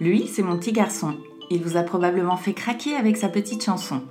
Lui, 0.00 0.26
c'est 0.26 0.42
mon 0.42 0.58
petit 0.58 0.72
garçon. 0.72 1.14
Il 1.50 1.62
vous 1.62 1.76
a 1.76 1.82
probablement 1.82 2.36
fait 2.36 2.54
craquer 2.54 2.94
avec 2.96 3.16
sa 3.16 3.28
petite 3.28 3.62
chanson. 3.62 4.02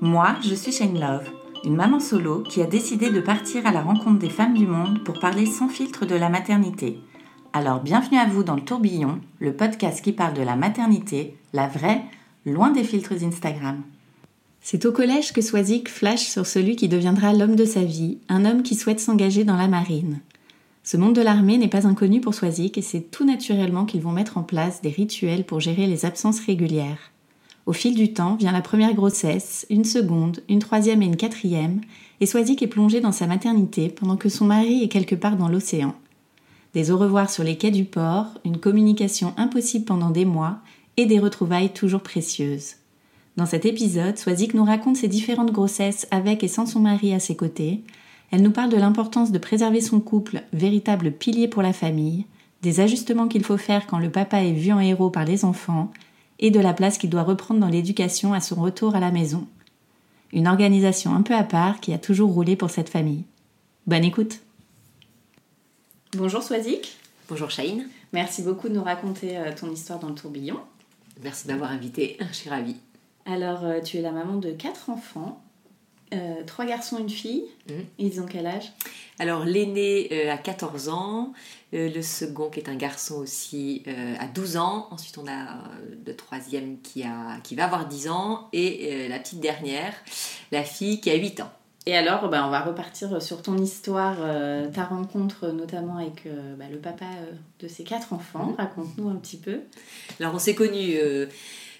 Moi, 0.00 0.36
je 0.42 0.54
suis 0.54 0.72
Shane 0.72 0.98
Love, 0.98 1.30
une 1.64 1.76
maman 1.76 2.00
solo 2.00 2.42
qui 2.42 2.62
a 2.62 2.66
décidé 2.66 3.10
de 3.10 3.20
partir 3.20 3.66
à 3.66 3.72
la 3.72 3.82
rencontre 3.82 4.18
des 4.18 4.30
femmes 4.30 4.54
du 4.54 4.66
monde 4.66 5.02
pour 5.04 5.18
parler 5.18 5.46
sans 5.46 5.68
filtre 5.68 6.06
de 6.06 6.14
la 6.14 6.28
maternité. 6.28 6.98
Alors 7.52 7.80
bienvenue 7.80 8.18
à 8.18 8.26
vous 8.26 8.44
dans 8.44 8.54
le 8.54 8.64
tourbillon, 8.64 9.20
le 9.40 9.54
podcast 9.54 10.02
qui 10.02 10.12
parle 10.12 10.34
de 10.34 10.42
la 10.42 10.54
maternité, 10.54 11.36
la 11.52 11.66
vraie, 11.66 12.02
loin 12.46 12.70
des 12.70 12.84
filtres 12.84 13.24
Instagram. 13.24 13.82
C'est 14.70 14.84
au 14.84 14.92
collège 14.92 15.32
que 15.32 15.40
Swazik 15.40 15.88
flash 15.88 16.26
sur 16.26 16.44
celui 16.44 16.76
qui 16.76 16.88
deviendra 16.88 17.32
l'homme 17.32 17.56
de 17.56 17.64
sa 17.64 17.84
vie, 17.84 18.18
un 18.28 18.44
homme 18.44 18.62
qui 18.62 18.74
souhaite 18.74 19.00
s'engager 19.00 19.42
dans 19.42 19.56
la 19.56 19.66
marine. 19.66 20.20
Ce 20.84 20.98
monde 20.98 21.14
de 21.14 21.22
l'armée 21.22 21.56
n'est 21.56 21.68
pas 21.68 21.86
inconnu 21.86 22.20
pour 22.20 22.34
Swazik 22.34 22.76
et 22.76 22.82
c'est 22.82 23.10
tout 23.10 23.24
naturellement 23.24 23.86
qu'ils 23.86 24.02
vont 24.02 24.12
mettre 24.12 24.36
en 24.36 24.42
place 24.42 24.82
des 24.82 24.90
rituels 24.90 25.46
pour 25.46 25.60
gérer 25.60 25.86
les 25.86 26.04
absences 26.04 26.40
régulières. 26.40 27.12
Au 27.64 27.72
fil 27.72 27.94
du 27.94 28.12
temps 28.12 28.36
vient 28.36 28.52
la 28.52 28.60
première 28.60 28.92
grossesse, 28.92 29.64
une 29.70 29.86
seconde, 29.86 30.42
une 30.50 30.58
troisième 30.58 31.00
et 31.00 31.06
une 31.06 31.16
quatrième, 31.16 31.80
et 32.20 32.26
Swazik 32.26 32.62
est 32.62 32.66
plongé 32.66 33.00
dans 33.00 33.10
sa 33.10 33.26
maternité 33.26 33.88
pendant 33.88 34.18
que 34.18 34.28
son 34.28 34.44
mari 34.44 34.82
est 34.82 34.88
quelque 34.88 35.14
part 35.14 35.38
dans 35.38 35.48
l'océan. 35.48 35.94
Des 36.74 36.90
au 36.90 36.98
revoir 36.98 37.30
sur 37.30 37.42
les 37.42 37.56
quais 37.56 37.70
du 37.70 37.86
port, 37.86 38.26
une 38.44 38.58
communication 38.58 39.32
impossible 39.38 39.86
pendant 39.86 40.10
des 40.10 40.26
mois 40.26 40.58
et 40.98 41.06
des 41.06 41.20
retrouvailles 41.20 41.72
toujours 41.72 42.02
précieuses. 42.02 42.74
Dans 43.38 43.46
cet 43.46 43.66
épisode, 43.66 44.18
Swazik 44.18 44.52
nous 44.52 44.64
raconte 44.64 44.96
ses 44.96 45.06
différentes 45.06 45.52
grossesses 45.52 46.08
avec 46.10 46.42
et 46.42 46.48
sans 46.48 46.66
son 46.66 46.80
mari 46.80 47.14
à 47.14 47.20
ses 47.20 47.36
côtés. 47.36 47.84
Elle 48.32 48.42
nous 48.42 48.50
parle 48.50 48.68
de 48.68 48.76
l'importance 48.76 49.30
de 49.30 49.38
préserver 49.38 49.80
son 49.80 50.00
couple, 50.00 50.42
véritable 50.52 51.12
pilier 51.12 51.46
pour 51.46 51.62
la 51.62 51.72
famille, 51.72 52.26
des 52.62 52.80
ajustements 52.80 53.28
qu'il 53.28 53.44
faut 53.44 53.56
faire 53.56 53.86
quand 53.86 54.00
le 54.00 54.10
papa 54.10 54.42
est 54.42 54.54
vu 54.54 54.72
en 54.72 54.80
héros 54.80 55.10
par 55.10 55.24
les 55.24 55.44
enfants, 55.44 55.92
et 56.40 56.50
de 56.50 56.58
la 56.58 56.74
place 56.74 56.98
qu'il 56.98 57.10
doit 57.10 57.22
reprendre 57.22 57.60
dans 57.60 57.68
l'éducation 57.68 58.32
à 58.32 58.40
son 58.40 58.56
retour 58.56 58.96
à 58.96 59.00
la 59.00 59.12
maison. 59.12 59.46
Une 60.32 60.48
organisation 60.48 61.14
un 61.14 61.22
peu 61.22 61.36
à 61.36 61.44
part 61.44 61.78
qui 61.78 61.92
a 61.92 61.98
toujours 61.98 62.32
roulé 62.32 62.56
pour 62.56 62.70
cette 62.70 62.88
famille. 62.88 63.22
Bonne 63.86 64.02
écoute 64.02 64.40
Bonjour 66.16 66.42
Swazik, 66.42 66.96
Bonjour 67.28 67.52
Shane, 67.52 67.84
merci 68.12 68.42
beaucoup 68.42 68.68
de 68.68 68.74
nous 68.74 68.82
raconter 68.82 69.38
euh, 69.38 69.52
ton 69.54 69.70
histoire 69.70 70.00
dans 70.00 70.08
le 70.08 70.16
tourbillon. 70.16 70.58
merci 71.22 71.46
de 71.46 71.52
m'avoir 71.52 71.70
invité, 71.70 72.16
je 72.18 72.34
suis 72.34 72.50
ravie. 72.50 72.74
Alors, 73.30 73.64
euh, 73.64 73.80
tu 73.80 73.98
es 73.98 74.00
la 74.00 74.10
maman 74.10 74.36
de 74.36 74.50
quatre 74.50 74.90
enfants, 74.90 75.40
euh, 76.14 76.42
trois 76.46 76.64
garçons, 76.64 76.98
une 76.98 77.10
fille. 77.10 77.44
Mhm. 77.68 77.84
Ils 77.98 78.20
ont 78.20 78.26
quel 78.26 78.46
âge? 78.46 78.72
Alors 79.18 79.44
l'aîné 79.44 80.08
euh, 80.12 80.32
a 80.32 80.38
14 80.38 80.88
ans, 80.88 81.32
euh, 81.74 81.90
le 81.90 82.02
second 82.02 82.48
qui 82.48 82.60
est 82.60 82.68
un 82.68 82.76
garçon 82.76 83.16
aussi 83.16 83.82
a 84.18 84.26
12 84.26 84.56
ans, 84.56 84.88
ensuite 84.90 85.18
on 85.18 85.26
a 85.26 85.58
le 86.06 86.16
troisième 86.16 86.80
qui, 86.80 87.02
a, 87.02 87.38
qui 87.42 87.56
va 87.56 87.64
avoir 87.64 87.86
10 87.86 88.08
ans 88.08 88.48
et 88.52 89.08
la 89.08 89.18
petite 89.18 89.40
dernière, 89.40 89.92
la 90.52 90.62
fille 90.62 91.00
qui 91.00 91.10
a 91.10 91.14
8 91.14 91.40
ans. 91.40 91.50
Et 91.86 91.96
alors, 91.96 92.28
bah, 92.28 92.44
on 92.46 92.50
va 92.50 92.60
repartir 92.60 93.22
sur 93.22 93.40
ton 93.40 93.56
histoire, 93.56 94.16
ta 94.72 94.84
rencontre 94.84 95.48
notamment 95.48 95.96
avec 95.96 96.26
bah, 96.58 96.66
le 96.70 96.78
papa 96.78 97.06
de 97.60 97.68
ces 97.68 97.82
quatre 97.82 98.12
enfants. 98.12 98.46
Mhm. 98.46 98.54
Raconte-nous 98.56 99.08
un 99.08 99.16
petit 99.16 99.38
peu. 99.38 99.60
Alors 100.20 100.34
on 100.34 100.38
s'est 100.38 100.54
connus 100.54 100.96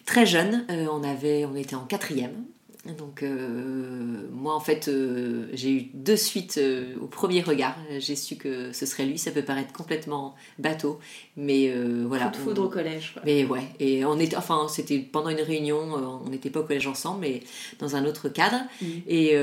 très 0.09 0.25
jeunes, 0.25 0.65
Euh, 0.71 0.87
on, 0.91 1.05
avait, 1.05 1.45
on 1.45 1.55
était 1.55 1.77
en 1.77 1.85
quatrième. 1.85 2.47
Donc 2.87 3.22
euh, 3.22 4.28
moi 4.33 4.55
en 4.55 4.61
fait 4.61 4.87
euh, 4.89 5.49
j'ai 5.53 5.71
eu 5.72 5.87
de 5.94 6.15
suite 6.16 6.56
euh, 6.59 6.94
au 7.03 7.06
premier 7.06 7.43
regard, 7.43 7.77
j'ai 7.99 8.15
su 8.16 8.37
que 8.37 8.72
ce 8.72 8.87
serait 8.87 9.05
lui, 9.05 9.19
ça 9.19 9.31
peut 9.33 9.43
paraître 9.43 9.72
complètement 9.72 10.37
bateau, 10.59 10.99
mais 11.37 11.71
voilà. 12.06 12.27
Coup 12.27 12.31
de 12.33 12.37
foudre 12.37 12.62
on- 12.62 12.66
au 12.66 12.69
collège. 12.69 13.11
quoi. 13.12 13.22
Mais 13.27 13.44
ouais, 13.44 13.65
et 13.81 14.05
on 14.05 14.19
était, 14.19 14.37
enfin, 14.37 14.66
c'était 14.71 14.99
pendant 15.00 15.28
une 15.28 15.41
réunion, 15.41 15.78
on 16.25 16.31
n'était 16.31 16.50
pas 16.50 16.61
au 16.61 16.62
collège 16.62 16.87
ensemble, 16.87 17.21
mais 17.22 17.43
dans 17.81 17.97
un 17.97 18.05
autre 18.06 18.28
cadre, 18.28 18.61
Mhm. 18.81 18.89
et 19.09 19.37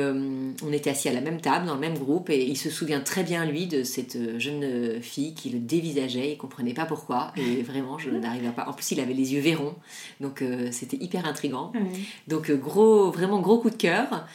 on 0.63 0.72
était 0.73 0.90
assis 0.90 1.09
à 1.09 1.13
la 1.13 1.22
même 1.22 1.41
table, 1.41 1.66
dans 1.67 1.75
le 1.75 1.79
même 1.81 1.97
groupe, 1.97 2.29
et 2.29 2.41
il 2.44 2.57
se 2.57 2.69
souvient 2.69 3.02
très 3.02 3.23
bien, 3.23 3.46
lui, 3.46 3.67
de 3.67 3.84
cette 3.84 4.17
jeune 4.40 5.02
fille 5.02 5.34
qui 5.35 5.50
le 5.50 5.59
dévisageait, 5.59 6.31
il 6.31 6.38
comprenait 6.38 6.73
pas 6.73 6.85
pourquoi, 6.85 7.31
et 7.35 7.62
vraiment, 7.63 8.00
je 8.00 8.09
n'arrivais 8.09 8.50
pas. 8.52 8.66
En 8.69 8.73
plus, 8.73 8.91
il 8.91 9.00
avait 9.02 9.13
les 9.13 9.34
yeux 9.34 9.41
verrons, 9.41 9.75
donc 10.22 10.41
c'était 10.72 10.97
hyper 10.97 11.25
intrigant. 11.28 11.72
Donc 12.28 12.50
gros, 12.52 13.12
vraiment 13.12 13.25
gros 13.28 13.59
coup 13.59 13.69
de 13.69 13.75
cœur. 13.75 14.25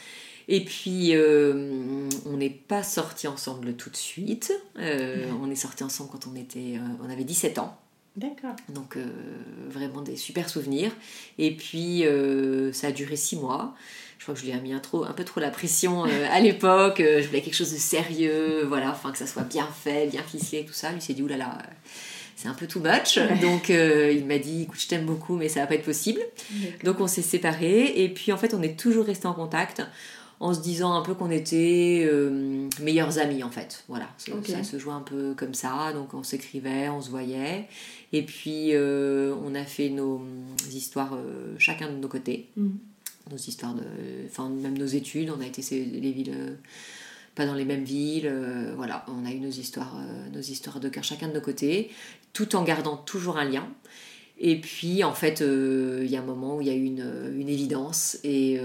Et 0.47 0.65
puis 0.65 1.15
euh, 1.15 2.09
on 2.25 2.37
n'est 2.37 2.49
pas 2.49 2.83
sortis 2.83 3.27
ensemble 3.27 3.73
tout 3.75 3.89
de 3.89 3.95
suite. 3.95 4.51
Euh, 4.79 5.25
On 5.41 5.49
est 5.49 5.55
sortis 5.55 5.83
ensemble 5.83 6.09
quand 6.11 6.27
on 6.27 6.35
était, 6.35 6.77
euh, 6.77 7.05
on 7.05 7.09
avait 7.09 7.23
17 7.23 7.59
ans. 7.59 7.77
D'accord. 8.17 8.55
Donc 8.67 8.97
euh, 8.97 9.05
vraiment 9.69 10.01
des 10.01 10.17
super 10.17 10.49
souvenirs. 10.49 10.91
Et 11.37 11.55
puis 11.55 12.03
ça 12.73 12.87
a 12.87 12.91
duré 12.91 13.15
six 13.15 13.37
mois. 13.37 13.75
Je 14.17 14.25
crois 14.25 14.35
que 14.35 14.41
je 14.41 14.45
lui 14.45 14.51
ai 14.51 14.61
mis 14.61 14.71
un, 14.71 14.79
trop, 14.79 15.03
un 15.03 15.13
peu 15.13 15.23
trop 15.23 15.39
la 15.39 15.49
pression 15.49 16.03
à 16.03 16.39
l'époque. 16.41 16.97
Je 16.99 17.25
voulais 17.25 17.41
quelque 17.41 17.55
chose 17.55 17.73
de 17.73 17.77
sérieux, 17.77 18.65
voilà, 18.67 18.91
enfin 18.91 19.11
que 19.11 19.17
ça 19.17 19.25
soit 19.25 19.43
bien 19.43 19.67
fait, 19.67 20.07
bien 20.07 20.21
ficelé, 20.21 20.63
tout 20.63 20.73
ça. 20.73 20.91
Lui 20.91 21.01
s'est 21.01 21.13
dit 21.13 21.23
oulala, 21.23 21.57
euh, 21.57 21.71
c'est 22.41 22.47
un 22.47 22.53
peu 22.55 22.65
too 22.65 22.79
much. 22.79 23.19
Donc 23.41 23.69
euh, 23.69 24.11
il 24.11 24.25
m'a 24.25 24.39
dit 24.39 24.63
écoute, 24.63 24.79
je 24.79 24.87
t'aime 24.87 25.05
beaucoup, 25.05 25.35
mais 25.35 25.47
ça 25.47 25.59
va 25.59 25.67
pas 25.67 25.75
être 25.75 25.85
possible. 25.85 26.21
Donc 26.83 26.99
on 26.99 27.07
s'est 27.07 27.21
séparés. 27.21 28.03
Et 28.03 28.09
puis 28.09 28.31
en 28.31 28.37
fait, 28.37 28.55
on 28.55 28.61
est 28.63 28.79
toujours 28.79 29.05
restés 29.05 29.27
en 29.27 29.33
contact 29.33 29.83
en 30.39 30.55
se 30.55 30.59
disant 30.59 30.93
un 30.93 31.03
peu 31.03 31.13
qu'on 31.13 31.29
était 31.29 32.03
euh, 32.11 32.67
meilleurs 32.81 33.19
amis 33.19 33.43
en 33.43 33.51
fait. 33.51 33.83
Voilà, 33.87 34.09
ça, 34.17 34.63
se 34.63 34.79
jouait 34.79 34.93
un 34.93 35.01
peu 35.01 35.35
comme 35.35 35.53
ça. 35.53 35.93
Donc 35.93 36.15
on 36.15 36.23
s'écrivait, 36.23 36.89
on 36.89 36.99
se 36.99 37.11
voyait. 37.11 37.67
Et 38.11 38.23
puis 38.23 38.69
euh, 38.73 39.35
on 39.45 39.53
a 39.53 39.63
fait 39.63 39.89
nos 39.89 40.21
histoires 40.71 41.15
chacun 41.59 41.91
de 41.91 41.97
nos 41.97 42.07
côtés. 42.07 42.49
Mhm. 42.57 42.77
Nos 43.29 43.37
histoires 43.37 43.75
de. 43.75 43.83
Enfin, 44.25 44.49
même 44.49 44.77
nos 44.77 44.87
études. 44.87 45.29
On 45.29 45.41
a 45.41 45.45
été 45.45 45.61
les 45.61 46.11
villes. 46.11 46.57
Pas 47.35 47.45
dans 47.45 47.53
les 47.53 47.65
mêmes 47.65 47.83
villes, 47.83 48.27
euh, 48.27 48.73
voilà, 48.75 49.05
on 49.07 49.25
a 49.25 49.31
eu 49.31 49.39
nos 49.39 49.49
histoires, 49.49 49.97
euh, 49.99 50.29
nos 50.29 50.41
histoires 50.41 50.79
de 50.79 50.89
cœur 50.89 51.03
chacun 51.03 51.27
de 51.27 51.33
nos 51.33 51.41
côtés, 51.41 51.89
tout 52.33 52.55
en 52.55 52.63
gardant 52.63 52.97
toujours 52.97 53.37
un 53.37 53.45
lien. 53.45 53.67
Et 54.43 54.59
puis, 54.59 55.03
en 55.03 55.13
fait, 55.13 55.41
euh, 55.41 56.01
il 56.03 56.09
y 56.09 56.17
a 56.17 56.21
un 56.21 56.25
moment 56.25 56.57
où 56.57 56.61
il 56.61 56.67
y 56.67 56.71
a 56.71 56.73
eu 56.73 56.83
une, 56.83 57.31
une 57.35 57.47
évidence 57.47 58.17
et, 58.23 58.59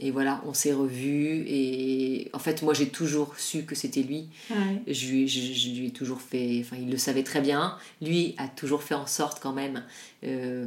et 0.00 0.10
voilà, 0.10 0.42
on 0.44 0.54
s'est 0.54 0.72
revus 0.72 1.44
et 1.46 2.30
en 2.32 2.38
fait, 2.38 2.62
moi, 2.62 2.74
j'ai 2.74 2.88
toujours 2.88 3.38
su 3.38 3.62
que 3.62 3.74
c'était 3.74 4.02
lui. 4.02 4.28
Ouais. 4.50 4.92
Je 4.92 5.08
lui, 5.08 5.28
je, 5.28 5.52
je 5.52 5.70
lui 5.70 5.86
ai 5.86 5.90
toujours 5.90 6.20
fait, 6.20 6.58
enfin, 6.60 6.76
il 6.80 6.90
le 6.90 6.98
savait 6.98 7.22
très 7.22 7.40
bien. 7.40 7.76
Lui 8.02 8.34
a 8.36 8.48
toujours 8.48 8.82
fait 8.82 8.94
en 8.94 9.06
sorte 9.06 9.40
quand 9.40 9.52
même 9.52 9.84
euh, 10.24 10.66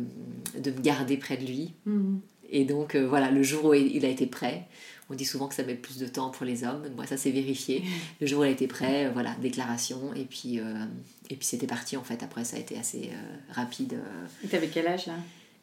de 0.58 0.72
me 0.72 0.80
garder 0.80 1.18
près 1.18 1.38
de 1.38 1.46
lui. 1.46 1.74
Mhm. 1.86 2.22
Et 2.50 2.64
donc, 2.64 2.96
euh, 2.96 3.06
voilà, 3.06 3.30
le 3.30 3.44
jour 3.44 3.66
où 3.66 3.74
il 3.74 4.06
a 4.06 4.10
été 4.10 4.26
prêt, 4.26 4.66
on 5.10 5.16
dit 5.16 5.26
souvent 5.26 5.48
que 5.48 5.56
ça 5.56 5.64
met 5.64 5.76
plus 5.76 5.98
de 5.98 6.08
temps 6.08 6.30
pour 6.30 6.46
les 6.46 6.64
hommes. 6.64 6.88
Moi, 6.96 7.06
ça 7.06 7.18
c'est 7.18 7.32
vérifié. 7.32 7.84
Le 8.22 8.28
jour 8.28 8.40
où 8.40 8.44
a 8.44 8.50
été 8.50 8.68
prêt, 8.68 9.06
euh, 9.06 9.12
voilà, 9.12 9.36
déclaration. 9.42 10.14
Et 10.14 10.26
puis, 10.26 10.60
euh, 10.60 10.86
et 11.30 11.36
puis 11.36 11.46
c'était 11.46 11.68
parti 11.68 11.98
en 11.98 12.04
fait. 12.04 12.24
Après, 12.24 12.44
ça 12.44 12.58
a 12.58 12.60
été 12.60 12.78
assez 12.78 13.10
euh, 13.14 13.54
rapide. 13.54 13.98
Et 14.44 14.48
t'avais 14.48 14.68
quel 14.68 14.88
âge 14.88 15.08
là? 15.08 15.14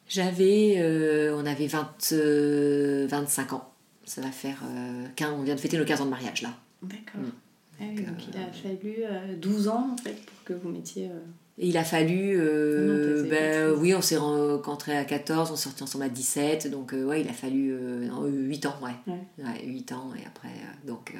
J'avais, 0.07 0.75
euh, 0.77 1.35
on 1.35 1.45
avait 1.45 1.67
20, 1.67 2.13
euh, 2.13 3.07
25 3.09 3.53
ans. 3.53 3.71
Ça 4.05 4.21
va 4.21 4.29
faire, 4.31 4.61
euh, 4.63 5.07
15 5.15 5.33
on 5.39 5.43
vient 5.43 5.55
de 5.55 5.59
fêter 5.59 5.77
nos 5.77 5.85
15 5.85 6.01
ans 6.01 6.05
de 6.05 6.11
mariage 6.11 6.43
là. 6.43 6.53
D'accord. 6.83 7.21
Mm. 7.21 7.31
Ah 7.79 7.83
oui, 7.93 8.03
Donc, 8.03 8.15
il 8.31 8.39
a 8.39 8.51
fallu 8.53 8.95
euh, 9.03 9.35
12 9.35 9.67
ans 9.67 9.89
en 9.93 9.97
fait 9.97 10.15
pour 10.25 10.43
que 10.45 10.53
vous 10.53 10.69
mettiez. 10.69 11.09
Euh, 11.57 11.63
il 11.63 11.77
a 11.77 11.83
fallu, 11.83 12.35
euh, 12.37 13.23
non, 13.23 13.29
ben, 13.29 13.71
oui, 13.79 13.93
on 13.95 14.01
s'est 14.01 14.17
rencontrés 14.17 14.97
à 14.97 15.05
14, 15.05 15.51
on 15.51 15.55
s'est 15.55 15.63
sortis 15.63 15.83
ensemble 15.83 16.03
à 16.05 16.09
17, 16.09 16.69
donc 16.69 16.93
euh, 16.93 17.05
ouais, 17.05 17.21
il 17.21 17.29
a 17.29 17.33
fallu 17.33 17.71
euh, 17.73 18.07
non, 18.07 18.25
8 18.25 18.65
ans, 18.65 18.75
ouais. 18.81 18.91
Ouais. 19.07 19.19
Ouais, 19.45 19.65
8 19.65 19.91
ans, 19.93 20.11
et 20.17 20.25
après, 20.25 20.49
euh, 20.49 20.87
donc 20.87 21.13
euh, 21.15 21.17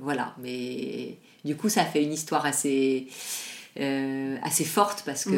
voilà. 0.00 0.34
Mais 0.42 1.16
du 1.44 1.56
coup, 1.56 1.68
ça 1.68 1.84
fait 1.84 2.02
une 2.02 2.12
histoire 2.12 2.44
assez, 2.44 3.06
euh, 3.80 4.36
assez 4.42 4.64
forte 4.64 5.02
parce 5.06 5.24
que 5.24 5.30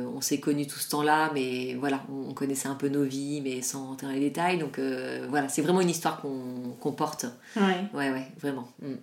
Mm. 0.00 0.08
on 0.16 0.20
s'est 0.20 0.40
connus 0.40 0.66
tout 0.66 0.78
ce 0.78 0.90
temps-là, 0.90 1.30
mais 1.32 1.74
voilà, 1.78 2.02
on, 2.12 2.30
on 2.30 2.34
connaissait 2.34 2.68
un 2.68 2.74
peu 2.74 2.88
nos 2.88 3.04
vies, 3.04 3.40
mais 3.42 3.62
sans 3.62 3.86
rentrer 3.88 4.06
dans 4.08 4.12
les 4.12 4.20
détails. 4.20 4.58
Donc 4.58 4.78
euh, 4.78 5.26
voilà, 5.30 5.48
c'est 5.48 5.62
vraiment 5.62 5.80
une 5.80 5.90
histoire 5.90 6.20
qu'on 6.20 6.74
qu'on 6.80 6.92
porte. 6.92 7.26
Ouais. 7.56 7.62
Ouais, 7.94 8.10
ouais, 8.10 8.26
vraiment. 8.40 8.68
Mm. 8.82 8.94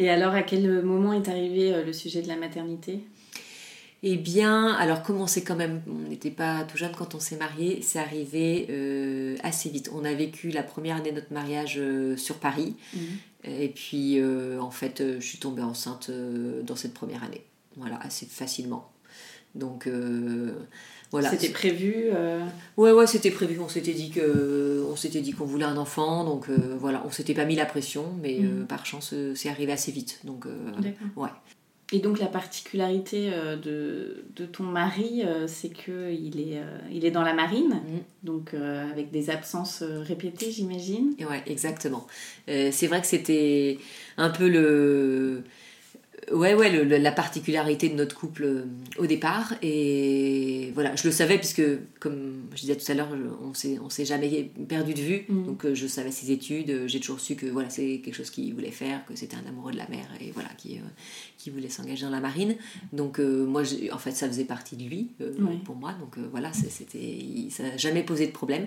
Et 0.00 0.10
alors, 0.10 0.32
à 0.32 0.42
quel 0.42 0.82
moment 0.82 1.12
est 1.12 1.28
arrivé 1.28 1.74
euh, 1.74 1.84
le 1.84 1.92
sujet 1.92 2.22
de 2.22 2.28
la 2.28 2.36
maternité? 2.36 3.00
Eh 4.04 4.16
bien, 4.16 4.68
alors 4.74 5.02
comme 5.02 5.20
on 5.20 5.26
s'est 5.26 5.42
quand 5.42 5.56
même, 5.56 5.82
on 5.88 6.08
n'était 6.08 6.30
pas 6.30 6.62
tout 6.64 6.76
jeune 6.76 6.92
quand 6.96 7.16
on 7.16 7.20
s'est 7.20 7.36
marié, 7.36 7.80
c'est 7.82 7.98
arrivé 7.98 8.66
euh, 8.70 9.36
assez 9.42 9.70
vite. 9.70 9.90
On 9.92 10.04
a 10.04 10.14
vécu 10.14 10.50
la 10.50 10.62
première 10.62 10.96
année 10.96 11.10
de 11.10 11.16
notre 11.16 11.32
mariage 11.32 11.76
euh, 11.78 12.16
sur 12.16 12.36
Paris, 12.36 12.74
et 13.42 13.68
puis 13.68 14.20
euh, 14.20 14.60
en 14.60 14.70
fait, 14.70 15.02
je 15.18 15.24
suis 15.26 15.38
tombée 15.38 15.62
enceinte 15.62 16.10
dans 16.62 16.76
cette 16.76 16.94
première 16.94 17.24
année. 17.24 17.42
Voilà, 17.76 17.98
assez 18.02 18.26
facilement. 18.26 18.88
Donc 19.56 19.88
voilà. 21.10 21.30
C'était 21.30 21.48
prévu 21.48 22.04
Ouais, 22.76 22.92
ouais, 22.92 23.06
c'était 23.08 23.30
prévu. 23.32 23.58
On 23.58 23.68
s'était 23.68 23.94
dit 23.94 24.10
que, 24.10 24.84
on 24.88 24.94
s'était 24.94 25.20
dit 25.22 25.32
qu'on 25.32 25.44
voulait 25.46 25.64
un 25.64 25.76
enfant, 25.76 26.24
donc 26.24 26.48
voilà, 26.50 27.02
on 27.04 27.10
s'était 27.10 27.34
pas 27.34 27.44
mis 27.46 27.56
la 27.56 27.66
pression, 27.66 28.12
mais 28.22 28.38
Mhm. 28.38 28.66
par 28.66 28.86
chance, 28.86 29.12
c'est 29.34 29.48
arrivé 29.48 29.72
assez 29.72 29.90
vite. 29.90 30.20
Donc 30.22 30.44
ouais. 31.16 31.30
Et 31.90 32.00
donc 32.00 32.18
la 32.18 32.26
particularité 32.26 33.30
euh, 33.32 33.56
de, 33.56 34.24
de 34.36 34.44
ton 34.44 34.64
mari, 34.64 35.22
euh, 35.24 35.46
c'est 35.46 35.70
qu'il 35.70 36.38
est, 36.38 36.58
euh, 36.58 36.78
il 36.92 37.06
est 37.06 37.10
dans 37.10 37.22
la 37.22 37.32
marine, 37.32 37.70
Mhm. 37.70 38.00
donc 38.24 38.54
avec 38.54 39.10
des 39.10 39.30
absences 39.30 39.82
répétées, 39.82 40.50
j'imagine. 40.50 41.14
Ouais, 41.20 41.42
exactement. 41.46 42.06
Euh, 42.48 42.68
c'est 42.72 42.88
vrai 42.88 43.00
que 43.00 43.06
c'était 43.06 43.78
un 44.18 44.28
peu 44.30 44.48
le. 44.48 45.42
Ouais, 46.32 46.52
ouais, 46.54 46.70
le- 46.70 46.96
la 46.98 47.12
particularité 47.12 47.88
de 47.88 47.94
notre 47.94 48.14
couple 48.16 48.42
euh, 48.44 48.64
au 48.98 49.06
départ. 49.06 49.54
Et 49.62 50.72
voilà, 50.74 50.94
je 50.96 51.04
le 51.06 51.12
savais 51.12 51.38
puisque, 51.38 51.62
comme 52.00 52.42
je 52.54 52.60
disais 52.62 52.76
tout 52.76 52.90
à 52.90 52.94
l'heure, 52.94 53.08
on 53.42 53.54
s'est, 53.54 53.78
on 53.82 53.88
s'est 53.88 54.04
jamais 54.04 54.50
perdu 54.68 54.94
de 54.94 55.00
vue. 55.00 55.24
Mhm. 55.28 55.46
Donc 55.46 55.64
euh, 55.64 55.74
je 55.74 55.86
savais 55.86 56.10
ses 56.10 56.30
études, 56.32 56.70
euh, 56.70 56.88
j'ai 56.88 57.00
toujours 57.00 57.20
su 57.20 57.34
que 57.36 57.46
voilà, 57.46 57.70
c'est 57.70 58.00
quelque 58.04 58.14
chose 58.14 58.30
qu'il 58.30 58.52
voulait 58.52 58.70
faire, 58.72 59.04
que 59.06 59.14
c'était 59.16 59.36
un 59.36 59.48
amoureux 59.48 59.72
de 59.72 59.78
la 59.78 59.88
mer 59.88 60.06
et 60.20 60.30
voilà, 60.32 60.48
qui, 60.58 60.76
euh, 60.76 60.80
qui 61.38 61.50
voulait 61.50 61.68
s'engager 61.70 62.04
dans 62.04 62.10
la 62.10 62.20
marine. 62.20 62.56
Donc 62.92 63.20
euh, 63.20 63.46
moi, 63.46 63.62
en 63.92 63.98
fait, 63.98 64.12
ça 64.12 64.26
faisait 64.26 64.44
partie 64.44 64.76
de 64.76 64.82
lui 64.84 65.10
euh, 65.20 65.32
Ouais. 65.38 65.56
pour 65.64 65.76
moi. 65.76 65.94
Donc 66.00 66.18
voilà, 66.32 66.52
c'était, 66.52 67.48
ça 67.50 67.62
n'a 67.62 67.76
jamais 67.76 68.02
posé 68.02 68.26
de 68.26 68.32
problème. 68.32 68.66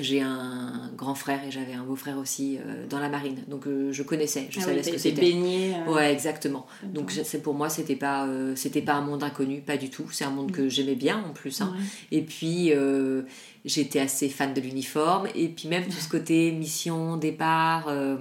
J'ai 0.00 0.20
un 0.20 0.90
grand 0.96 1.14
frère 1.14 1.40
et 1.46 1.50
j'avais 1.50 1.72
un 1.74 1.82
beau 1.84 1.96
frère 1.96 2.18
aussi 2.18 2.58
dans 2.88 2.98
la 2.98 3.08
marine. 3.08 3.38
Donc 3.48 3.64
je 3.66 4.02
connaissais, 4.02 4.46
je 4.50 4.58
Ah 4.60 4.64
savais 4.64 4.78
oui, 4.78 4.84
ce 4.84 4.90
que 4.90 4.98
c'était. 4.98 5.20
baigné. 5.20 5.74
euh, 5.74 5.90
Exactement. 6.10 6.66
Donc 6.84 7.10
c'est 7.10 7.42
pour 7.42 7.54
moi, 7.54 7.68
c'était 7.68 7.96
pas, 7.96 8.26
euh, 8.26 8.54
c'était 8.56 8.82
pas 8.82 8.94
un 8.94 9.00
monde 9.02 9.22
inconnu, 9.22 9.60
pas 9.60 9.76
du 9.76 9.90
tout. 9.90 10.06
C'est 10.10 10.24
un 10.24 10.30
monde 10.30 10.52
que 10.52 10.68
j'aimais 10.68 10.94
bien 10.96 11.22
en 11.28 11.32
plus. 11.32 11.60
hein. 11.60 11.74
Ouais. 11.76 12.18
Et 12.18 12.22
puis 12.22 12.72
euh, 12.72 13.22
j'étais 13.64 14.00
assez 14.00 14.28
fan 14.28 14.52
de 14.54 14.60
l'uniforme. 14.60 15.28
Et 15.34 15.48
puis 15.48 15.68
même 15.68 15.84
tout 15.84 15.92
ce 16.00 16.08
côté 16.16 16.52
mission, 16.52 17.16
départ. 17.16 17.86
euh, 17.88 18.16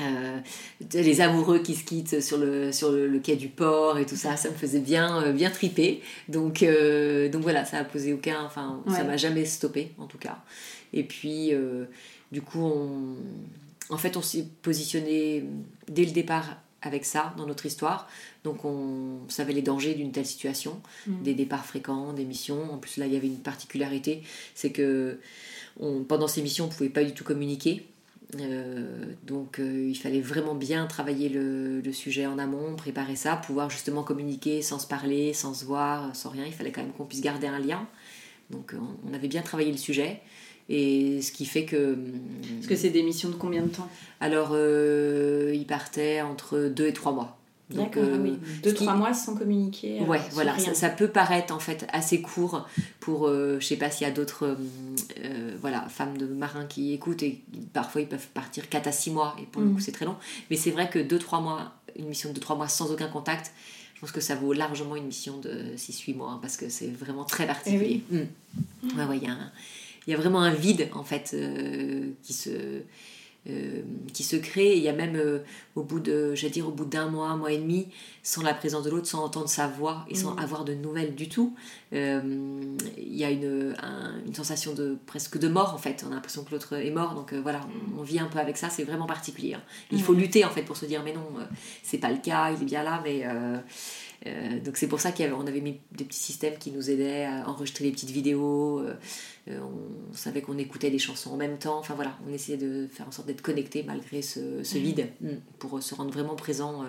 euh, 0.00 0.38
les 0.94 1.20
amoureux 1.20 1.58
qui 1.58 1.74
se 1.74 1.84
quittent 1.84 2.22
sur 2.22 2.38
le, 2.38 2.72
sur 2.72 2.90
le, 2.90 3.06
le 3.06 3.18
quai 3.18 3.36
du 3.36 3.48
port 3.48 3.98
et 3.98 4.06
tout 4.06 4.16
ça, 4.16 4.34
ça 4.36 4.48
me 4.48 4.54
faisait 4.54 4.80
bien, 4.80 5.22
euh, 5.24 5.32
bien 5.32 5.50
triper. 5.50 6.00
Donc, 6.28 6.62
euh, 6.62 7.28
donc 7.28 7.42
voilà, 7.42 7.66
ça 7.66 7.78
a 7.78 7.84
posé 7.84 8.14
aucun. 8.14 8.42
Enfin, 8.44 8.82
ça 8.86 8.92
Ouais. 9.02 9.04
m'a 9.04 9.16
jamais 9.18 9.44
stoppé 9.44 9.92
en 9.98 10.06
tout 10.06 10.16
cas. 10.16 10.38
Et 10.94 11.02
puis, 11.04 11.52
du 12.32 12.40
coup, 12.42 12.60
on, 12.62 13.14
en 13.90 13.96
fait, 13.98 14.16
on 14.16 14.22
s'est 14.22 14.46
positionné 14.62 15.44
dès 15.88 16.04
le 16.04 16.12
départ 16.12 16.56
avec 16.82 17.04
ça 17.04 17.34
dans 17.36 17.46
notre 17.46 17.66
histoire. 17.66 18.08
Donc, 18.44 18.64
on 18.64 19.18
savait 19.28 19.52
les 19.52 19.60
dangers 19.62 19.94
d'une 19.94 20.12
telle 20.12 20.24
situation, 20.26 20.80
Mhm. 21.06 21.22
des 21.22 21.34
départs 21.34 21.66
fréquents, 21.66 22.12
des 22.14 22.24
missions. 22.24 22.72
En 22.72 22.78
plus, 22.78 22.96
là, 22.96 23.06
il 23.06 23.12
y 23.12 23.16
avait 23.16 23.26
une 23.26 23.40
particularité 23.40 24.22
c'est 24.54 24.72
que 24.72 25.18
on- 25.78 26.04
pendant 26.04 26.26
ces 26.28 26.40
missions, 26.42 26.64
on 26.64 26.68
ne 26.68 26.72
pouvait 26.72 26.88
pas 26.88 27.04
du 27.04 27.12
tout 27.12 27.24
communiquer. 27.24 27.86
Euh, 28.38 29.06
donc 29.26 29.58
euh, 29.58 29.88
il 29.90 29.96
fallait 29.96 30.20
vraiment 30.20 30.54
bien 30.54 30.86
travailler 30.86 31.28
le, 31.28 31.80
le 31.80 31.92
sujet 31.92 32.26
en 32.26 32.38
amont, 32.38 32.76
préparer 32.76 33.16
ça, 33.16 33.34
pouvoir 33.36 33.70
justement 33.70 34.04
communiquer 34.04 34.62
sans 34.62 34.78
se 34.78 34.86
parler, 34.86 35.32
sans 35.34 35.52
se 35.52 35.64
voir, 35.64 36.14
sans 36.14 36.30
rien. 36.30 36.44
Il 36.46 36.52
fallait 36.52 36.70
quand 36.70 36.82
même 36.82 36.92
qu'on 36.92 37.06
puisse 37.06 37.22
garder 37.22 37.48
un 37.48 37.58
lien. 37.58 37.88
Donc 38.50 38.74
on 39.04 39.12
avait 39.14 39.26
bien 39.28 39.42
travaillé 39.42 39.72
le 39.72 39.78
sujet. 39.78 40.20
Et 40.72 41.20
ce 41.20 41.32
qui 41.32 41.44
fait 41.46 41.64
que... 41.64 41.96
Parce 42.56 42.68
que 42.68 42.76
c'est 42.76 42.90
des 42.90 43.02
missions 43.02 43.28
de 43.28 43.34
combien 43.34 43.62
de 43.62 43.68
temps? 43.68 43.88
Alors 44.20 44.50
euh, 44.52 45.52
il 45.54 45.66
partait 45.66 46.20
entre 46.22 46.68
deux 46.68 46.86
et 46.86 46.92
trois 46.92 47.12
mois. 47.12 47.36
Donc, 47.70 47.92
ah 47.96 48.00
euh, 48.00 48.18
oui. 48.20 48.32
Deux, 48.64 48.70
ce 48.70 48.74
qui- 48.74 48.84
trois 48.84 48.96
mois 48.96 49.12
sans 49.14 49.34
communiquer. 49.36 50.00
euh, 50.00 50.04
Ouais, 50.04 50.20
voilà, 50.32 50.58
ça, 50.58 50.74
ça 50.74 50.88
peut 50.88 51.06
paraître 51.08 51.54
en 51.54 51.60
fait 51.60 51.86
assez 51.92 52.20
court 52.20 52.66
pour, 52.98 53.28
euh, 53.28 53.58
je 53.60 53.66
sais 53.66 53.76
pas 53.76 53.90
s'il 53.92 54.06
y 54.06 54.10
a 54.10 54.12
d'autres 54.12 54.44
euh, 54.46 54.54
euh, 55.24 55.56
voilà, 55.60 55.82
femmes 55.88 56.18
de 56.18 56.26
marins 56.26 56.64
qui 56.66 56.92
écoutent 56.92 57.22
et 57.22 57.40
parfois 57.72 58.00
ils 58.00 58.08
peuvent 58.08 58.26
partir 58.34 58.68
4 58.68 58.88
à 58.88 58.92
6 58.92 59.10
mois 59.12 59.36
et 59.40 59.46
pour 59.46 59.62
le 59.62 59.68
Mhm. 59.68 59.74
coup 59.74 59.80
c'est 59.80 59.92
très 59.92 60.04
long. 60.04 60.16
Mais 60.50 60.56
c'est 60.56 60.72
vrai 60.72 60.88
que 60.90 60.98
2-3 60.98 61.40
mois, 61.40 61.72
une 61.96 62.06
mission 62.06 62.32
de 62.32 62.38
2-3 62.40 62.56
mois 62.56 62.66
sans 62.68 62.90
aucun 62.90 63.06
contact, 63.08 63.52
je 63.94 64.00
pense 64.00 64.10
que 64.12 64.20
ça 64.20 64.34
vaut 64.34 64.52
largement 64.52 64.96
une 64.96 65.06
mission 65.06 65.38
de 65.38 65.76
6-8 65.76 66.14
mois 66.16 66.30
hein, 66.32 66.38
parce 66.42 66.56
que 66.56 66.68
c'est 66.68 66.88
vraiment 66.88 67.24
très 67.24 67.46
particulier. 67.46 68.02
Eh 68.12 68.16
Mm. 68.16 68.98
Ouais, 68.98 69.04
ouais, 69.04 69.16
il 69.18 69.22
y, 69.22 69.26
a 69.28 69.32
un- 69.32 69.52
il 70.06 70.10
y 70.12 70.14
a 70.14 70.16
vraiment 70.18 70.40
un 70.40 70.52
vide 70.54 70.88
en 70.92 71.04
fait 71.04 71.32
euh, 71.34 72.10
qui 72.22 72.32
se 72.32 72.82
euh, 73.48 73.80
qui 74.12 74.22
se 74.22 74.36
crée. 74.36 74.76
Il 74.76 74.82
y 74.82 74.88
a 74.90 74.92
même 74.92 75.16
euh, 75.16 75.38
au 75.74 75.82
bout 75.82 75.98
de, 75.98 76.34
j'allais 76.34 76.50
dire 76.52 76.68
au 76.68 76.72
bout 76.72 76.84
d'un 76.84 77.08
mois, 77.08 77.28
un 77.28 77.38
mois 77.38 77.50
et 77.52 77.56
demi, 77.56 77.88
sans 78.22 78.42
la 78.42 78.52
présence 78.52 78.84
de 78.84 78.90
l'autre, 78.90 79.06
sans 79.06 79.24
entendre 79.24 79.48
sa 79.48 79.66
voix 79.66 80.04
et 80.10 80.14
sans 80.14 80.32
Mhm. 80.34 80.38
avoir 80.40 80.64
de 80.66 80.74
nouvelles 80.74 81.14
du 81.14 81.26
tout, 81.30 81.54
euh, 81.94 82.20
il 82.98 83.16
y 83.16 83.24
a 83.24 83.30
une, 83.30 83.74
un- 83.82 84.20
une 84.26 84.34
sensation 84.34 84.74
de 84.74 84.98
presque 85.06 85.38
de 85.38 85.48
mort 85.48 85.72
en 85.74 85.78
fait. 85.78 86.04
On 86.06 86.12
a 86.12 86.16
l'impression 86.16 86.44
que 86.44 86.50
l'autre 86.50 86.74
est 86.74 86.90
mort, 86.90 87.14
donc 87.14 87.32
voilà, 87.32 87.62
on, 87.96 88.00
on 88.00 88.02
vit 88.02 88.18
un 88.18 88.26
peu 88.26 88.38
avec 88.38 88.58
ça. 88.58 88.68
C'est 88.68 88.84
vraiment 88.84 89.06
particulier. 89.06 89.54
hein. 89.54 89.62
Il 89.90 90.02
faut 90.02 90.12
Ouais. 90.12 90.20
lutter 90.20 90.44
en 90.44 90.50
fait 90.50 90.62
pour 90.62 90.76
se 90.76 90.84
dire 90.84 91.02
mais 91.02 91.14
non, 91.14 91.24
c'est 91.82 91.96
pas 91.98 92.10
le 92.10 92.18
cas, 92.18 92.50
il 92.52 92.60
est 92.60 92.66
bien 92.66 92.82
là, 92.82 93.00
mais 93.02 93.24
donc 94.66 94.76
c'est 94.76 94.86
pour 94.86 95.00
ça 95.00 95.12
qu'on 95.12 95.46
avait 95.46 95.62
mis 95.62 95.80
des 95.92 96.04
petits 96.04 96.18
systèmes 96.20 96.58
qui 96.58 96.70
nous 96.72 96.90
aidaient 96.90 97.24
à 97.24 97.48
enregistrer 97.48 97.84
des 97.84 97.90
petites 97.92 98.10
vidéos. 98.10 98.82
Euh, 99.50 99.60
on 100.10 100.14
savait 100.14 100.42
qu'on 100.42 100.58
écoutait 100.58 100.90
des 100.90 100.98
chansons 100.98 101.32
en 101.32 101.36
même 101.36 101.58
temps. 101.58 101.78
Enfin 101.78 101.94
voilà, 101.94 102.16
on 102.28 102.32
essayait 102.32 102.58
de 102.58 102.88
faire 102.90 103.06
en 103.08 103.12
sorte 103.12 103.26
d'être 103.28 103.42
connectés 103.42 103.82
malgré 103.82 104.22
ce, 104.22 104.62
ce 104.62 104.78
vide 104.78 105.08
mm, 105.20 105.28
pour 105.58 105.76
euh, 105.76 105.80
se 105.80 105.94
rendre 105.94 106.12
vraiment 106.12 106.36
présents 106.36 106.82
euh, 106.82 106.86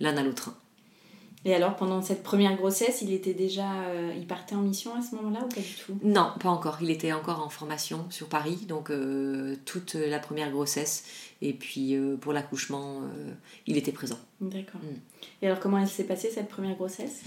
l'un 0.00 0.16
à 0.16 0.22
l'autre. 0.22 0.54
Et 1.46 1.54
alors, 1.54 1.74
pendant 1.76 2.02
cette 2.02 2.22
première 2.22 2.54
grossesse, 2.54 3.00
il 3.00 3.14
était 3.14 3.32
déjà. 3.32 3.84
euh, 3.84 4.12
il 4.14 4.26
partait 4.26 4.54
en 4.54 4.60
mission 4.60 4.94
à 4.94 5.00
ce 5.00 5.14
moment-là 5.16 5.40
ou 5.42 5.48
pas 5.48 5.62
du 5.62 5.74
tout? 5.86 5.98
Non, 6.02 6.32
pas 6.38 6.50
encore. 6.50 6.76
Il 6.82 6.90
était 6.90 7.12
encore 7.14 7.42
en 7.42 7.48
formation 7.48 8.04
sur 8.10 8.28
Paris, 8.28 8.66
donc 8.68 8.90
euh, 8.90 9.56
toute 9.64 9.94
la 9.94 10.18
première 10.18 10.50
grossesse. 10.50 11.04
Et 11.40 11.54
puis 11.54 11.96
euh, 11.96 12.18
pour 12.18 12.34
l'accouchement, 12.34 13.00
il 13.66 13.78
était 13.78 13.92
présent. 13.92 14.18
D'accord. 14.42 14.82
Mm. 14.82 14.96
Et 15.40 15.46
alors, 15.46 15.60
comment 15.60 15.78
elle 15.78 15.88
s'est 15.88 16.04
passée 16.04 16.30
cette 16.30 16.48
première 16.48 16.76
grossesse? 16.76 17.22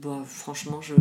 Bon, 0.00 0.24
franchement, 0.24 0.80
je... 0.80 0.94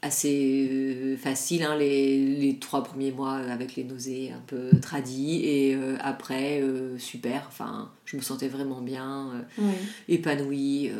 assez 0.00 0.68
euh, 0.70 1.16
facile, 1.16 1.62
hein, 1.64 1.76
les, 1.76 2.18
les 2.36 2.58
trois 2.58 2.82
premiers 2.82 3.12
mois 3.12 3.34
avec 3.34 3.76
les 3.76 3.84
nausées 3.84 4.32
un 4.32 4.40
peu 4.46 4.70
tradies. 4.80 5.42
Et 5.44 5.74
euh, 5.74 5.96
après, 6.00 6.60
euh, 6.62 6.96
super. 6.98 7.44
Enfin, 7.48 7.90
je 8.06 8.16
me 8.16 8.22
sentais 8.22 8.48
vraiment 8.48 8.80
bien, 8.80 9.30
euh, 9.34 9.42
Oui. 9.58 9.74
épanouie. 10.08 10.90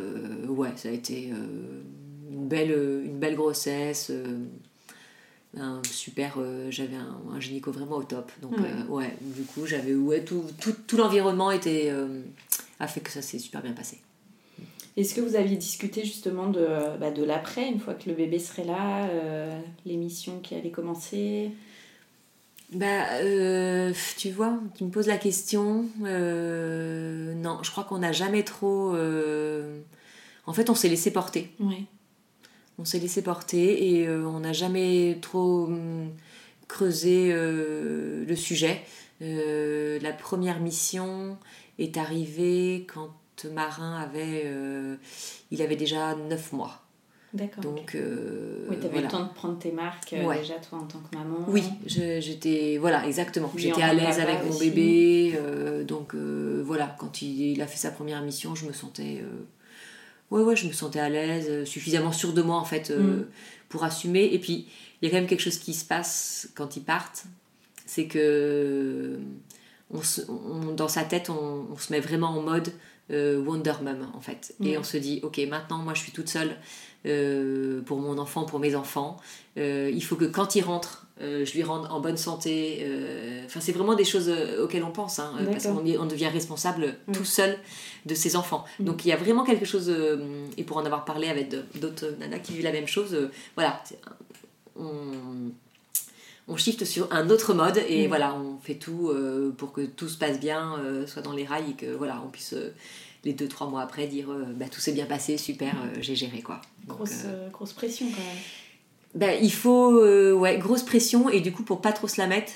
ouais, 0.47 0.69
ça 0.75 0.89
a 0.89 0.91
été 0.91 1.31
une, 2.31 2.47
belle, 2.47 2.71
une 3.05 3.17
belle 3.19 3.35
grossesse. 3.35 4.11
un 5.57 5.81
super, 5.89 6.35
euh, 6.37 6.71
j'avais 6.71 6.95
un, 6.95 7.17
un 7.31 7.39
gynéco 7.39 7.71
vraiment 7.71 7.97
au 7.97 8.03
top. 8.03 8.31
Donc, 8.41 8.53
Ouais. 8.59 8.69
euh, 8.71 8.91
ouais, 8.91 9.17
du 9.21 9.43
coup, 9.43 9.65
j'avais, 9.65 9.93
ouais, 9.95 10.23
tout, 10.23 10.43
tout, 10.59 10.73
tout 10.87 10.97
l'environnement 10.97 11.51
était, 11.51 11.89
euh, 11.91 12.21
a 12.79 12.87
fait 12.87 13.01
que 13.01 13.11
ça 13.11 13.21
s'est 13.21 13.39
super 13.39 13.61
bien 13.61 13.73
passé. 13.73 13.99
Est-ce 14.95 15.15
que 15.15 15.21
vous 15.21 15.35
aviez 15.35 15.57
discuté 15.57 16.03
justement 16.03 16.47
de, 16.47 16.67
bah, 16.99 17.09
de 17.09 17.23
l'après, 17.23 17.67
une 17.67 17.79
fois 17.79 17.95
que 17.95 18.07
le 18.09 18.15
bébé 18.15 18.37
serait 18.37 18.63
là, 18.63 19.07
euh, 19.07 19.59
l'émission 19.85 20.39
qui 20.39 20.53
allait 20.53 20.69
commencer? 20.69 21.51
Bah, 22.71 23.15
euh, 23.21 23.91
tu 24.17 24.29
vois, 24.29 24.59
tu 24.75 24.83
me 24.83 24.89
poses 24.91 25.07
la 25.07 25.17
question. 25.17 25.85
euh, 26.05 27.33
non, 27.33 27.59
je 27.63 27.71
crois 27.71 27.85
qu'on 27.85 27.99
n'a 27.99 28.11
jamais 28.11 28.43
trop. 28.43 28.95
En 30.45 30.53
fait, 30.53 30.69
on 30.69 30.75
s'est 30.75 30.89
laissé 30.89 31.11
porter. 31.11 31.51
Oui. 31.59 31.85
On 32.77 32.85
s'est 32.85 32.99
laissé 32.99 33.21
porter 33.21 33.99
et 33.99 34.09
on 34.09 34.41
n'a 34.41 34.53
jamais 34.53 35.17
trop 35.21 35.65
hum, 35.65 36.09
creusé 36.67 37.31
le 37.33 38.35
sujet. 38.35 38.83
La 39.21 40.13
première 40.13 40.59
mission 40.59 41.37
est 41.79 41.97
arrivée 41.97 42.85
quand 42.93 43.09
Marin 43.53 43.99
avait. 44.01 44.43
euh, 44.45 44.95
il 45.51 45.61
avait 45.61 45.75
déjà 45.75 46.15
9 46.15 46.51
mois. 46.53 46.79
D'accord. 47.33 47.63
Donc. 47.63 47.95
euh, 47.95 48.67
oui, 48.69 48.75
t'avais 48.77 48.89
voilà. 48.89 49.07
le 49.07 49.11
temps 49.11 49.23
de 49.25 49.33
prendre 49.33 49.57
tes 49.57 49.71
marques 49.71 50.13
euh, 50.13 50.23
Ouais. 50.23 50.37
déjà, 50.39 50.53
toi, 50.55 50.77
en 50.79 50.83
tant 50.83 50.99
que 50.99 51.17
maman. 51.17 51.43
Oui, 51.47 51.63
je- 51.87 52.19
j'étais 52.21 52.77
voilà 52.79 53.07
exactement. 53.07 53.51
J'étais 53.55 53.81
à 53.81 53.93
l'aise 53.93 54.19
avec 54.19 54.43
mon 54.43 54.49
aussi. 54.51 54.69
bébé, 54.69 55.39
donc 55.87 56.13
voilà. 56.15 56.95
Quand 56.99 57.21
il, 57.23 57.53
il 57.53 57.61
a 57.61 57.67
fait 57.67 57.77
sa 57.77 57.89
première 57.91 58.21
mission, 58.21 58.53
je 58.53 58.65
me 58.67 58.71
sentais 58.73 59.23
ouais, 60.31 60.41
ouais, 60.43 60.55
je 60.55 60.67
me 60.67 60.73
sentais 60.73 60.99
à 60.99 61.09
l'aise, 61.09 61.65
suffisamment 61.67 62.11
sûre 62.11 62.33
de 62.33 62.41
moi 62.43 62.57
en 62.57 62.65
fait 62.65 62.91
Mm. 62.91 63.25
pour 63.69 63.83
assumer. 63.83 64.25
Et 64.31 64.37
puis, 64.39 64.67
il 65.01 65.05
y 65.05 65.07
a 65.07 65.11
quand 65.11 65.17
même 65.17 65.27
quelque 65.27 65.41
chose 65.41 65.57
qui 65.57 65.73
se 65.73 65.85
passe 65.85 66.49
quand 66.55 66.75
ils 66.77 66.83
partent, 66.83 67.25
c'est 67.87 68.05
que 68.05 69.17
on 69.91 70.01
se- 70.03 70.21
on- 70.29 70.73
dans 70.73 70.87
sa 70.87 71.03
tête, 71.03 71.29
on, 71.31 71.67
on 71.71 71.77
se 71.77 71.91
met 71.91 71.99
vraiment 71.99 72.29
en 72.29 72.41
mode 72.41 72.71
euh, 73.11 73.43
Wonder 73.43 73.73
Mum 73.81 74.07
en 74.13 74.21
fait. 74.21 74.55
Et 74.63 74.77
on 74.77 74.83
se 74.83 74.97
dit, 74.97 75.19
ok, 75.23 75.39
maintenant 75.49 75.79
moi 75.79 75.93
je 75.93 76.01
suis 76.01 76.11
toute 76.11 76.29
seule 76.29 76.57
euh, 77.05 77.81
pour 77.81 77.99
mon 77.99 78.17
enfant, 78.17 78.45
pour 78.45 78.59
mes 78.59 78.75
enfants. 78.75 79.17
Euh, 79.57 79.91
il 79.93 80.01
faut 80.03 80.15
que 80.15 80.23
quand 80.23 80.55
il 80.55 80.61
rentre, 80.61 81.05
euh, 81.21 81.45
je 81.45 81.53
lui 81.53 81.63
rende 81.63 81.85
en 81.91 81.99
bonne 81.99 82.15
santé. 82.15 82.87
Enfin, 83.45 83.59
c'est 83.59 83.73
vraiment 83.73 83.95
des 83.95 84.05
choses 84.05 84.31
auxquelles 84.61 84.85
on 84.85 84.91
pense, 84.91 85.19
hein, 85.19 85.33
parce 85.51 85.67
qu'on 85.67 85.85
on 85.85 86.05
devient 86.05 86.27
responsable 86.27 86.95
Mm. 87.07 87.11
tout 87.11 87.25
seul 87.25 87.57
de 88.05 88.15
ses 88.15 88.35
enfants. 88.35 88.63
Mm. 88.79 88.83
Donc 88.85 89.05
il 89.05 89.09
y 89.09 89.11
a 89.11 89.17
vraiment 89.17 89.43
quelque 89.43 89.65
chose, 89.65 89.93
et 90.57 90.63
pour 90.63 90.77
en 90.77 90.85
avoir 90.85 91.03
parlé 91.03 91.27
avec 91.27 91.53
d'autres 91.79 92.15
nanas 92.19 92.39
qui 92.39 92.53
vivent 92.53 92.63
la 92.63 92.71
même 92.71 92.87
chose, 92.87 93.17
voilà, 93.55 93.83
on, 94.77 95.51
on 96.47 96.57
shift 96.57 96.83
sur 96.85 97.11
un 97.13 97.29
autre 97.29 97.53
mode 97.53 97.79
et 97.87 98.05
Mm. 98.05 98.07
voilà, 98.09 98.35
on 98.35 98.57
fait 98.59 98.75
tout 98.75 99.09
euh, 99.09 99.51
pour 99.57 99.71
que 99.71 99.81
tout 99.81 100.09
se 100.09 100.17
passe 100.17 100.39
bien, 100.39 100.77
euh, 100.79 101.07
soit 101.07 101.21
dans 101.21 101.31
les 101.33 101.45
rails 101.45 101.71
et 101.71 101.73
que 101.73 101.93
voilà, 101.95 102.21
on 102.25 102.29
puisse 102.29 102.53
euh, 102.53 102.73
les 103.23 103.33
deux 103.33 103.47
trois 103.47 103.67
mois 103.67 103.81
après 103.81 104.07
dire 104.07 104.27
bah, 104.55 104.65
tout 104.69 104.81
s'est 104.81 104.91
bien 104.91 105.05
passé, 105.05 105.37
super, 105.37 105.73
j'ai 106.01 106.15
géré 106.15 106.41
quoi. 106.41 106.59
Donc, 106.87 106.97
Grosse, 106.97 107.23
grosse 107.53 107.71
pression 107.71 108.05
quand 108.07 108.17
même. 108.21 108.43
bah, 109.15 109.33
il 109.35 109.53
faut 109.53 109.93
ouais 110.35 110.57
grosse 110.57 110.83
pression 110.83 111.29
et 111.29 111.39
du 111.39 111.53
coup 111.53 111.63
pour 111.63 111.79
pas 111.79 111.93
trop 111.93 112.09
se 112.09 112.19
la 112.19 112.27
mettre, 112.27 112.51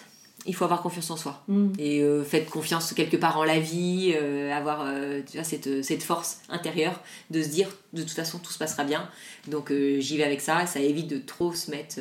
il 0.45 0.53
faut 0.53 0.65
avoir 0.65 0.81
confiance 0.81 1.09
en 1.09 1.15
soi. 1.15 1.41
Mm. 1.47 1.69
Et 1.79 2.03
faites 2.25 2.49
confiance 2.49 2.91
quelque 2.93 3.15
part 3.15 3.37
en 3.37 3.45
la 3.45 3.59
vie, 3.61 4.13
avoir 4.53 4.85
tu 5.25 5.37
vois, 5.37 5.45
cette, 5.45 5.83
cette 5.85 6.03
force 6.03 6.39
intérieure 6.49 6.99
de 7.31 7.41
se 7.41 7.47
dire 7.47 7.69
de 7.93 8.01
toute 8.01 8.11
façon 8.11 8.37
tout 8.39 8.51
se 8.51 8.57
passera 8.59 8.83
bien. 8.83 9.09
Donc 9.47 9.71
j'y 9.71 10.17
vais 10.17 10.23
avec 10.25 10.41
ça, 10.41 10.65
ça 10.65 10.81
évite 10.81 11.07
de 11.07 11.19
trop 11.19 11.53
se 11.53 11.71
mettre, 11.71 11.99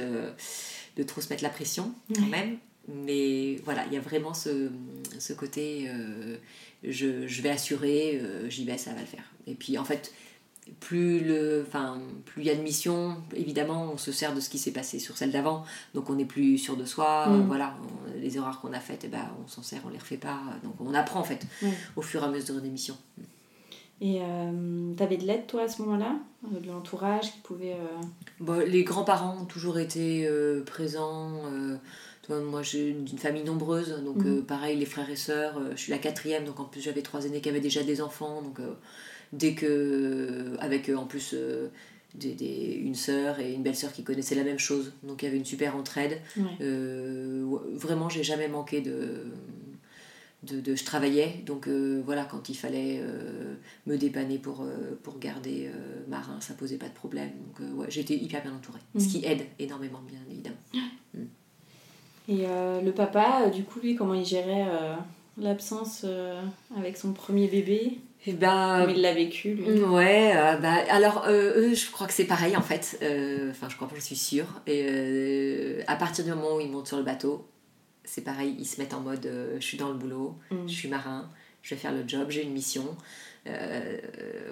de 0.97 1.03
trop 1.03 1.21
se 1.21 1.29
mettre 1.29 1.43
la 1.43 1.51
pression 1.51 1.93
quand 2.15 2.27
même. 2.27 2.57
Mais 2.89 3.57
voilà, 3.65 3.85
il 3.87 3.93
y 3.93 3.97
a 3.97 4.01
vraiment 4.01 4.33
ce, 4.33 4.71
ce 5.19 5.33
côté 5.33 5.87
euh, 5.89 6.37
je, 6.85 7.27
je 7.27 7.43
vais 7.43 7.51
assurer, 7.51 8.21
euh, 8.23 8.49
j'y 8.49 8.65
vais, 8.65 8.79
ça 8.79 8.93
va 8.93 9.01
le 9.01 9.07
faire. 9.07 9.25
Et 9.49 9.55
puis 9.55 9.77
en 9.77 9.85
fait, 9.85 10.13
plus 10.81 11.21
le 11.21 11.65
enfin 11.67 12.01
plus 12.25 12.43
il 12.43 12.47
y 12.47 12.51
a 12.51 12.55
de 12.57 12.61
missions 12.61 13.17
évidemment 13.37 13.93
on 13.93 13.97
se 13.99 14.11
sert 14.11 14.35
de 14.35 14.41
ce 14.41 14.51
qui 14.51 14.59
s'est 14.59 14.73
passé 14.73 14.99
sur 14.99 15.17
celle 15.17 15.31
d'avant 15.31 15.65
donc 15.95 16.11
on 16.11 16.19
est 16.19 16.25
plus 16.25 16.59
sûr 16.59 16.77
de 16.77 16.85
soi 16.85 17.29
Mm. 17.29 17.47
voilà 17.47 17.77
on- 17.85 18.19
les 18.21 18.37
erreurs 18.37 18.61
qu'on 18.61 18.73
a 18.73 18.81
faites 18.81 19.03
eh 19.05 19.09
ben, 19.09 19.31
on 19.45 19.47
s'en 19.47 19.63
sert 19.63 19.81
on 19.87 19.91
les 19.91 19.99
refait 19.99 20.17
pas 20.17 20.41
donc 20.65 20.75
on 20.81 20.93
apprend 20.93 21.21
en 21.21 21.25
fait 21.25 21.47
au 21.95 22.03
fur 22.03 22.21
et 22.21 22.25
à 22.27 22.29
mesure 22.29 22.61
des 22.61 22.69
missions 22.69 22.97
Et 24.01 24.21
euh, 24.21 24.93
t'avais 24.97 25.17
de 25.17 25.25
l'aide 25.27 25.47
toi 25.47 25.63
à 25.63 25.69
ce 25.69 25.81
moment-là? 25.83 26.17
Euh, 26.45 26.61
De 26.61 26.67
l'entourage 26.69 27.33
qui 27.33 27.39
pouvait. 27.43 27.73
euh, 27.73 28.05
Bon, 28.41 28.59
les 28.67 28.85
grands-parents 28.85 29.37
ont 29.41 29.47
toujours 29.47 29.79
été 29.79 30.27
euh, 30.27 30.63
présents 30.65 31.41
vois, 32.29 32.41
moi 32.41 32.63
j'ai 32.63 32.93
d'une 32.93 33.19
famille 33.19 33.45
nombreuse 33.45 34.03
donc 34.05 34.25
Mhm. 34.25 34.43
pareil 34.45 34.77
les 34.77 34.85
frères 34.85 35.09
et 35.09 35.17
sœurs 35.17 35.61
je 35.73 35.77
suis 35.77 35.93
la 35.93 35.99
quatrième 35.99 36.45
donc 36.45 36.59
en 36.61 36.65
plus 36.65 36.81
j'avais 36.81 37.03
trois 37.03 37.25
aînés 37.25 37.41
qui 37.41 37.49
avaient 37.49 37.61
déjà 37.61 37.83
des 37.85 38.03
enfants 38.03 38.43
donc 38.43 38.59
dès 39.33 39.55
que 39.55 40.57
avec 40.59 40.89
en 40.91 41.05
plus 41.07 41.35
des, 42.17 42.33
des- 42.35 42.81
une 42.83 42.97
sœur 42.97 43.39
et 43.39 43.53
une 43.53 43.63
belle-sœur 43.63 43.93
qui 43.93 44.03
connaissaient 44.03 44.35
la 44.35 44.43
même 44.45 44.59
chose 44.59 44.93
donc 45.05 45.23
il 45.23 45.27
y 45.27 45.29
avait 45.29 45.37
une 45.39 45.45
super 45.45 45.77
entraide 45.77 46.21
ouais, 46.37 46.57
vraiment, 47.77 48.09
j'ai 48.09 48.25
jamais 48.25 48.49
manqué 48.49 48.81
de, 48.81 49.25
de, 50.49 50.61
de- 50.61 50.75
Je 50.77 50.85
travaillais, 50.85 51.43
donc 51.45 51.67
euh, 51.69 52.01
voilà, 52.05 52.25
quand 52.25 52.49
il 52.49 52.55
fallait 52.55 53.01
euh, 53.03 53.55
me 53.87 53.97
dépanner 53.97 54.39
pour, 54.39 54.63
euh, 54.63 54.99
pour 55.03 55.19
garder 55.19 55.71
Marin, 56.09 56.41
ça 56.41 56.55
posait 56.55 56.77
pas 56.79 56.89
de 56.89 56.95
problème. 56.95 57.31
Donc 57.59 57.79
ouais, 57.79 57.87
j'étais 57.91 58.15
hyper 58.17 58.43
bien 58.43 58.55
entourée. 58.55 58.81
Ce 58.97 59.05
Mhm. 59.05 59.09
qui 59.11 59.25
aide 59.27 59.43
énormément, 59.59 60.01
bien 60.09 60.21
évidemment. 60.31 60.57
Et 62.29 62.45
euh, 62.47 62.81
le 62.81 62.93
papa, 62.93 63.49
du 63.51 63.63
coup, 63.63 63.79
lui, 63.81 63.95
comment 63.95 64.15
il 64.15 64.25
gérait 64.25 64.67
l'absence 65.39 66.05
avec 66.77 66.97
son 66.97 67.13
premier 67.13 67.47
bébé? 67.47 67.99
Et 68.29 68.33
ben, 68.33 68.81
Comment 68.83 68.93
il 68.97 69.03
l'a 69.03 69.15
vécu, 69.15 69.55
lui? 69.55 69.81
Ouais, 69.85 70.33
euh, 70.35 70.57
bah, 70.57 70.75
alors 70.91 71.27
eux, 71.29 71.73
je 71.75 71.91
crois 71.93 72.09
que 72.09 72.13
c'est 72.13 72.25
pareil 72.25 72.57
en 72.57 72.63
fait. 72.63 72.99
Enfin, 73.51 73.69
je 73.69 73.77
crois 73.77 73.87
pas, 73.87 73.95
je 73.95 74.01
suis 74.01 74.17
sûre. 74.17 74.47
Et 74.67 75.77
à 75.87 75.95
partir 75.95 76.25
du 76.25 76.31
moment 76.31 76.57
où 76.57 76.61
ils 76.61 76.69
montent 76.71 76.89
sur 76.89 76.97
le 76.97 77.05
bateau, 77.05 77.47
c'est 78.07 78.23
pareil, 78.23 78.57
ils 78.59 78.65
se 78.65 78.81
mettent 78.81 78.95
en 78.95 79.01
mode 79.01 79.27
euh, 79.27 79.57
je 79.61 79.65
suis 79.67 79.77
dans 79.77 79.89
le 79.89 79.95
boulot, 79.99 80.39
Mm. 80.51 80.67
je 80.67 80.73
suis 80.75 80.89
marin, 80.89 81.31
je 81.63 81.75
vais 81.75 81.81
faire 81.81 81.93
le 81.93 82.07
job, 82.09 82.31
j'ai 82.31 82.43
une 82.43 82.53
mission. 82.53 82.97
Euh, 83.47 83.99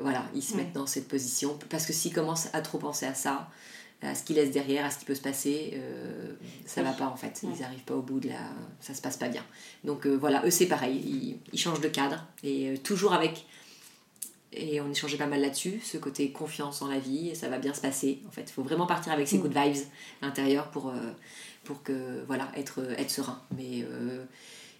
voilà, 0.01 0.25
ils 0.35 0.43
se 0.43 0.57
mettent 0.57 0.73
dans 0.73 0.87
cette 0.87 1.09
position. 1.09 1.59
Parce 1.71 1.87
que 1.87 1.93
s'ils 1.93 2.13
commencent 2.13 2.49
à 2.53 2.61
trop 2.61 2.79
penser 2.79 3.07
à 3.07 3.15
ça, 3.15 3.49
à 4.03 4.15
ce 4.15 4.23
qui 4.23 4.35
laisse 4.35 4.51
derrière, 4.51 4.85
à 4.85 4.91
ce 4.91 4.99
qui 4.99 5.05
peut 5.07 5.15
se 5.15 5.23
passer, 5.23 5.73
euh, 5.75 6.35
ça 6.67 6.83
Oui. 6.83 6.87
va 6.89 6.93
pas 6.93 7.07
en 7.07 7.17
fait. 7.17 7.41
Ils 7.43 7.61
n'arrivent 7.61 7.85
pas 7.85 7.95
au 7.95 8.03
bout 8.03 8.21
de 8.21 8.29
la. 8.29 8.41
Ça 8.81 8.93
se 8.95 9.01
passe 9.01 9.17
pas 9.17 9.29
bien. 9.29 9.43
Donc 9.83 10.07
voilà, 10.07 10.45
eux 10.45 10.51
c'est 10.51 10.67
pareil, 10.67 10.97
ils, 10.97 11.39
ils 11.53 11.59
changent 11.59 11.81
de 11.81 11.89
cadre 11.89 12.25
et 12.43 12.75
toujours 12.85 13.15
avec. 13.15 13.47
Et 14.57 14.81
on 14.81 14.89
échangeait 14.89 15.17
pas 15.17 15.27
mal 15.27 15.41
là-dessus, 15.41 15.81
ce 15.83 15.97
côté 15.99 16.31
confiance 16.31 16.81
en 16.81 16.87
la 16.87 17.01
vie, 17.01 17.31
et 17.31 17.35
ça 17.35 17.49
va 17.49 17.59
bien 17.59 17.75
se 17.75 17.81
passer. 17.81 18.21
En 18.29 18.31
fait, 18.31 18.43
il 18.43 18.53
faut 18.53 18.63
vraiment 18.63 18.87
partir 18.87 19.11
avec 19.13 19.27
ses 19.27 19.39
Mm. 19.39 19.43
good 19.43 19.53
vibes 19.57 19.83
à 20.23 20.27
l'intérieur 20.27 20.71
pour, 20.71 20.93
pour 21.65 21.83
que 21.83 22.23
voilà 22.27 22.51
être, 22.57 22.81
être 22.99 23.11
serein. 23.11 23.41
Mais 23.57 23.85
euh, 23.91 24.25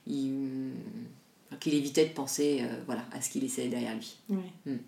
il- 0.07 0.73
qu'il 1.61 1.75
évitait 1.75 2.07
de 2.07 2.13
penser 2.13 2.63
euh, 2.63 2.67
voilà, 2.87 3.03
à 3.13 3.21
ce 3.21 3.31
qu'il 3.31 3.43
laissait 3.43 3.69
derrière 3.69 3.95
lui. 3.95 4.17
Ouais. 4.29 4.73
Mm. 4.73 4.79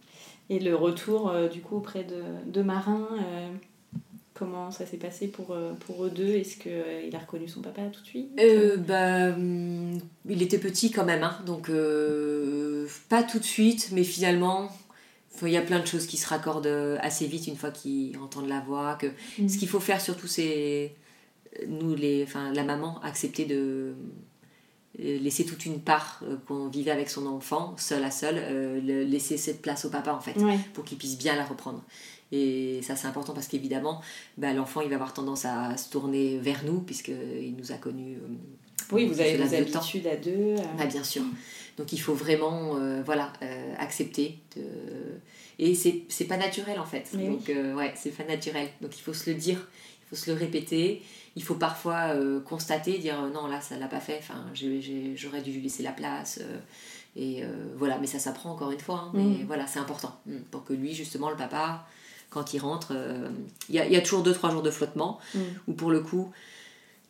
Et 0.50 0.58
le 0.58 0.74
retour, 0.74 1.28
euh, 1.28 1.48
du 1.48 1.60
coup, 1.60 1.76
auprès 1.76 2.04
de, 2.04 2.22
de 2.50 2.62
Marin, 2.62 3.08
euh, 3.12 3.48
comment 4.34 4.70
ça 4.72 4.84
s'est 4.84 4.96
passé 4.96 5.28
pour, 5.28 5.56
pour 5.86 6.04
eux 6.04 6.10
deux? 6.10 6.34
Est-ce 6.34 6.56
qu'il 6.56 7.14
a 7.14 7.18
reconnu 7.18 7.48
son 7.48 7.60
papa 7.60 7.82
tout 7.92 8.02
de 8.02 8.06
suite? 8.06 8.30
Bah, 8.86 9.28
hum, 9.28 9.98
il 10.28 10.42
était 10.42 10.58
petit 10.58 10.90
quand 10.90 11.04
même, 11.04 11.22
hein, 11.22 11.38
donc 11.46 11.70
pas 13.08 13.22
tout 13.22 13.38
de 13.38 13.44
suite, 13.44 13.90
mais 13.92 14.04
finalement, 14.04 14.68
il 15.42 15.48
y 15.48 15.56
a 15.56 15.62
plein 15.62 15.80
de 15.80 15.86
choses 15.86 16.06
qui 16.06 16.16
se 16.16 16.28
raccordent 16.28 16.98
assez 17.00 17.26
vite 17.26 17.46
une 17.46 17.56
fois 17.56 17.70
qu'ils 17.70 18.16
entendent 18.18 18.48
la 18.48 18.60
voix. 18.60 18.96
Que... 19.00 19.06
Mm. 19.38 19.48
Ce 19.48 19.58
qu'il 19.58 19.68
faut 19.68 19.80
faire 19.80 20.00
surtout, 20.00 20.26
c'est 20.26 20.94
nous, 21.68 21.94
les, 21.94 22.22
enfin, 22.24 22.52
la 22.52 22.64
maman, 22.64 23.00
accepter 23.02 23.44
de 23.44 23.94
euh, 25.00 25.18
laisser 25.18 25.44
toute 25.44 25.66
une 25.66 25.80
part 25.80 26.22
euh, 26.24 26.36
qu'on 26.46 26.68
vivait 26.68 26.90
avec 26.90 27.10
son 27.10 27.26
enfant, 27.26 27.74
seul 27.78 28.02
à 28.04 28.10
seul, 28.10 28.36
euh, 28.38 28.80
laisser 29.04 29.36
cette 29.36 29.60
place 29.62 29.84
au 29.84 29.90
papa 29.90 30.12
en 30.12 30.20
fait 30.20 30.36
Ouais. 30.38 30.58
pour 30.74 30.84
qu'il 30.84 30.98
puisse 30.98 31.18
bien 31.18 31.36
la 31.36 31.44
reprendre. 31.44 31.82
Et 32.32 32.80
ça 32.82 32.96
c'est 32.96 33.06
important 33.06 33.34
parce 33.34 33.46
qu'évidemment, 33.46 34.00
bah, 34.36 34.52
l'enfant 34.52 34.80
il 34.80 34.88
va 34.88 34.96
avoir 34.96 35.12
tendance 35.12 35.44
à 35.44 35.76
se 35.76 35.90
tourner 35.90 36.38
vers 36.38 36.64
nous 36.64 36.80
puisqu'il 36.80 37.54
nous 37.56 37.72
a 37.72 37.76
connus. 37.76 38.16
euh, 38.16 38.34
Oui, 38.92 39.06
vous 39.06 39.20
avez 39.20 39.36
vos 39.36 39.44
laps 39.44 39.52
de 39.52 39.76
habitudes 39.76 40.06
à 40.06 40.16
deux. 40.16 40.30
euh, 40.32 40.56
Bah, 40.78 40.86
bien 40.86 41.04
sûr. 41.04 41.22
Donc 41.78 41.92
il 41.92 41.98
faut 42.00 42.14
vraiment 42.14 42.74
voilà, 43.04 43.32
accepter. 43.78 44.38
De... 44.56 44.62
Et 45.58 45.74
c'est 45.74 46.02
c'est 46.08 46.24
pas 46.24 46.36
naturel 46.38 46.78
en 46.80 46.86
fait. 46.86 47.06
Mais 47.14 47.28
oui. 47.28 47.36
Donc 47.36 47.50
euh, 47.50 47.74
ouais, 47.74 47.92
c'est 47.96 48.10
pas 48.16 48.24
naturel. 48.24 48.68
Donc 48.80 48.96
il 48.98 49.02
faut 49.02 49.12
se 49.12 49.28
le 49.30 49.36
dire, 49.36 49.68
il 50.02 50.08
faut 50.08 50.16
se 50.16 50.30
le 50.30 50.36
répéter. 50.38 51.02
Il 51.36 51.42
faut 51.42 51.54
parfois 51.54 52.14
euh, 52.14 52.40
constater, 52.40 52.98
dire 52.98 53.22
euh, 53.22 53.30
non 53.30 53.46
là 53.46 53.60
ça 53.60 53.76
l'a 53.78 53.88
pas 53.88 54.00
fait, 54.00 54.18
enfin, 54.18 54.42
j'aurais 54.54 55.42
dû 55.42 55.52
lui 55.52 55.60
laisser 55.62 55.82
la 55.82 55.92
place. 55.92 56.38
euh, 56.42 56.58
et 57.18 57.42
voilà, 57.78 57.96
mais 57.98 58.06
ça 58.06 58.18
s'apprend 58.18 58.50
encore 58.52 58.70
une 58.72 58.80
fois. 58.80 59.04
hein, 59.06 59.10
mais 59.14 59.22
Mm. 59.22 59.46
voilà, 59.46 59.66
c'est 59.66 59.78
important. 59.78 60.18
Mm. 60.26 60.36
Pour 60.50 60.64
que 60.64 60.72
lui 60.74 60.92
justement, 60.94 61.30
le 61.30 61.36
papa, 61.36 61.86
quand 62.30 62.52
il 62.52 62.58
rentre, 62.58 62.92
il 63.70 63.74
y, 63.74 63.78
a, 63.78 63.86
il 63.86 63.92
y 63.92 63.96
a 63.96 64.00
toujours 64.02 64.22
2-3 64.22 64.50
jours 64.50 64.62
de 64.62 64.70
flottement 64.70 65.18
Mm. 65.34 65.38
où 65.68 65.72
pour 65.72 65.90
le 65.90 66.00
coup, 66.00 66.30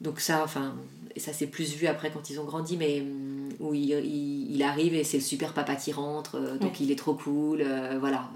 donc 0.01 0.21
ça, 0.21 0.43
enfin, 0.45 0.75
et 1.17 1.21
ça 1.21 1.33
c'est 1.33 1.47
plus 1.47 1.75
vu 1.75 1.87
après 1.87 2.11
quand 2.13 2.29
ils 2.31 2.39
ont 2.39 2.45
grandi, 2.45 2.77
mais 2.77 3.01
hum, 3.01 3.49
où 3.61 3.75
il, 3.75 3.91
il- 3.91 4.55
il 4.55 4.63
arrive 4.63 4.95
et 4.95 5.03
c'est 5.05 5.17
le 5.19 5.23
super 5.25 5.53
papa 5.55 5.75
qui 5.75 5.91
rentre, 5.93 6.39
donc 6.61 6.73
Ouais. 6.73 6.79
il 6.81 6.91
est 6.93 6.99
trop 6.99 7.15
cool, 7.15 7.63
euh, 7.63 7.97
voilà, 7.99 8.29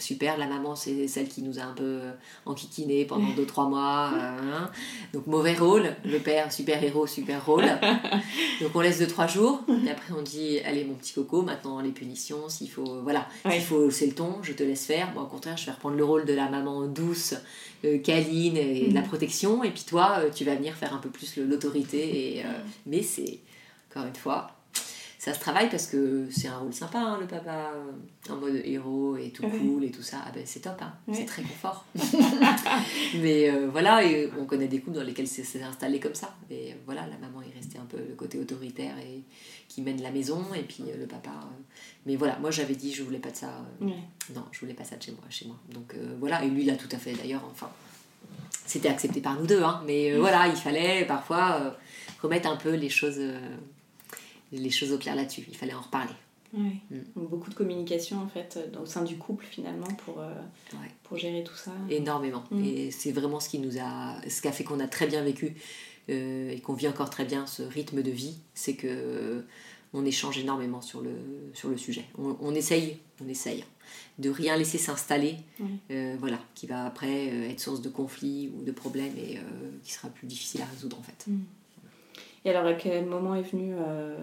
super. 0.00 0.36
La 0.38 0.46
maman 0.46 0.74
c'est 0.76 1.08
celle 1.08 1.28
qui 1.28 1.42
nous 1.42 1.58
a 1.58 1.62
un 1.62 1.72
peu 1.74 2.00
enquiquiné 2.44 3.04
pendant 3.04 3.28
2-3 3.28 3.68
mois, 3.68 4.10
euh, 4.14 4.38
hein. 4.54 4.70
donc 5.12 5.26
mauvais 5.26 5.54
rôle. 5.54 5.94
Le 6.04 6.18
père 6.18 6.52
super 6.52 6.82
héros, 6.82 7.06
super 7.06 7.44
rôle. 7.44 7.64
donc 8.60 8.70
on 8.74 8.80
laisse 8.80 9.00
2-3 9.00 9.32
jours, 9.32 9.60
et 9.86 9.90
après 9.90 10.12
on 10.16 10.22
dit 10.22 10.58
allez 10.60 10.84
mon 10.84 10.94
petit 10.94 11.12
coco, 11.12 11.42
maintenant 11.42 11.80
les 11.80 11.90
punitions, 11.90 12.48
s'il 12.48 12.70
faut, 12.70 13.02
voilà, 13.02 13.26
Ouais. 13.44 13.52
s'il 13.52 13.62
faut 13.62 13.90
c'est 13.90 14.06
le 14.06 14.14
ton, 14.14 14.36
je 14.42 14.52
te 14.52 14.62
laisse 14.62 14.86
faire. 14.86 15.12
Moi 15.14 15.22
au 15.22 15.26
contraire, 15.26 15.56
je 15.56 15.66
vais 15.66 15.72
reprendre 15.72 15.96
le 15.96 16.04
rôle 16.04 16.24
de 16.24 16.32
la 16.34 16.48
maman 16.48 16.86
douce 16.86 17.34
euh, 17.84 17.98
câline 17.98 18.56
et 18.56 18.90
la 18.90 19.00
Mhm. 19.02 19.06
protection. 19.08 19.62
Et 19.64 19.70
puis 19.70 19.84
toi, 19.86 20.16
euh, 20.20 20.30
tu 20.34 20.44
vas 20.44 20.54
venir 20.54 20.74
faire 20.74 20.94
un 20.94 20.98
peu 20.98 21.10
plus 21.10 21.36
l'autorité. 21.36 22.36
Et, 22.38 22.44
euh, 22.44 22.48
mais 22.86 23.02
c'est, 23.02 23.38
encore 23.90 24.06
une 24.08 24.14
fois, 24.14 24.50
ça 25.26 25.34
se 25.34 25.40
travaille 25.40 25.68
parce 25.68 25.88
que 25.88 26.28
c'est 26.30 26.46
un 26.46 26.58
rôle 26.58 26.72
sympa, 26.72 27.00
hein, 27.00 27.18
le 27.20 27.26
papa, 27.26 27.72
euh, 27.74 28.32
en 28.32 28.36
mode 28.36 28.60
héros 28.64 29.16
et 29.16 29.30
tout 29.30 29.42
cool 29.42 29.82
et 29.82 29.90
tout 29.90 30.00
ça. 30.00 30.18
Ah 30.24 30.30
ben, 30.32 30.44
c'est 30.46 30.60
top, 30.60 30.80
hein. 30.80 30.92
C'est 31.12 31.24
très 31.24 31.42
confort. 31.42 31.84
Mais 33.20 33.50
euh, 33.50 33.68
voilà, 33.72 34.04
et 34.04 34.30
on 34.38 34.44
connaît 34.44 34.68
des 34.68 34.78
couples 34.78 34.96
dans 34.98 35.02
lesquels 35.02 35.26
c'est 35.26 35.60
installé 35.64 35.98
comme 35.98 36.14
ça. 36.14 36.32
Et 36.48 36.76
voilà, 36.84 37.08
la 37.08 37.18
maman 37.18 37.42
est 37.42 37.52
restée 37.56 37.76
un 37.76 37.86
peu 37.86 37.96
le 37.96 38.14
côté 38.14 38.38
autoritaire 38.38 38.96
et 38.98 39.22
qui 39.66 39.82
mène 39.82 40.00
la 40.00 40.12
maison, 40.12 40.44
et 40.54 40.62
puis 40.62 40.84
euh, 40.88 40.96
le 40.96 41.06
papa. 41.08 41.30
euh, 41.30 41.62
Mais 42.06 42.14
voilà, 42.14 42.38
moi 42.38 42.52
j'avais 42.52 42.76
dit 42.76 42.92
je 42.94 43.02
voulais 43.02 43.18
pas 43.18 43.32
de 43.32 43.36
ça. 43.36 43.50
Non, 43.80 44.44
je 44.52 44.60
voulais 44.60 44.74
pas 44.74 44.84
ça 44.84 44.94
de 44.94 45.02
chez 45.02 45.10
moi. 45.10 45.24
Chez 45.28 45.46
moi. 45.46 45.56
Donc 45.74 45.96
voilà, 46.20 46.44
et 46.44 46.48
lui 46.48 46.62
il 46.62 46.70
a 46.70 46.76
tout 46.76 46.88
à 46.92 46.98
fait 46.98 47.14
d'ailleurs. 47.14 47.42
Enfin, 47.50 47.68
c'était 48.64 48.90
accepté 48.90 49.20
par 49.20 49.34
nous 49.40 49.48
deux, 49.48 49.64
hein, 49.64 49.82
mais 49.88 50.16
voilà, 50.16 50.46
il 50.46 50.54
fallait 50.56 51.04
parfois 51.04 51.76
remettre 52.22 52.48
un 52.48 52.56
peu 52.56 52.74
les 52.74 52.88
choses, 52.90 53.20
les 54.52 54.70
choses 54.70 54.92
au 54.92 54.98
clair 54.98 55.14
là-dessus. 55.16 55.44
Il 55.48 55.56
fallait 55.56 55.74
en 55.74 55.80
reparler. 55.80 56.12
Ouais. 56.54 56.76
Mm. 56.90 56.96
Donc 57.16 57.30
beaucoup 57.30 57.50
de 57.50 57.54
communication 57.54 58.18
en 58.18 58.28
fait 58.28 58.56
euh, 58.56 58.80
au 58.82 58.86
sein 58.86 59.02
du 59.02 59.16
couple 59.18 59.44
finalement 59.44 59.88
pour, 60.04 60.20
euh, 60.20 60.30
Ouais. 60.74 60.90
pour 61.02 61.16
gérer 61.18 61.42
tout 61.44 61.56
ça. 61.56 61.72
énormément. 61.90 62.44
Mm. 62.50 62.64
Et 62.64 62.90
c'est 62.90 63.12
vraiment 63.12 63.40
ce 63.40 63.48
qui 63.48 63.58
nous 63.58 63.78
a, 63.78 64.16
ce 64.28 64.40
qui 64.40 64.48
a 64.48 64.52
fait 64.52 64.64
qu'on 64.64 64.80
a 64.80 64.86
très 64.88 65.06
bien 65.06 65.22
vécu 65.22 65.54
euh, 66.08 66.50
et 66.50 66.60
qu'on 66.60 66.74
vit 66.74 66.88
encore 66.88 67.10
très 67.10 67.24
bien 67.24 67.46
ce 67.46 67.62
rythme 67.62 68.02
de 68.02 68.10
vie, 68.12 68.36
c'est 68.54 68.74
que 68.76 68.86
euh, 68.88 69.42
on 69.92 70.04
échange 70.04 70.38
énormément 70.38 70.80
sur 70.80 71.00
le, 71.00 71.10
sur 71.54 71.68
le 71.68 71.76
sujet. 71.76 72.04
On, 72.18 72.36
on 72.40 72.54
essaye, 72.54 72.98
on 73.24 73.28
essaye 73.28 73.64
de 74.18 74.30
rien 74.30 74.56
laisser 74.56 74.78
s'installer, 74.78 75.36
euh, 75.90 76.16
voilà, 76.18 76.38
qui 76.54 76.66
va 76.66 76.84
après 76.86 77.28
euh, 77.30 77.50
être 77.50 77.60
source 77.60 77.80
de 77.82 77.88
conflits 77.88 78.50
ou 78.56 78.62
de 78.62 78.72
problèmes 78.72 79.14
et 79.16 79.38
euh, 79.38 79.40
qui 79.82 79.92
sera 79.92 80.08
plus 80.08 80.26
difficile 80.26 80.62
à 80.62 80.64
résoudre 80.66 80.98
en 80.98 81.02
fait. 81.02 81.26
Et 82.46 82.50
alors 82.50 82.64
à 82.64 82.74
quel 82.74 83.06
moment 83.06 83.34
est 83.34 83.42
venue 83.42 83.74
euh, 83.76 84.16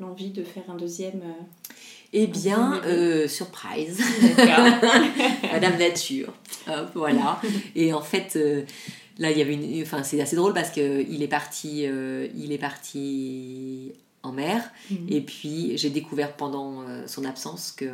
l'envie 0.00 0.28
de 0.28 0.44
faire 0.44 0.64
un 0.68 0.76
deuxième 0.76 1.22
euh, 1.22 1.72
Eh 2.12 2.26
bien, 2.26 2.78
euh, 2.84 3.26
surprise. 3.26 4.02
Madame 5.50 5.78
Nature. 5.78 6.30
Hop, 6.68 6.90
voilà. 6.94 7.40
Et 7.74 7.94
en 7.94 8.02
fait, 8.02 8.36
euh, 8.36 8.64
là, 9.18 9.30
il 9.30 9.38
y 9.38 9.40
avait 9.40 9.54
une. 9.54 9.80
Enfin, 9.80 10.02
c'est 10.02 10.20
assez 10.20 10.36
drôle 10.36 10.52
parce 10.52 10.70
que 10.70 11.06
il 11.08 11.22
est 11.22 11.28
parti, 11.28 11.86
euh, 11.86 12.28
il 12.36 12.52
est 12.52 12.58
parti 12.58 13.92
en 14.22 14.32
mer. 14.32 14.62
Mhm. 14.90 15.06
Et 15.08 15.22
puis, 15.22 15.78
j'ai 15.78 15.88
découvert 15.88 16.36
pendant 16.36 16.84
son 17.06 17.24
absence 17.24 17.72
que 17.72 17.90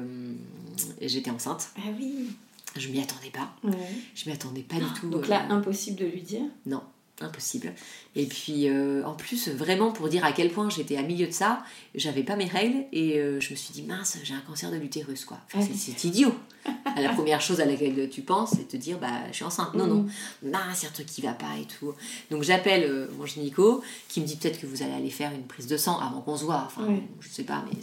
j'étais 1.00 1.30
enceinte. 1.30 1.68
Ah 1.76 1.90
oui. 1.96 2.26
Je 2.74 2.88
m'y 2.88 3.00
attendais 3.00 3.30
pas. 3.30 3.54
Ouais. 3.62 3.94
Je 4.16 4.28
m'y 4.28 4.34
attendais 4.34 4.62
pas 4.62 4.76
du 4.76 5.00
tout. 5.00 5.08
Donc 5.10 5.28
là, 5.28 5.46
impossible 5.48 5.96
de 5.96 6.06
lui 6.06 6.22
dire? 6.22 6.42
non, 6.66 6.82
impossible. 7.20 7.72
Et 8.14 8.26
puis, 8.26 8.68
euh, 8.68 9.02
en 9.04 9.14
plus, 9.14 9.48
vraiment, 9.48 9.90
pour 9.90 10.08
dire 10.08 10.24
à 10.24 10.32
quel 10.32 10.50
point 10.50 10.68
j'étais 10.70 10.96
à 10.96 11.02
milieu 11.02 11.26
de 11.26 11.32
ça, 11.32 11.62
j'avais 11.94 12.22
pas 12.22 12.36
mes 12.36 12.44
règles 12.46 12.84
et 12.92 13.18
euh, 13.18 13.40
je 13.40 13.50
me 13.50 13.56
suis 13.56 13.72
dit, 13.72 13.82
mince, 13.82 14.18
j'ai 14.22 14.34
un 14.34 14.40
cancer 14.40 14.70
de 14.70 14.76
l'utérus, 14.76 15.24
quoi. 15.24 15.38
Enfin, 15.52 15.66
c'est- 15.74 16.04
idiot. 16.04 16.34
la 16.96 17.10
première 17.10 17.40
chose 17.40 17.60
à 17.60 17.64
laquelle 17.64 18.08
tu 18.10 18.22
penses, 18.22 18.50
c'est 18.56 18.66
te 18.68 18.76
dire, 18.76 18.98
bah, 18.98 19.08
je 19.30 19.36
suis 19.36 19.44
enceinte. 19.44 19.74
Non, 19.74 19.86
non, 19.86 20.06
mince, 20.42 20.82
il 20.82 20.84
y 20.84 20.86
a 20.86 20.90
un 20.90 20.92
truc 20.92 21.06
qui 21.06 21.20
va 21.22 21.32
pas 21.32 21.56
et 21.60 21.64
tout. 21.66 21.94
Donc, 22.30 22.42
j'appelle 22.42 22.84
euh, 22.84 23.06
mon 23.18 23.24
gynéco 23.26 23.82
qui 24.08 24.20
me 24.20 24.26
dit 24.26 24.36
peut-être 24.36 24.60
que 24.60 24.66
vous 24.66 24.82
allez 24.82 24.92
aller 24.92 25.10
faire 25.10 25.32
une 25.32 25.46
prise 25.46 25.66
de 25.66 25.76
sang 25.76 25.98
avant 26.00 26.20
qu'on 26.20 26.36
se 26.36 26.44
voit. 26.44 26.64
Enfin, 26.66 26.82
Oui. 26.88 27.02
je 27.20 27.28
sais 27.28 27.44
pas, 27.44 27.64
mais 27.70 27.78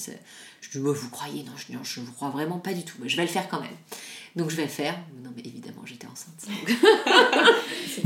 je 0.62 0.70
dis, 0.72 0.78
Ouais, 0.84 0.94
vous 0.94 1.10
croyez? 1.10 1.44
Non, 1.44 1.52
je 1.56 1.68
dis, 1.68 1.74
non, 1.74 1.84
je 1.84 2.02
ne 2.02 2.06
crois 2.08 2.30
vraiment 2.30 2.58
pas 2.60 2.74
du 2.74 2.84
tout. 2.84 2.96
Mais 3.00 3.08
je 3.10 3.16
vais 3.18 3.24
le 3.24 3.30
faire 3.30 3.48
quand 3.50 3.62
même. 3.62 3.70
Donc, 4.36 4.50
je 4.50 4.56
vais 4.56 4.64
le 4.64 4.70
faire. 4.70 4.96
Non, 5.24 5.30
mais 5.36 5.44
évidemment, 5.46 5.84
j'étais 5.86 6.08
enceinte. 6.08 6.34
C'est 6.38 6.50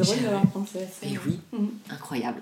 drôle 0.07 0.17
Je- 0.19 0.23
d'avoir 0.23 0.47
pensé 0.47 0.77
à 0.79 0.81
ça. 0.81 0.87
Mais 1.03 1.17
oui, 1.25 1.39
Mhm. 1.53 1.69
incroyable. 1.89 2.41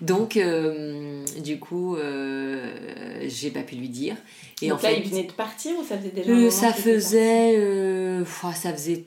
Donc, 0.00 0.36
euh, 0.36 1.24
du 1.42 1.58
coup, 1.58 1.96
euh, 1.96 3.24
j'ai 3.28 3.50
pas 3.50 3.62
pu 3.62 3.76
lui 3.76 3.88
dire. 3.88 4.16
Et 4.62 4.68
Donc 4.68 4.80
en 4.80 4.82
là, 4.82 4.88
fait, 4.90 5.00
il 5.00 5.10
venait 5.10 5.24
de 5.24 5.32
partir 5.32 5.78
ou 5.78 5.84
ça 5.84 5.98
faisait 5.98 6.10
déjà 6.10 6.32
un 6.32 6.36
euh, 6.46 6.50
ça 6.50 6.72
faisait, 6.72 7.54
euh, 7.58 8.24
ouah, 8.42 8.54
ça 8.54 8.72
faisait 8.72 9.04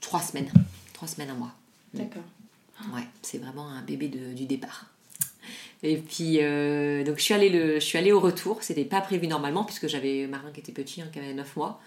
trois 0.00 0.20
semaines, 0.20 0.50
trois 0.92 1.08
semaines 1.08 1.30
à 1.30 1.34
moi. 1.34 1.52
parti 1.94 2.08
D'accord. 2.08 2.22
Ouais, 2.94 3.04
c'est 3.22 3.38
vraiment 3.38 3.68
un 3.68 3.82
bébé 3.82 4.08
de- 4.08 4.32
du 4.34 4.46
départ. 4.46 4.86
Et 5.84 5.98
puis, 5.98 6.38
euh, 6.40 7.04
donc 7.04 7.18
je 7.18 7.22
suis, 7.22 7.34
allée 7.34 7.50
le, 7.50 7.74
je 7.74 7.84
suis 7.84 8.10
au 8.10 8.18
retour. 8.18 8.62
C'était 8.62 8.86
pas 8.86 9.02
prévu 9.02 9.26
normalement, 9.26 9.64
puisque 9.64 9.86
j'avais 9.86 10.26
Marin 10.26 10.50
qui 10.50 10.60
était 10.60 10.72
petit, 10.72 11.02
hein, 11.02 11.08
qui 11.12 11.18
avait 11.18 11.34
9 11.34 11.56
mois. 11.56 11.78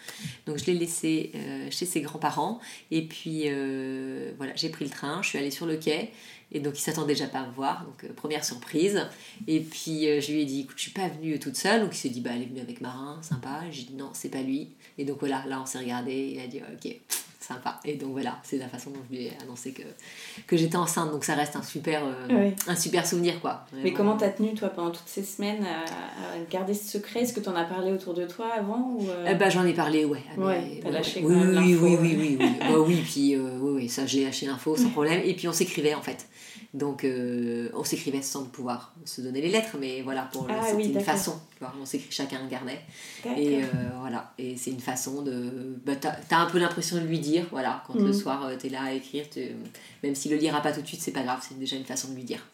Donc 0.46 0.60
je 0.60 0.66
l'ai 0.66 0.75
laissé 0.75 1.32
euh, 1.34 1.68
chez 1.72 1.88
ses 1.88 2.01
grands-parents. 2.01 2.60
Et 2.92 3.01
puis, 3.01 3.46
euh, 3.48 4.34
voilà, 4.38 4.54
j'ai 4.56 4.70
pris 4.70 4.86
le 4.86 4.92
train, 4.92 5.24
je 5.24 5.30
suis 5.30 5.39
allée 5.39 5.50
sur 5.50 5.66
le 5.66 5.77
quai. 5.77 6.12
Et 6.51 6.62
donc, 6.62 6.77
il 6.77 6.82
s'attendait 6.82 7.13
déjà 7.13 7.25
pas 7.25 7.39
à 7.39 7.48
me 7.48 7.51
voir. 7.51 7.86
Donc, 7.86 8.10
première 8.13 8.46
surprise. 8.46 9.06
Et 9.48 9.60
puis, 9.60 10.04
je 10.21 10.32
lui 10.32 10.43
ai 10.43 10.45
dit, 10.45 10.62
écoute, 10.62 10.78
je 10.78 10.84
suis 10.84 10.91
pas 10.91 11.10
venue 11.10 11.39
toute 11.39 11.58
seule. 11.58 11.82
Donc, 11.82 11.93
il 11.93 11.98
s'est 11.98 12.08
dit, 12.08 12.21
bah, 12.21 12.30
elle 12.36 12.43
est 12.43 12.45
venue 12.45 12.62
avec 12.62 12.80
Marin, 12.80 13.19
sympa. 13.21 13.63
J'ai 13.69 13.84
dit, 13.84 13.95
non, 13.95 14.12
c'est 14.13 14.30
pas 14.30 14.41
lui. 14.41 14.69
Et 14.98 15.04
donc, 15.04 15.19
voilà, 15.19 15.43
là, 15.45 15.60
on 15.62 15.65
s'est 15.65 15.80
regardé. 15.80 16.36
Il 16.36 16.39
a 16.39 16.48
dit, 16.48 16.62
ok, 16.62 16.95
sympa. 17.47 17.79
Et 17.86 17.95
donc, 17.95 18.12
voilà, 18.12 18.38
c'est 18.43 18.57
la 18.57 18.67
façon 18.67 18.89
dont 18.91 18.99
je 19.10 19.15
lui 19.15 19.25
ai 19.25 19.31
annoncé 19.41 19.71
que, 19.71 19.81
que 20.47 20.57
j'étais 20.57 20.75
enceinte. 20.75 21.12
Donc, 21.12 21.23
ça 21.23 21.36
reste 21.36 21.55
un 21.55 21.63
super, 21.63 22.01
euh, 22.05 22.27
Oui. 22.29 22.53
un 22.67 22.75
super 22.75 23.05
souvenir, 23.07 23.39
quoi. 23.41 23.65
Mais 23.73 23.79
Vraiment. 23.81 23.95
comment 23.97 24.17
t'as 24.17 24.29
tenu, 24.29 24.53
toi, 24.53 24.69
pendant 24.69 24.91
toutes 24.91 25.07
ces 25.07 25.23
semaines 25.23 25.63
à, 25.65 25.81
à 25.86 26.38
garder 26.49 26.73
ce 26.73 26.86
secret? 26.97 27.21
Est-ce 27.21 27.33
que 27.33 27.39
t'en 27.39 27.55
as 27.55 27.63
parlé 27.65 27.91
autour 27.91 28.13
de 28.13 28.25
toi 28.25 28.47
avant 28.57 28.95
ou 28.97 29.10
euh, 29.10 29.27
Eh 29.31 29.36
ben, 29.36 29.49
j'en 29.49 29.65
ai 29.65 29.73
parlé, 29.73 30.05
ouais. 30.05 30.19
mes- 30.38 30.79
t'as 30.81 30.89
lâché 30.91 31.21
oui, 31.23 31.36
oui, 31.36 31.53
l'info, 31.53 31.86
oui, 31.86 31.97
oui, 32.01 32.15
oui, 32.19 32.38
oui. 32.39 32.49
Bah 32.60 32.79
oui, 32.86 33.01
puis 33.03 33.36
euh, 33.36 33.57
oui, 33.62 33.71
oui, 33.83 33.89
ça, 33.89 34.05
j'ai 34.05 34.23
lâché 34.25 34.45
l'info 34.45 34.75
sans 34.75 34.89
problème. 34.91 35.21
Et 35.25 35.33
puis, 35.33 35.47
on 35.47 35.53
s'écrivait, 35.53 35.93
en 35.93 36.01
fait. 36.01 36.27
Donc, 36.73 37.03
euh, 37.03 37.69
on 37.73 37.84
s'écrivait 37.84 38.21
sans 38.21 38.43
pouvoir 38.43 38.93
se 39.06 39.21
donner 39.21 39.41
les 39.41 39.49
lettres, 39.49 39.77
mais 39.80 40.01
voilà, 40.01 40.30
pour 40.32 40.45
Ah 40.49 40.62
c'était 40.63 40.75
oui, 40.75 40.91
une 40.93 40.99
façon. 40.99 41.39
tu 41.58 41.60
vois, 41.63 41.73
on 41.82 41.86
s'écrit 41.86 42.12
chacun 42.12 42.41
un 42.43 42.47
carnet. 42.47 42.82
Et 43.38 43.63
euh, 43.63 43.67
voilà, 43.99 44.34
et 44.38 44.58
c'est 44.58 44.71
une 44.71 44.80
façon 44.82 45.21
de. 45.21 45.75
Bah, 45.86 45.95
t'as 45.95 46.15
as 46.30 46.39
un 46.41 46.45
peu 46.49 46.60
l'impression 46.60 46.97
de 46.97 47.01
lui 47.06 47.19
dire, 47.19 47.45
voilà, 47.51 47.84
quand 47.88 47.95
le 47.95 48.06
Mhm. 48.08 48.13
soir 48.13 48.45
euh, 48.45 48.56
t'es 48.60 48.69
là 48.69 48.84
à 48.84 48.91
écrire, 48.93 49.25
tu- 49.30 49.56
même 50.03 50.13
s'il 50.13 50.32
le 50.32 50.38
lira 50.38 50.62
pas 50.62 50.71
tout 50.73 50.82
de 50.82 50.88
suite, 50.88 51.01
c'est 51.01 51.12
pas 51.12 51.23
grave, 51.23 51.39
c'est 51.47 51.58
déjà 51.58 51.75
une 51.77 51.86
façon 51.86 52.10
de 52.10 52.15
lui 52.15 52.23
dire. 52.23 52.45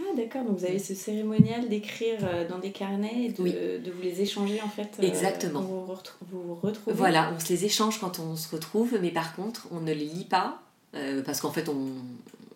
Ah 0.00 0.02
d'accord, 0.16 0.42
donc 0.44 0.58
vous 0.58 0.64
avez 0.64 0.80
ce 0.80 0.94
cérémonial 0.94 1.68
d'écrire 1.68 2.18
dans 2.48 2.58
des 2.58 2.72
carnets 2.72 3.26
et 3.26 3.28
de, 3.28 3.40
Oui. 3.42 3.52
de 3.52 3.90
vous 3.92 4.02
les 4.02 4.20
échanger 4.20 4.60
en 4.62 4.68
fait. 4.68 4.88
Exactement. 5.00 5.60
vous 5.60 5.84
vous 5.86 5.92
retrou- 5.92 6.16
vous 6.32 6.42
vous 6.42 6.54
retrouvez. 6.60 6.96
Voilà, 6.96 7.32
on 7.36 7.38
se 7.38 7.50
les 7.52 7.66
échange 7.66 8.00
quand 8.00 8.18
on 8.18 8.34
se 8.34 8.48
retrouve, 8.52 8.98
mais 9.00 9.10
par 9.12 9.36
contre, 9.36 9.68
on 9.70 9.78
ne 9.78 9.92
les 9.92 10.06
lit 10.06 10.24
pas, 10.24 10.60
euh, 10.96 11.22
parce 11.22 11.40
qu'en 11.40 11.52
fait, 11.52 11.68
on, 11.68 11.86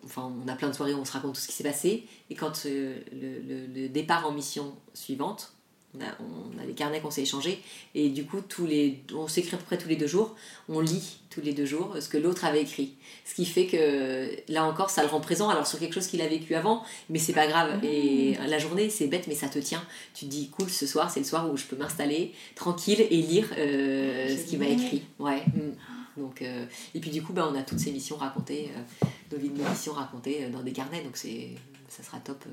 enfin, 0.05 0.31
on 0.43 0.47
a 0.47 0.55
plein 0.55 0.69
de 0.69 0.73
soirées 0.75 0.93
où 0.93 0.99
on 0.99 1.05
se 1.05 1.11
raconte 1.11 1.35
tout 1.35 1.41
ce 1.41 1.47
qui 1.47 1.53
s'est 1.53 1.63
passé, 1.63 2.05
et 2.29 2.35
quand 2.35 2.65
euh, 2.65 2.97
le, 3.11 3.39
le- 3.47 3.67
le 3.81 3.89
départ 3.89 4.27
en 4.27 4.31
mission 4.31 4.73
suivante, 4.93 5.51
on 5.97 6.01
a, 6.01 6.07
on 6.19 6.61
a 6.61 6.65
les 6.65 6.73
carnets 6.73 6.99
qu'on 6.99 7.09
s'est 7.11 7.21
échangés, 7.21 7.61
et 7.93 8.09
du 8.09 8.25
coup, 8.25 8.41
tous 8.41 8.65
les, 8.65 9.01
on 9.15 9.27
s'écrit 9.29 9.55
à 9.55 9.57
peu 9.57 9.63
près 9.63 9.77
tous 9.77 9.87
les 9.87 9.95
deux 9.95 10.07
jours, 10.07 10.35
on 10.67 10.81
lit 10.81 11.19
tous 11.29 11.39
les 11.41 11.53
deux 11.53 11.65
jours 11.65 11.95
ce 12.01 12.09
que 12.09 12.17
l'autre 12.17 12.43
avait 12.43 12.61
écrit. 12.61 12.95
Ce 13.25 13.33
qui 13.33 13.45
fait 13.45 13.65
que, 13.65 14.29
là 14.51 14.65
encore, 14.65 14.89
ça 14.89 15.03
le 15.03 15.07
rend 15.09 15.21
présent, 15.21 15.47
alors 15.49 15.65
sur 15.65 15.79
quelque 15.79 15.93
chose 15.93 16.07
qu'il 16.07 16.21
a 16.21 16.27
vécu 16.27 16.53
avant, 16.55 16.83
mais 17.09 17.17
c'est 17.19 17.33
pas 17.33 17.47
grave. 17.47 17.79
Et 17.83 18.35
la 18.47 18.59
journée, 18.59 18.89
c'est 18.89 19.07
bête, 19.07 19.27
mais 19.27 19.35
ça 19.35 19.47
te 19.47 19.57
tient. 19.59 19.83
Tu 20.13 20.25
te 20.25 20.29
dis, 20.31 20.49
cool, 20.49 20.69
ce 20.69 20.85
soir, 20.85 21.09
c'est 21.09 21.21
le 21.21 21.25
soir 21.25 21.49
où 21.49 21.55
je 21.57 21.63
peux 21.63 21.75
m'installer 21.77 22.33
tranquille 22.55 22.99
et 23.09 23.17
lire 23.21 23.47
euh, 23.57 24.35
ce 24.37 24.43
qu'il 24.49 24.59
m'a 24.59 24.67
écrit. 24.67 25.03
Ouais. 25.19 25.43
mm. 25.47 25.71
Donc, 26.17 26.41
euh, 26.41 26.65
et 26.93 26.99
puis 26.99 27.11
du 27.11 27.21
coup, 27.21 27.33
bah, 27.33 27.49
on 27.51 27.55
a 27.55 27.63
toutes 27.63 27.79
ces 27.79 27.91
missions 27.91 28.17
racontées, 28.17 28.71
euh, 28.75 29.07
nos 29.31 29.37
vies 29.37 29.49
de 29.49 29.61
missions 29.61 29.93
racontées 29.93 30.45
euh, 30.45 30.49
dans 30.49 30.61
des 30.61 30.71
carnets, 30.71 31.03
donc 31.03 31.17
c'est, 31.17 31.49
ça 31.87 32.03
sera 32.03 32.19
top 32.19 32.43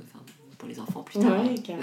pour 0.58 0.68
les 0.68 0.78
enfants 0.78 1.02
plus 1.02 1.18
tard. 1.18 1.44
Ouais, 1.44 1.54
oui. 1.54 1.74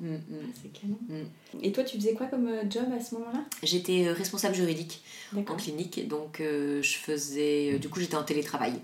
Mm, 0.00 0.06
mm. 0.06 0.20
Ah, 0.32 0.46
c'est 0.62 0.80
canon. 0.80 0.98
Mm. 1.08 1.58
Et 1.62 1.72
toi, 1.72 1.84
tu 1.84 1.96
faisais 1.96 2.14
quoi 2.14 2.26
comme 2.26 2.48
job 2.70 2.86
à 2.96 3.02
ce 3.02 3.14
moment-là? 3.16 3.44
J'étais 3.62 4.10
responsable 4.12 4.54
juridique 4.54 5.02
en 5.34 5.56
clinique, 5.56 6.06
donc 6.08 6.40
je 6.40 6.96
faisais, 6.96 7.78
du 7.78 7.88
coup 7.88 8.00
j'étais 8.00 8.16
en 8.16 8.24
télétravail. 8.24 8.74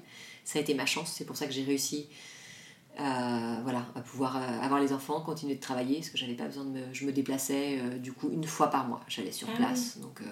Ça 0.44 0.58
a 0.58 0.62
été 0.62 0.74
ma 0.74 0.86
chance, 0.86 1.12
c'est 1.16 1.24
pour 1.24 1.36
ça 1.36 1.46
que 1.46 1.52
j'ai 1.52 1.64
réussi 1.64 2.06
à, 2.96 3.60
voilà, 3.62 3.86
à 3.94 4.00
pouvoir 4.00 4.36
euh, 4.36 4.60
avoir 4.60 4.80
les 4.80 4.92
enfants, 4.92 5.20
continuer 5.20 5.54
de 5.56 5.60
travailler, 5.60 5.96
parce 5.96 6.10
que 6.10 6.18
j'avais 6.18 6.34
pas 6.34 6.46
besoin 6.46 6.64
de 6.64 6.70
me, 6.70 6.80
je 6.92 7.04
me 7.06 7.12
déplaçais 7.12 7.78
euh, 7.80 7.98
du 7.98 8.12
coup 8.12 8.30
une 8.30 8.44
fois 8.44 8.68
par 8.68 8.86
mois, 8.86 9.00
j'allais 9.08 9.32
sur 9.32 9.48
Ah 9.52 9.56
place, 9.56 9.98
donc 9.98 10.20
euh, 10.20 10.24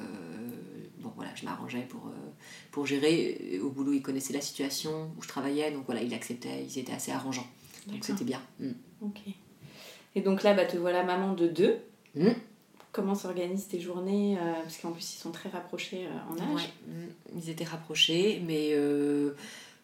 bon 0.98 1.12
voilà, 1.16 1.31
je 1.35 1.44
m'arrangeais 1.44 1.87
pour, 1.88 2.07
euh, 2.07 2.31
pour 2.70 2.87
gérer. 2.87 3.61
Au 3.62 3.70
boulot, 3.70 3.92
ils 3.92 4.03
connaissaient 4.03 4.33
la 4.33 4.40
situation 4.40 5.11
où 5.18 5.22
je 5.22 5.29
travaillais, 5.29 5.70
donc 5.72 5.87
voilà, 5.87 6.03
ils 6.03 6.14
acceptaient, 6.14 6.64
ils 6.64 6.79
étaient 6.79 6.92
assez 6.92 7.12
arrangeants, 7.12 7.46
donc 7.87 8.05
c'était 8.05 8.25
bien. 8.25 8.40
Mm. 8.61 8.70
Ok. 9.03 9.20
Et 10.14 10.20
donc 10.20 10.42
là, 10.42 10.55
bah, 10.55 10.64
te 10.64 10.77
voilà 10.77 11.03
maman 11.03 11.35
de 11.35 11.48
deux. 11.48 11.79
Mm. 12.14 12.31
Comment 12.92 13.14
s'organisent 13.14 13.68
tes 13.68 13.81
journées 13.81 14.37
euh, 14.38 14.53
Parce 14.62 14.77
qu'en 14.77 14.92
plus, 14.92 15.14
ils 15.14 15.18
sont 15.18 15.31
très 15.31 15.48
rapprochés 15.48 16.07
euh, 16.07 16.33
en 16.33 16.37
âge. 16.37 16.55
Ouais, 16.55 16.92
mm, 16.94 17.38
ils 17.38 17.51
étaient 17.51 17.64
rapprochés, 17.64 18.42
mais 18.46 18.77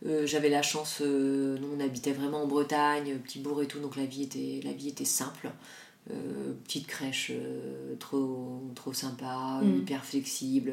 euh, 0.04 0.08
euh, 0.08 0.26
j'avais 0.26 0.48
la 0.48 0.62
chance, 0.62 1.00
euh, 1.00 1.58
nous 1.58 1.68
on 1.76 1.80
habitait 1.80 2.12
vraiment 2.12 2.42
en 2.42 2.46
Bretagne, 2.46 3.18
petit 3.18 3.38
bourg 3.40 3.62
et 3.62 3.66
tout, 3.66 3.80
donc 3.80 3.96
la 3.96 4.04
vie 4.06 4.22
était, 4.22 4.60
la 4.64 4.72
vie 4.72 4.88
était 4.88 5.04
simple. 5.04 5.50
Euh, 6.10 6.54
petite 6.64 6.86
crèche 6.86 7.32
euh, 7.34 7.94
trop, 7.98 8.62
trop 8.74 8.94
sympa, 8.94 9.60
Mm. 9.62 9.78
hyper 9.80 10.04
flexible. 10.04 10.72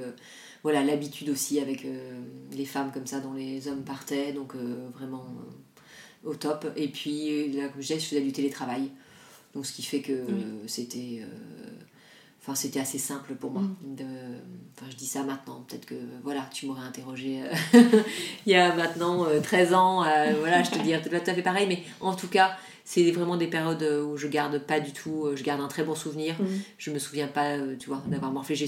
Voilà, 0.64 0.82
l'habitude 0.84 1.30
aussi 1.30 1.60
avec 1.60 1.84
euh, 1.84 2.22
les 2.54 2.66
femmes 2.66 2.92
comme 2.94 3.06
ça 3.06 3.20
dont 3.20 3.34
les 3.34 3.68
hommes 3.68 3.84
partaient, 3.84 4.32
donc 4.32 4.56
euh, 4.56 4.88
vraiment 4.94 5.26
euh, 6.26 6.30
au 6.30 6.36
top. 6.36 6.66
Et 6.78 6.88
puis 6.88 7.52
là, 7.52 7.68
comme 7.68 7.82
je 7.82 7.88
disais, 7.88 8.00
je 8.00 8.06
faisais 8.06 8.22
du 8.22 8.32
télétravail. 8.32 8.92
Donc 9.54 9.66
ce 9.66 9.74
qui 9.74 9.84
fait 9.84 10.02
que 10.02 10.14
euh, 10.14 10.68
c'était... 10.68 11.22
euh, 12.48 12.52
Enfin, 12.52 12.56
c'était 12.56 12.80
assez 12.80 13.00
simple 13.00 13.34
pour 13.36 13.52
moi. 13.52 13.64
De... 13.84 14.04
Enfin, 14.04 14.86
je 14.92 14.96
dis 14.96 15.08
ça 15.08 15.24
maintenant. 15.24 15.64
Peut-être 15.68 15.86
que 15.86 15.96
voilà, 16.24 16.48
tu 16.54 16.68
m'aurais 16.68 16.86
interrogé 16.86 17.42
euh, 17.42 17.80
il 18.46 18.52
y 18.52 18.56
a 18.56 18.76
maintenant 18.76 19.26
euh, 19.26 19.40
13 19.42 19.74
ans. 19.74 20.04
euh, 20.04 20.34
voilà, 20.40 20.62
je 20.64 20.72
te 20.72 20.80
dirais 20.80 21.02
peut-être 21.02 21.24
tout 21.26 21.32
à 21.32 21.34
fait 21.34 21.42
pareil. 21.42 21.66
Mais 21.68 21.82
en 22.02 22.14
tout 22.14 22.28
cas, 22.28 22.56
c'est 22.84 23.10
vraiment 23.12 23.36
des 23.38 23.48
périodes 23.48 23.82
où 24.06 24.16
je 24.16 24.28
garde 24.28 24.60
pas 24.60 24.80
du 24.80 24.92
tout. 24.94 25.26
euh, 25.26 25.36
Je 25.36 25.44
garde 25.44 25.60
un 25.62 25.68
très 25.68 25.84
bon 25.84 25.96
souvenir. 25.96 26.36
Mhm. 26.40 26.62
Je 26.78 26.92
me 26.92 27.00
souviens 27.00 27.28
pas, 27.28 27.58
euh, 27.58 27.76
tu 27.80 27.88
vois, 27.90 28.04
d'avoir 28.08 28.32
morflé. 28.32 28.56
J'ai 28.56 28.68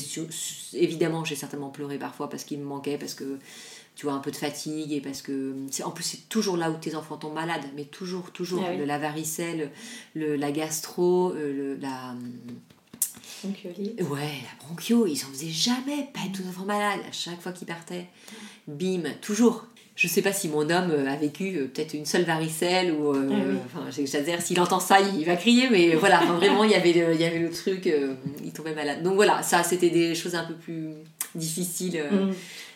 évidemment, 0.74 1.24
j'ai 1.24 1.36
certainement 1.36 1.70
pleuré 1.70 2.00
parfois 2.00 2.30
parce 2.30 2.44
qu'il 2.46 2.58
me 2.60 2.66
manquait, 2.66 2.98
parce 2.98 3.14
que 3.14 3.38
tu 3.96 4.06
vois 4.06 4.14
un 4.14 4.20
peu 4.20 4.30
de 4.32 4.36
fatigue 4.36 4.92
et 4.94 5.02
parce 5.02 5.24
que 5.24 5.56
en 5.84 5.90
plus 5.90 6.04
c'est 6.04 6.30
toujours 6.30 6.56
là 6.56 6.70
où 6.70 6.76
tes 6.78 6.94
enfants 6.94 7.18
tombent 7.18 7.34
malades 7.34 7.64
mais 7.76 7.84
toujours 7.86 8.30
toujours 8.32 8.62
Ah 8.64 8.70
oui. 8.72 8.78
le 8.78 8.86
la 8.86 9.00
varicelle 9.00 9.72
le 10.14 10.36
la 10.36 10.52
gastro 10.52 11.32
euh, 11.32 11.52
le 11.52 11.76
la 11.82 12.14
Bronchiolite. 13.44 14.02
Ouais, 14.10 14.20
la 14.44 14.66
bronchio, 14.66 15.06
ils 15.08 15.24
en 15.26 15.28
faisaient 15.30 15.50
jamais, 15.50 16.10
pas 16.14 16.22
tous 16.34 16.48
enfants 16.48 16.66
malades, 16.66 17.00
à 17.08 17.12
chaque 17.12 17.42
fois 17.42 17.52
qu'ils 17.52 17.68
partaient. 17.68 18.06
Bim, 18.68 19.04
toujours. 19.22 19.66
Je 19.96 20.08
sais 20.08 20.22
pas 20.22 20.32
si 20.32 20.48
mon 20.48 20.70
homme 20.70 20.92
euh, 20.92 21.08
a 21.08 21.16
vécu 21.16 21.56
euh, 21.58 21.68
peut-être 21.68 21.96
une 21.96 22.06
seule 22.06 22.24
varicelle 22.24 22.92
ou. 22.92 23.16
euh, 23.16 23.30
Ah 23.32 23.36
oui. 23.50 23.58
Enfin, 23.66 23.90
j'exagère, 23.90 24.42
s'il 24.42 24.60
entend 24.60 24.80
ça, 24.80 25.00
il 25.02 25.26
va 25.26 25.36
crier, 25.36 25.70
mais 25.72 25.96
voilà, 25.96 26.22
enfin, 26.22 26.34
vraiment, 26.36 26.64
il 26.64 26.70
y 26.72 26.76
avait 26.76 26.94
le, 26.94 27.16
il 27.16 27.20
y 27.22 27.24
avait 27.26 27.40
le 27.40 27.50
truc, 27.50 27.88
euh, 27.88 28.14
il 28.44 28.54
tombait 28.54 28.76
malade. 28.76 29.02
Donc 29.02 29.16
voilà, 29.16 29.42
ça, 29.42 29.64
c'était 29.64 29.90
des 29.90 30.14
choses 30.14 30.36
un 30.36 30.44
peu 30.44 30.54
plus 30.54 30.90
difficiles. 31.34 31.98
euh, 31.98 32.32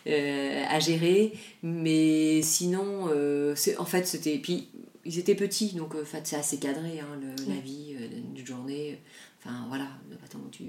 euh, 0.08 0.64
à 0.68 0.80
gérer. 0.80 1.34
Mais 1.62 2.42
sinon, 2.42 3.08
euh, 3.14 3.54
en 3.78 3.86
fait, 3.86 4.08
c'était. 4.08 4.38
Puis, 4.40 4.68
ils 5.06 5.20
étaient 5.20 5.36
petits, 5.36 5.74
donc 5.74 5.94
en 5.96 6.04
fait, 6.06 6.22
c'est 6.24 6.36
assez 6.36 6.58
cadré, 6.58 7.00
hein, 7.00 7.20
le- 7.22 7.54
la 7.54 7.60
vie 7.60 7.94
euh, 8.00 8.08
d'une 8.34 8.46
journée. 8.46 9.00
Enfin, 9.44 9.56
voilà. 9.70 9.86
Attends, 10.24 10.40
tu... 10.52 10.64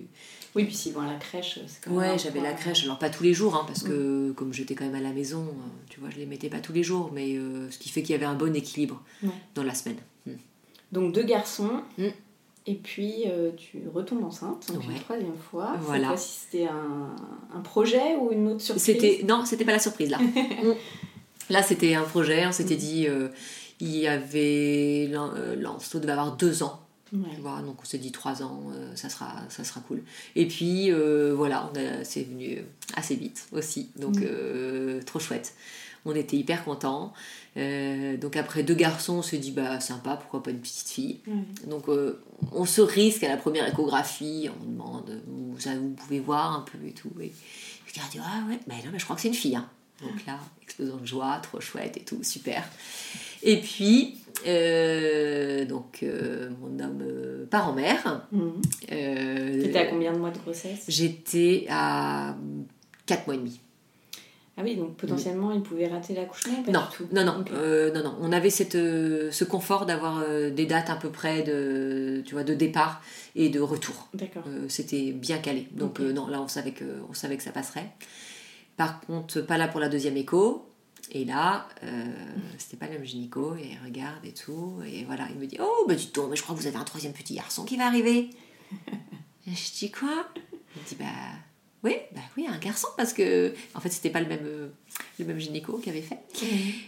Oui, 0.54 0.64
puis 0.64 0.74
s'ils 0.74 0.92
vont 0.94 1.02
à 1.02 1.06
la 1.06 1.18
crèche, 1.18 1.58
c'est 1.66 1.82
quand 1.85 1.90
même. 1.90 2.12
Ouais, 2.12 2.18
j'avais 2.18 2.40
la 2.40 2.52
crèche, 2.54 2.85
alors 2.85 2.98
pas 2.98 3.11
tous 3.11 3.22
les 3.22 3.35
jours, 3.35 3.54
hein, 3.54 3.64
parce 3.66 3.82
que 3.82 4.32
comme 4.32 4.52
j'étais 4.54 4.74
quand 4.74 4.85
même 4.87 4.94
à 4.94 5.00
la 5.00 5.12
maison, 5.12 5.42
euh, 5.42 5.52
tu 5.90 6.00
vois, 6.00 6.08
je 6.11 6.16
les 6.16 6.24
mettais 6.26 6.48
pas 6.48 6.61
tous 6.61 6.72
les 6.72 6.82
jours, 6.82 7.11
mais 7.12 7.37
euh, 7.37 7.70
ce 7.70 7.78
qui 7.78 7.90
fait 7.90 8.02
qu'il 8.02 8.12
y 8.12 8.14
avait 8.14 8.24
un 8.26 8.35
bon 8.35 8.54
équilibre 8.56 9.02
dans 9.54 9.62
la 9.62 9.74
semaine. 9.74 9.98
Mm. 10.26 10.30
Donc 10.92 11.12
deux 11.14 11.22
garçons. 11.24 11.82
Mm. 11.98 12.06
Et 12.66 12.74
puis 12.76 13.24
euh, 13.26 13.50
tu 13.56 13.82
retombes 13.92 14.24
enceinte, 14.24 14.72
donc 14.72 14.87
Ouais. 14.87 14.94
une 14.94 15.00
troisième 15.00 15.37
fois. 15.37 15.72
Cette 15.74 15.82
Voilà. 15.82 16.08
fois-ci, 16.08 16.38
c'était 16.50 16.66
un, 16.68 17.16
un 17.54 17.61
projet 17.61 18.16
ou 18.20 18.30
une 18.32 18.46
autre 18.48 18.61
surprise 18.61 18.85
C'était 18.85 19.20
non, 19.28 19.44
c'était 19.44 19.64
pas 19.64 19.72
la 19.72 19.78
surprise 19.80 20.11
là. 20.11 20.18
Mm. 20.62 20.74
là, 21.50 21.62
c'était 21.62 21.94
un 21.94 22.04
projet. 22.04 22.46
On 22.46 22.52
s'était 22.52 22.76
dit, 22.76 23.06
euh, 23.08 23.28
il 23.80 23.96
y 23.96 24.06
avait 24.06 25.08
Lan- 25.11 25.32
euh, 25.37 25.56
Lancelot 25.56 26.00
devait 26.00 26.12
avoir 26.12 26.37
deux 26.37 26.62
ans. 26.62 26.78
Ouais. 27.12 27.29
Tu 27.35 27.40
vois, 27.42 27.61
donc 27.61 27.77
on 27.83 27.85
s'est 27.85 27.98
dit 27.98 28.11
trois 28.11 28.42
ans, 28.42 28.62
euh, 28.72 28.96
ça, 28.96 29.09
sera, 29.11 29.35
ça 29.51 29.64
sera 29.64 29.81
cool. 29.81 30.03
Et 30.35 30.46
puis 30.48 30.90
euh, 30.90 31.35
voilà, 31.37 31.70
on 31.75 31.79
c'est 32.05 32.22
venu 32.22 32.59
assez 32.94 33.14
vite 33.16 33.46
aussi, 33.53 33.90
donc 33.96 34.16
Mm. 34.16 34.22
euh, 34.25 35.03
trop 35.03 35.18
chouette. 35.18 35.55
On 36.05 36.14
était 36.16 36.37
hyper 36.37 36.64
contents. 36.64 37.12
Donc 37.55 38.37
après 38.37 38.62
deux 38.62 38.75
garçons, 38.75 39.16
on 39.18 39.22
s'est 39.22 39.38
dit 39.38 39.53
bah 39.53 39.79
sympa, 39.79 40.16
pourquoi 40.16 40.42
pas 40.42 40.51
une 40.51 40.59
petite 40.59 40.88
fille. 40.88 41.20
Donc 41.68 41.85
on 42.51 42.64
se 42.64 42.81
risque 42.81 43.22
à 43.25 43.29
la 43.29 43.37
première 43.37 43.68
échographie, 43.68 44.48
on 44.61 44.64
demande 44.70 45.20
vous, 45.27 45.55
vous 45.57 45.90
pouvez 45.90 46.18
voir 46.20 46.57
un 46.57 46.61
peu 46.62 46.79
et 46.87 46.92
tout. 46.92 47.12
Et 47.20 47.31
je 47.87 47.92
dis 47.92 48.18
ah 48.20 48.42
ouais, 48.48 48.59
bah 48.66 48.75
non 48.85 48.90
mais 48.92 48.98
je 48.98 49.05
crois 49.05 49.14
que 49.16 49.22
c'est 49.22 49.29
une 49.29 49.35
fille. 49.35 49.55
hein. 49.55 49.68
Donc 50.01 50.27
là, 50.27 50.40
explosion 50.62 50.96
de 50.96 51.07
joie, 51.07 51.38
trop 51.42 51.61
chouette 51.61 51.96
et 51.96 52.03
tout, 52.03 52.25
super. 52.25 52.64
Et 53.44 53.59
puis 53.61 54.16
euh, 54.47 55.64
donc 55.64 56.01
euh, 56.03 56.51
mon 56.61 56.79
homme 56.83 57.03
euh, 57.03 57.47
part 57.47 57.68
en 57.68 57.73
mer. 57.73 58.27
T'étais 58.87 59.79
à 59.79 59.87
combien 59.87 60.12
de 60.12 60.18
mois 60.18 60.31
de 60.31 60.38
grossesse? 60.38 60.85
J'étais 60.88 61.66
à 61.71 62.37
4 63.07 63.27
mois 63.27 63.37
et 63.37 63.38
demi. 63.38 63.61
Ah 64.59 64.61
oui, 64.62 64.77
donc 64.77 64.97
potentiellement 64.97 65.51
il 65.53 65.62
pouvait 65.62 65.88
rater 65.88 66.14
l'accouchement 66.14 66.62
Non, 66.68 66.83
tout 66.95 67.07
non, 67.11 67.25
non, 67.25 67.42
non, 67.95 68.03
non. 68.03 68.16
On 68.21 68.33
avait 68.33 68.51
cette, 68.51 68.73
ce 68.73 69.45
confort 69.45 69.87
d'avoir 69.87 70.23
des 70.29 70.66
dates 70.66 70.90
à 70.90 70.97
peu 70.97 71.09
près 71.09 71.42
de, 71.42 72.23
tu 72.27 72.35
vois, 72.35 72.45
de 72.45 72.53
départ 72.53 73.01
et 73.35 73.49
de 73.49 73.61
retour. 73.61 74.09
D'accord. 74.12 74.45
C'était 74.68 75.12
bien 75.12 75.38
calé. 75.38 75.68
Donc 75.73 76.01
non, 76.01 76.27
là 76.27 76.42
on 76.42 76.49
savait, 76.49 76.73
que, 76.73 76.85
on 77.09 77.14
savait 77.14 77.38
que 77.38 77.42
ça 77.42 77.53
passerait. 77.53 77.88
Par 78.77 79.01
contre, 79.01 79.40
pas 79.40 79.57
là 79.57 79.68
pour 79.68 79.81
la 79.81 79.88
deuxième 79.88 80.18
écho. 80.18 80.66
Et 81.14 81.25
là, 81.25 81.66
euh, 81.85 82.05
c'était 82.62 82.77
pas 82.77 82.87
le 82.87 82.98
même 82.98 83.05
gynéco. 83.05 83.55
Et 83.57 83.72
il 83.72 83.85
regarde 83.85 84.25
et 84.25 84.33
tout. 84.33 84.81
Et 84.87 85.05
voilà, 85.05 85.29
il 85.31 85.37
me 85.37 85.46
dit 85.46 85.59
Oh, 85.61 85.85
bah 85.87 85.94
dis 85.94 86.11
donc, 86.14 86.31
mais 86.31 86.37
je 86.37 86.42
crois 86.42 86.55
que 86.55 86.61
vous 86.61 86.66
avez 86.66 86.77
un 86.77 86.85
troisième 86.85 87.12
petit 87.12 87.35
garçon 87.35 87.64
qui 87.64 87.77
va 87.77 87.87
arriver. 87.87 88.31
et 89.46 89.55
je 89.55 89.79
dis 89.79 89.90
Quoi? 89.90 90.29
Il 90.53 90.83
me 90.83 90.88
dit 90.88 90.96
Bah 90.98 91.07
oui, 91.85 91.96
bah 92.14 92.20
oui, 92.37 92.46
un 92.48 92.59
garçon. 92.59 92.87
Parce 92.96 93.12
que, 93.12 93.53
en 93.75 93.81
fait, 93.81 93.88
c'était 93.88 94.11
pas 94.11 94.20
le 94.20 94.29
même, 94.29 94.44
euh, 94.44 94.68
le 95.18 95.25
même 95.25 95.38
gynéco 95.38 95.79
qui 95.79 95.90
avait 95.90 96.03
fait. 96.03 96.18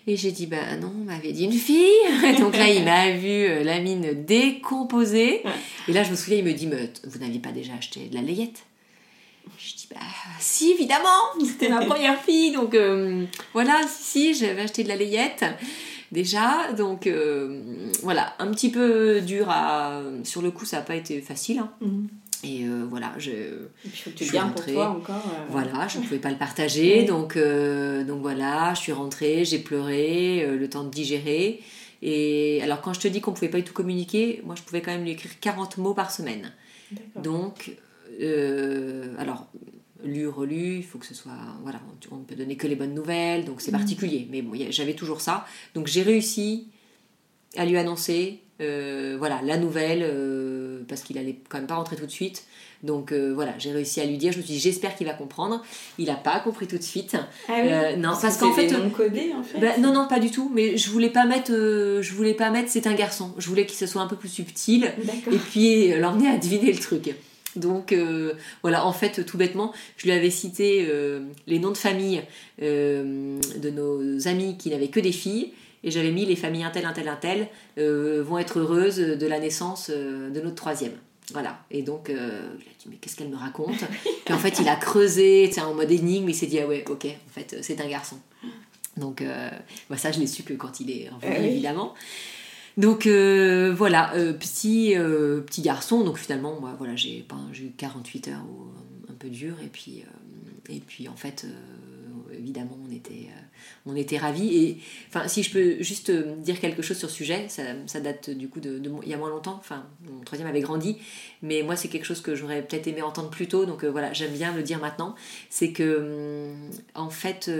Et 0.07 0.17
j'ai 0.17 0.31
dit, 0.31 0.47
bah 0.47 0.77
non, 0.77 0.93
on 0.95 1.05
m'avait 1.05 1.33
dit 1.33 1.45
une 1.45 1.53
fille. 1.53 1.85
Donc 2.39 2.57
là, 2.57 2.69
il 2.69 2.85
m'a 2.85 3.11
vu 3.11 3.29
euh, 3.29 3.65
la 3.65 3.81
mine 3.81 4.25
décomposée. 4.25 5.43
Et 5.89 5.93
là, 5.93 6.05
je 6.05 6.11
me 6.11 6.17
souviens, 6.17 6.39
il 6.39 6.45
me 6.45 6.53
dit, 6.53 6.69
mais 6.69 6.93
vous 7.05 7.19
n'aviez 7.19 7.41
pas 7.41 7.51
déjà 7.51 7.75
acheté 7.75 8.09
de 8.09 8.15
la 8.15 8.23
layette? 8.23 8.65
Je 9.59 9.75
dis, 9.75 9.89
bah 9.91 10.01
si, 10.41 10.73
évidemment, 10.73 11.09
c'était 11.45 11.69
ma 11.69 11.85
première 11.85 12.21
fille. 12.21 12.53
Donc 12.53 12.75
euh, 12.75 13.25
voilà, 13.53 13.81
si, 13.89 14.35
si, 14.35 14.35
j'avais 14.35 14.63
acheté 14.63 14.83
de 14.85 14.89
la 14.89 14.97
layette 14.97 15.45
déjà. 16.13 16.73
Donc 16.77 17.07
euh, 17.07 17.61
voilà, 18.03 18.35
un 18.39 18.49
petit 18.53 18.71
peu 18.71 19.21
dur 19.21 19.47
à... 19.51 20.01
Sur 20.25 20.43
le 20.43 20.51
coup, 20.51 20.65
ça 20.65 20.79
n'a 20.79 20.83
pas 20.83 20.97
été 20.97 21.21
facile. 21.21 21.59
hein. 21.61 21.71
Mhm. 21.81 22.09
Et 22.47 22.65
euh, 22.67 22.85
voilà, 22.91 23.13
je... 23.17 23.31
Je 23.31 24.11
le 24.11 24.17
suis 24.17 24.31
gardes 24.31 24.51
pour 24.51 24.57
rentrée. 24.61 24.75
toi 24.75 24.89
encore. 24.91 25.15
euh, 25.35 25.47
Voilà, 25.49 25.89
je 25.89 25.97
ne 25.99 26.03
pouvais 26.03 26.19
pas 26.19 26.31
le 26.31 26.37
partager, 26.37 26.99
Oui. 27.01 27.05
donc, 27.07 27.37
euh, 27.39 28.05
donc 28.05 28.21
voilà, 28.21 28.75
je 28.75 28.81
suis 28.81 28.93
rentrée, 28.93 29.47
j'ai 29.47 29.59
pleuré, 29.61 30.47
le 30.47 30.69
temps 30.69 30.85
de 30.85 30.91
digérer. 30.91 31.63
Et 32.03 32.61
alors 32.63 32.83
quand 32.83 32.93
je 32.93 33.01
te 33.01 33.09
dis 33.09 33.23
qu'on 33.23 33.31
ne 33.31 33.37
pouvait 33.37 33.49
pas 33.51 33.57
du 33.57 33.65
tout 33.65 33.73
communiquer, 33.73 34.43
moi 34.45 34.55
je 34.59 34.63
pouvais 34.63 34.83
quand 34.83 34.91
même 34.91 35.05
lui 35.05 35.13
écrire 35.13 35.31
40 35.41 35.79
mots 35.79 35.95
par 35.95 36.11
semaine. 36.11 36.53
Donc, 37.23 37.71
alors, 39.19 39.47
lu, 40.05 40.29
relu, 40.29 40.77
il 40.79 40.85
faut 40.85 40.99
que 40.99 41.07
ce 41.07 41.15
soit, 41.15 41.33
voilà, 41.63 41.81
on 42.11 42.17
ne 42.17 42.25
peut 42.25 42.35
donner 42.35 42.57
que 42.57 42.67
les 42.67 42.77
bonnes 42.77 42.95
nouvelles, 42.95 43.45
donc 43.45 43.61
c'est 43.61 43.71
Mhm. 43.73 43.79
particulier. 43.79 44.29
Mais 44.31 44.43
bon, 44.43 44.53
j'avais 44.71 44.95
toujours 44.95 45.21
ça. 45.21 45.47
Donc 45.75 45.87
j'ai 45.87 46.03
réussi 46.03 46.69
à 47.57 47.65
lui 47.65 47.77
annoncer, 47.79 48.41
euh, 48.61 49.17
voilà, 49.19 49.41
la 49.43 49.57
nouvelle, 49.57 50.01
euh, 50.03 50.83
parce 50.89 51.03
qu'il 51.03 51.17
allait 51.19 51.39
quand 51.49 51.59
même 51.59 51.67
pas 51.67 51.77
rentrer 51.77 51.97
tout 51.97 52.07
de 52.07 52.11
suite. 52.11 52.45
Donc 52.83 53.13
euh, 53.13 53.33
voilà, 53.33 53.55
j'ai 53.59 53.73
réussi 53.73 54.01
à 54.03 54.05
lui 54.05 54.19
dire, 54.19 54.31
je 54.33 54.39
me 54.39 54.43
suis 54.43 54.55
dit, 54.55 54.61
j'espère 54.61 54.95
qu'il 54.95 55.07
va 55.07 55.15
comprendre. 55.15 55.65
Il 55.97 56.07
n'a 56.07 56.17
pas 56.17 56.39
compris 56.41 56.67
tout 56.67 56.77
de 56.77 56.83
suite. 56.83 57.17
Ah 57.49 57.53
oui 57.63 57.69
Euh, 57.71 57.97
non, 57.97 58.11
parce 58.21 58.37
que 58.37 58.41
qu'en 58.41 58.53
fait, 58.53 58.75
en 58.75 58.91
fait. 59.43 59.59
bah, 59.59 59.79
non, 59.79 59.93
non, 59.95 60.07
pas 60.07 60.19
du 60.21 60.31
tout. 60.31 60.51
Mais 60.55 60.77
je 60.77 60.91
voulais 60.91 61.09
pas 61.09 61.25
mettre, 61.25 61.53
euh, 61.55 62.03
je 62.03 62.13
voulais 62.13 62.35
pas 62.35 62.51
mettre, 62.51 62.69
c'est 62.71 62.87
un 62.87 62.93
garçon. 62.95 63.33
Je 63.39 63.49
voulais 63.49 63.65
qu'il 63.65 63.79
se 63.79 63.87
soit 63.87 64.03
un 64.03 64.07
peu 64.07 64.17
plus 64.17 64.29
subtil 64.29 64.93
et 65.33 65.37
puis 65.39 65.93
euh, 65.93 65.99
l'emmener 65.99 66.29
à 66.29 66.37
deviner 66.37 66.71
le 66.73 66.79
truc. 66.79 67.15
Donc 67.57 67.93
euh, 67.93 68.35
voilà, 68.63 68.87
en 68.87 68.93
fait, 68.93 69.25
tout 69.25 69.39
bêtement, 69.39 69.73
je 69.97 70.05
lui 70.05 70.13
avais 70.13 70.31
cité 70.31 70.87
euh, 70.89 71.21
les 71.47 71.59
noms 71.59 71.71
de 71.71 71.77
famille 71.77 72.23
euh, 72.63 73.39
de 73.57 73.71
nos 73.71 74.29
amis 74.29 74.57
qui 74.59 74.71
n'avaient 74.71 74.89
que 74.89 75.01
des 75.01 75.13
filles. 75.13 75.53
Et 75.83 75.91
j'avais 75.91 76.13
mis 76.13 76.25
les 76.25 76.37
familles 76.37 76.65
un 76.65 76.71
tel, 76.71 76.87
un 76.87 76.95
tel, 76.95 77.09
un 77.09 77.17
tel 77.17 77.49
vont 77.77 78.39
être 78.39 78.59
heureuses 78.59 78.97
de 78.97 79.27
la 79.27 79.39
naissance 79.39 79.91
de 79.91 80.41
notre 80.41 80.55
troisième. 80.55 80.95
Voilà. 81.35 81.59
Et 81.71 81.83
donc, 81.83 82.07
il 82.09 82.15
a 82.17 82.75
dit, 82.79 82.87
mais 82.89 82.97
qu'est-ce 82.97 83.17
qu'elle 83.17 83.29
me 83.29 83.37
raconte? 83.37 83.85
Puis 84.25 84.33
en 84.33 84.39
fait, 84.39 84.59
il 84.61 84.69
a 84.71 84.77
creusé, 84.77 85.51
en 85.59 85.75
mode 85.75 85.91
énigme, 85.91 86.27
il 86.31 86.35
s'est 86.35 86.47
dit, 86.47 86.59
ah 86.59 86.67
ouais, 86.67 86.85
ok, 86.89 87.05
en 87.05 87.31
fait, 87.31 87.59
c'est 87.61 87.83
un 87.83 87.87
garçon. 87.87 88.17
Donc, 88.97 89.23
bah, 89.91 89.99
ça, 89.99 90.11
je 90.11 90.21
l'ai 90.21 90.27
su 90.27 90.43
que 90.43 90.55
quand 90.55 90.81
il 90.81 90.91
est 90.91 91.11
revenu, 91.11 91.35
Ah 91.37 91.39
oui. 91.39 91.61
Donc 92.77 93.07
euh, 93.07 93.73
voilà, 93.77 94.15
euh, 94.15 94.33
petit, 94.33 94.97
euh, 94.97 95.41
petit 95.41 95.63
garçon, 95.63 96.03
donc 96.03 96.19
finalement, 96.19 96.59
moi, 96.61 96.75
voilà, 96.77 96.97
j'ai 96.97 97.25
ben, 97.29 97.41
eu 97.55 97.71
48 97.77 98.29
heures 98.29 98.45
un 99.09 99.15
peu 99.15 99.29
dur, 99.29 99.55
et 99.65 99.69
puis, 99.69 100.03
euh, 100.03 101.09
en 101.09 101.17
fait, 101.17 101.47
évidemment, 102.39 102.79
on 102.87 102.93
était, 102.93 103.29
euh, 103.29 103.91
on 103.93 104.19
ravis. 104.19 104.57
Et 104.57 104.79
si 105.27 105.43
je 105.43 105.53
peux 105.53 105.83
juste 105.83 106.11
euh, 106.11 106.37
dire 106.37 106.61
quelque 106.61 106.83
chose 106.83 106.99
sur 106.99 107.11
ce 107.11 107.17
sujet, 107.17 107.47
ça, 107.49 108.01
date 108.01 108.31
du 108.31 108.49
coup 108.49 108.61
de, 108.61 108.81
il 109.03 109.09
y 109.09 109.15
a 109.15 109.17
moins 109.17 109.31
longtemps, 109.31 109.57
enfin, 109.59 109.87
mon 110.09 110.21
troisième 110.25 110.49
avait 110.49 110.61
grandi, 110.61 110.99
mais 111.43 111.63
moi, 111.63 111.77
c'est 111.77 111.89
quelque 111.89 112.05
chose 112.05 112.21
que 112.21 112.35
j'aurais 112.35 112.63
peut-être 112.63 112.87
aimé 112.87 113.03
entendre 113.03 113.31
plus 113.31 113.49
tôt, 113.49 113.67
donc 113.67 113.85
euh, 113.85 113.91
voilà, 113.91 114.13
j'aime 114.13 114.33
bien 114.33 114.55
le 114.55 114.63
dire 114.63 114.81
maintenant, 114.81 115.15
c'est 115.51 115.73
que, 115.73 115.99
hum, 115.99 116.71
en 116.95 117.11
fait, 117.11 117.51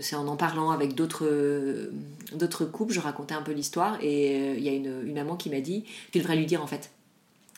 c'est 0.00 0.16
en 0.16 0.26
en 0.26 0.36
parlant 0.36 0.70
avec 0.70 0.94
d'autres 0.94 2.64
couples, 2.64 2.92
je 2.92 3.00
racontais 3.00 3.34
un 3.34 3.42
peu 3.42 3.52
l'histoire. 3.52 3.98
Et 4.02 4.54
il 4.56 4.62
y 4.62 4.68
a 4.68 4.72
une, 4.72 5.06
une 5.06 5.14
maman 5.14 5.36
qui 5.36 5.50
m'a 5.50 5.60
dit 5.60 5.84
tu 6.12 6.18
devrais 6.18 6.36
lui 6.36 6.46
dire 6.46 6.62
en 6.62 6.66
fait 6.66 6.90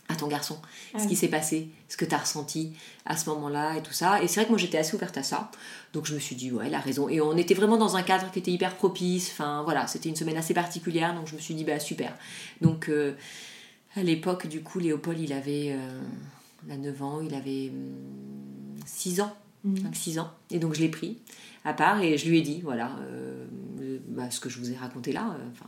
à 0.09 0.17
ton 0.17 0.27
garçon 0.27 0.59
Ah 0.95 0.99
ce 0.99 1.05
qui 1.05 1.11
oui. 1.11 1.17
s'est 1.17 1.29
passé, 1.29 1.69
ce 1.89 1.97
que 1.97 2.05
tu 2.05 2.15
as 2.15 2.19
ressenti 2.19 2.73
à 3.05 3.17
ce 3.17 3.29
moment-là 3.31 3.77
et 3.77 3.83
tout 3.83 3.93
ça. 3.93 4.23
Et 4.23 4.29
c'est 4.29 4.37
vrai 4.41 4.45
que 4.47 4.51
moi 4.51 4.59
j'étais 4.59 4.79
assez 4.79 4.95
ouverte 4.97 5.17
à 5.19 5.23
ça. 5.23 5.51
Donc 5.93 6.07
je 6.07 6.15
me 6.15 6.19
suis 6.19 6.35
dit 6.35 6.51
ouais, 6.51 6.67
elle 6.67 6.75
a 6.75 6.81
raison. 6.81 7.09
Et 7.09 7.21
on 7.21 7.37
était 7.37 7.55
vraiment 7.55 7.77
dans 7.77 7.97
un 7.97 8.03
cadre 8.03 8.31
qui 8.31 8.39
était 8.39 8.51
hyper 8.51 8.75
propice. 8.77 9.31
Enfin 9.33 9.63
voilà, 9.65 9.87
c'était 9.87 10.09
une 10.09 10.17
semaine 10.17 10.37
assez 10.37 10.55
particulière. 10.55 11.15
Donc 11.15 11.27
je 11.27 11.35
me 11.35 11.41
suis 11.41 11.55
dit 11.55 11.65
bah 11.65 11.79
super. 11.79 12.17
Donc 12.63 12.89
euh, 12.89 13.15
À 13.97 14.03
l'époque, 14.03 14.47
du 14.47 14.63
coup, 14.63 14.79
Léopold, 14.79 15.19
il 15.21 15.33
avait 15.33 15.73
euh, 15.77 16.01
il 16.67 16.73
a 16.73 16.77
9 16.77 17.03
ans, 17.03 17.21
il 17.21 17.35
avait 17.35 17.71
6 18.87 19.21
ans. 19.21 19.35
Mhm. 19.65 19.93
6 19.93 20.19
ans. 20.21 20.31
Et 20.51 20.59
donc 20.59 20.75
je 20.75 20.81
l'ai 20.81 20.89
pris 20.89 21.19
à 21.65 21.75
part 21.75 22.01
et 22.01 22.17
je 22.17 22.29
lui 22.29 22.39
ai 22.39 22.43
dit, 22.43 22.61
voilà, 22.63 22.93
euh, 23.03 23.45
euh, 23.81 23.99
bah, 24.09 24.31
ce 24.31 24.41
que 24.41 24.49
je 24.49 24.59
vous 24.59 24.71
ai 24.73 24.77
raconté 24.77 25.13
là, 25.13 25.35
euh, 25.39 25.45
enfin, 25.53 25.67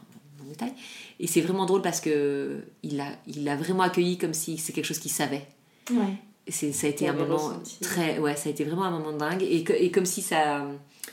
détail. 0.50 0.72
Et 1.18 1.26
c'est 1.26 1.40
vraiment 1.40 1.64
drôle 1.66 1.82
parce 1.82 2.00
que 2.00 2.60
il 2.82 2.96
l'a 2.96 3.08
il 3.26 3.44
l'a 3.44 3.56
vraiment 3.56 3.82
accueilli 3.82 4.18
comme 4.18 4.34
si 4.34 4.58
c'est 4.58 4.72
quelque 4.72 4.84
chose 4.86 4.98
qu'il 4.98 5.10
savait. 5.10 5.46
Ouais. 5.90 6.14
Et 6.46 6.52
c'est- 6.52 6.72
ça 6.72 6.86
a 6.86 6.90
été 6.90 7.04
Il 7.04 7.08
un 7.08 7.12
moment 7.14 7.36
ressenti. 7.36 7.78
très. 7.80 8.18
Ouais, 8.18 8.34
ça 8.36 8.48
a 8.48 8.52
été 8.52 8.64
vraiment 8.64 8.84
un 8.84 8.90
moment 8.90 9.12
dingue. 9.16 9.42
Et, 9.42 9.62
que- 9.62 9.72
et 9.72 9.90
comme 9.90 10.06
si 10.06 10.22
ça. 10.22 10.66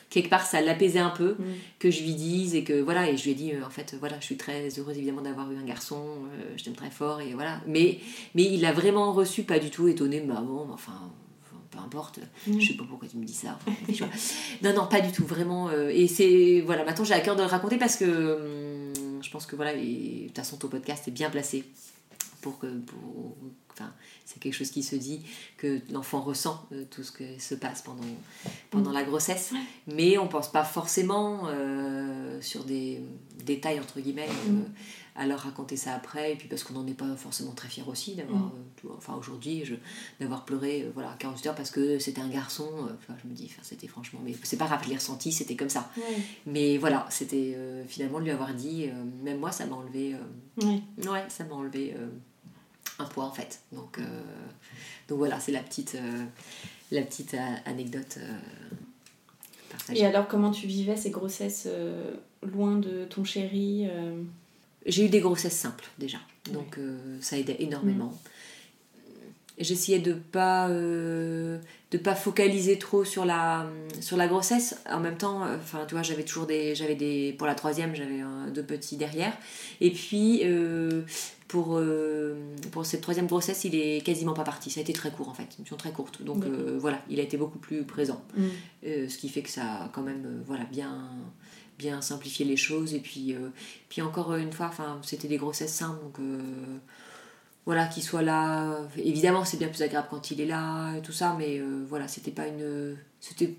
Quelque 0.10 0.30
part, 0.30 0.46
ça 0.46 0.62
l'apaisait 0.62 1.00
un 1.00 1.10
peu 1.10 1.32
Mm. 1.38 1.44
que 1.80 1.92
je 1.92 2.02
lui 2.02 2.14
dise 2.14 2.56
et 2.56 2.64
que 2.64 2.82
voilà. 2.82 3.10
Et 3.10 3.18
je 3.18 3.24
lui 3.26 3.32
ai 3.32 3.36
dit, 3.36 3.52
euh, 3.54 3.66
en 3.66 3.70
fait, 3.70 3.96
voilà, 4.00 4.18
je 4.20 4.26
suis 4.26 4.38
très 4.38 4.68
heureuse 4.80 4.98
évidemment 4.98 5.22
d'avoir 5.22 5.52
eu 5.52 5.58
un 5.58 5.66
garçon, 5.66 6.02
euh, 6.34 6.54
je 6.58 6.64
t'aime 6.64 6.76
très 6.76 6.90
fort 6.90 7.20
et 7.22 7.34
voilà. 7.34 7.62
Mais, 7.68 8.00
mais 8.36 8.44
il 8.44 8.64
a 8.66 8.72
vraiment 8.72 9.12
reçu, 9.14 9.44
pas 9.44 9.60
du 9.60 9.70
tout 9.70 9.88
étonné, 9.90 10.22
mais 10.26 10.34
ah 10.38 10.42
bon, 10.42 10.68
enfin. 10.74 10.94
Peu 11.70 11.80
importe, 11.80 12.20
Mm. 12.48 12.60
je 12.62 12.68
sais 12.70 12.74
pas 12.76 12.86
pourquoi 12.88 13.08
tu 13.10 13.18
me 13.18 13.26
dis 13.26 13.34
ça. 13.34 13.60
enfin, 13.68 14.08
non, 14.64 14.74
non, 14.74 14.88
pas 14.88 15.02
du 15.02 15.12
tout, 15.12 15.26
vraiment. 15.26 15.68
euh, 15.70 15.90
et 15.94 16.08
c'est. 16.08 16.62
Voilà, 16.66 16.86
maintenant 16.86 17.04
j'ai 17.04 17.14
à 17.14 17.20
cœur 17.20 17.36
de 17.36 17.42
le 17.42 17.48
raconter 17.48 17.78
parce 17.78 17.98
que 17.98 18.06
hum, 18.87 18.87
je 19.22 19.30
pense 19.30 19.46
que 19.46 19.56
voilà, 19.56 19.74
et, 19.74 20.22
de 20.24 20.28
toute 20.28 20.38
façon, 20.38 20.58
ton 20.58 20.68
podcast 20.68 21.08
est 21.08 21.12
bien 21.12 21.30
placé 21.30 21.66
pour 22.42 22.60
que. 22.60 22.68
Pour, 22.68 23.36
enfin, 23.72 23.92
c'est 24.26 24.40
quelque 24.40 24.54
chose 24.54 24.72
qui 24.72 24.84
se 24.84 24.96
dit, 24.96 25.22
que 25.58 25.80
l'enfant 25.92 26.22
ressent 26.22 26.66
euh, 26.72 26.84
tout 26.90 27.04
ce 27.04 27.12
qui 27.12 27.40
se 27.40 27.56
passe 27.56 27.82
pendant, 27.82 28.04
pendant 28.72 28.92
la 28.92 29.04
grossesse, 29.04 29.54
mais 29.88 30.18
on 30.18 30.28
pense 30.28 30.52
pas 30.52 30.64
forcément 30.64 31.44
euh, 31.48 32.42
sur 32.42 32.64
des 32.64 33.02
détails, 33.46 33.80
entre 33.80 34.00
guillemets, 34.00 34.28
euh, 34.30 34.52
Mm. 34.52 34.66
À 35.18 35.26
leur 35.26 35.40
raconter 35.40 35.76
ça 35.78 35.94
après, 35.96 36.34
et 36.34 36.36
puis 36.36 36.48
parce 36.48 36.64
qu'on 36.64 36.74
n'en 36.76 36.86
est 36.88 36.94
pas 36.94 37.16
forcément 37.16 37.52
très 37.54 37.68
fier 37.68 37.88
aussi 37.90 38.16
d'avoir, 38.16 38.40
Mm. 38.40 38.52
euh, 38.86 38.90
enfin 38.98 39.16
aujourd'hui, 39.16 39.66
je- 39.66 39.76
d'avoir 40.20 40.46
pleuré 40.46 40.84
euh, 40.84 40.92
voilà, 40.94 41.16
48 41.20 41.48
heures 41.50 41.56
parce 41.56 41.72
que 41.72 41.98
c'était 42.00 42.22
un 42.22 42.30
garçon, 42.30 42.70
euh, 42.82 42.92
enfin 43.00 43.16
je 43.24 43.28
me 43.28 43.34
dis, 43.34 43.46
enfin, 43.52 43.62
c'était 43.64 43.88
franchement, 43.88 44.20
mais 44.24 44.34
c'est 44.44 44.58
pas 44.58 44.66
grave, 44.68 44.82
je 44.84 44.90
l'ai 44.90 44.96
ressenti, 44.96 45.32
c'était 45.32 45.56
comme 45.56 45.70
ça. 45.70 45.90
Mais 46.46 46.78
voilà, 46.78 47.06
c'était 47.10 47.54
euh, 47.58 47.84
finalement 47.88 48.20
de 48.20 48.26
lui 48.26 48.32
avoir 48.32 48.54
dit, 48.54 48.88
même 49.24 49.40
moi 49.40 49.52
ça 49.52 49.66
m'a 49.66 49.76
enlevé, 49.76 50.14
euh, 50.16 50.66
Ouais. 50.66 50.82
ouais, 51.10 51.26
ça 51.30 51.44
m'a 51.46 51.56
enlevé 51.56 51.96
un 53.00 53.06
poids 53.06 53.26
en 53.26 53.32
fait. 53.32 53.62
Donc, 53.72 54.00
donc 55.08 55.18
voilà, 55.18 55.40
c'est 55.40 55.52
la 55.52 55.62
petite, 55.62 55.98
la 56.92 57.02
petite 57.02 57.36
anecdote 57.66 58.18
partagée. 59.72 60.00
Et 60.02 60.06
alors, 60.06 60.28
comment 60.28 60.52
tu 60.52 60.68
vivais 60.68 60.96
ces 60.98 61.10
grossesses 61.12 61.68
loin 62.44 62.78
de 62.78 63.06
ton 63.06 63.24
chéri 63.24 63.88
J'ai 64.88 65.06
eu 65.06 65.10
des 65.10 65.20
grossesses 65.20 65.58
simples 65.58 65.86
déjà, 66.00 66.18
donc 66.52 66.78
euh, 66.78 67.18
ça 67.22 67.38
aidait 67.38 67.58
énormément. 67.60 68.18
J'essayais 69.60 70.00
de 70.00 70.14
pas 70.14 70.70
euh, 70.70 71.58
de 71.90 71.98
pas 71.98 72.14
focaliser 72.14 72.78
trop 72.78 73.04
sur 73.04 73.26
la 73.26 73.68
sur 74.02 74.16
la 74.16 74.28
grossesse. 74.28 74.76
En 74.90 75.00
même 75.00 75.18
temps, 75.18 75.44
euh, 75.44 75.58
enfin 75.58 75.86
tu 75.88 75.96
vois, 75.96 76.04
j'avais 76.04 76.24
toujours 76.24 76.46
des 76.46 76.76
j'avais 76.76 76.96
des 76.96 77.34
pour 77.38 77.48
la 77.48 77.56
troisième 77.56 77.96
j'avais 77.96 78.22
euh, 78.22 78.52
deux 78.52 78.64
petits 78.64 78.98
derrière. 78.98 79.36
Et 79.82 79.92
puis 79.92 80.42
euh, 80.44 81.02
pour 81.48 81.78
euh, 81.78 82.36
pour 82.72 82.86
cette 82.86 83.02
troisième 83.02 83.26
grossesse, 83.26 83.64
il 83.64 83.74
est 83.74 84.06
quasiment 84.06 84.34
pas 84.34 84.44
parti. 84.44 84.70
Ça 84.70 84.80
a 84.80 84.84
été 84.84 84.94
très 84.94 85.12
court 85.12 85.30
en 85.30 85.34
fait, 85.34 85.48
une 85.58 85.64
mission 85.64 85.78
très 85.78 85.92
courte. 85.92 86.22
Donc 86.22 86.46
euh, 86.46 86.78
voilà, 86.80 87.02
il 87.10 87.20
a 87.20 87.24
été 87.24 87.36
beaucoup 87.38 87.60
plus 87.60 87.84
présent. 87.84 88.22
Mm. 88.36 88.44
Euh, 88.86 89.10
ce 89.10 89.18
qui 89.18 89.30
fait 89.30 89.42
que 89.42 89.50
ça 89.50 89.86
a 89.86 89.90
quand 89.90 90.04
même 90.04 90.24
euh, 90.26 90.44
voilà, 90.46 90.66
bien, 90.66 91.10
bien 91.78 92.02
simplifié 92.02 92.46
les 92.46 92.58
choses. 92.58 92.94
Et 92.94 93.00
puis, 93.00 93.34
euh, 93.34 93.50
puis 93.90 94.02
encore 94.02 94.36
une 94.36 94.52
fois, 94.52 94.72
c'était 95.04 95.28
des 95.28 95.38
grossesses 95.38 95.74
simples. 95.74 96.02
Donc 96.02 96.20
euh, 96.20 96.42
voilà, 97.66 97.88
qu'il 97.88 98.04
soit 98.04 98.22
là. 98.22 98.80
Évidemment, 98.98 99.46
c'est 99.46 99.58
bien 99.58 99.68
plus 99.68 99.82
agréable 99.82 100.08
quand 100.10 100.32
il 100.32 100.42
est 100.42 100.46
là 100.46 100.96
et 100.96 101.02
tout 101.02 101.12
ça. 101.12 101.36
Mais 101.38 101.60
euh, 101.60 101.86
voilà, 101.88 102.08
c'était 102.08 102.32
pas 102.32 102.48
une. 102.48 102.98
C'était 103.20 103.56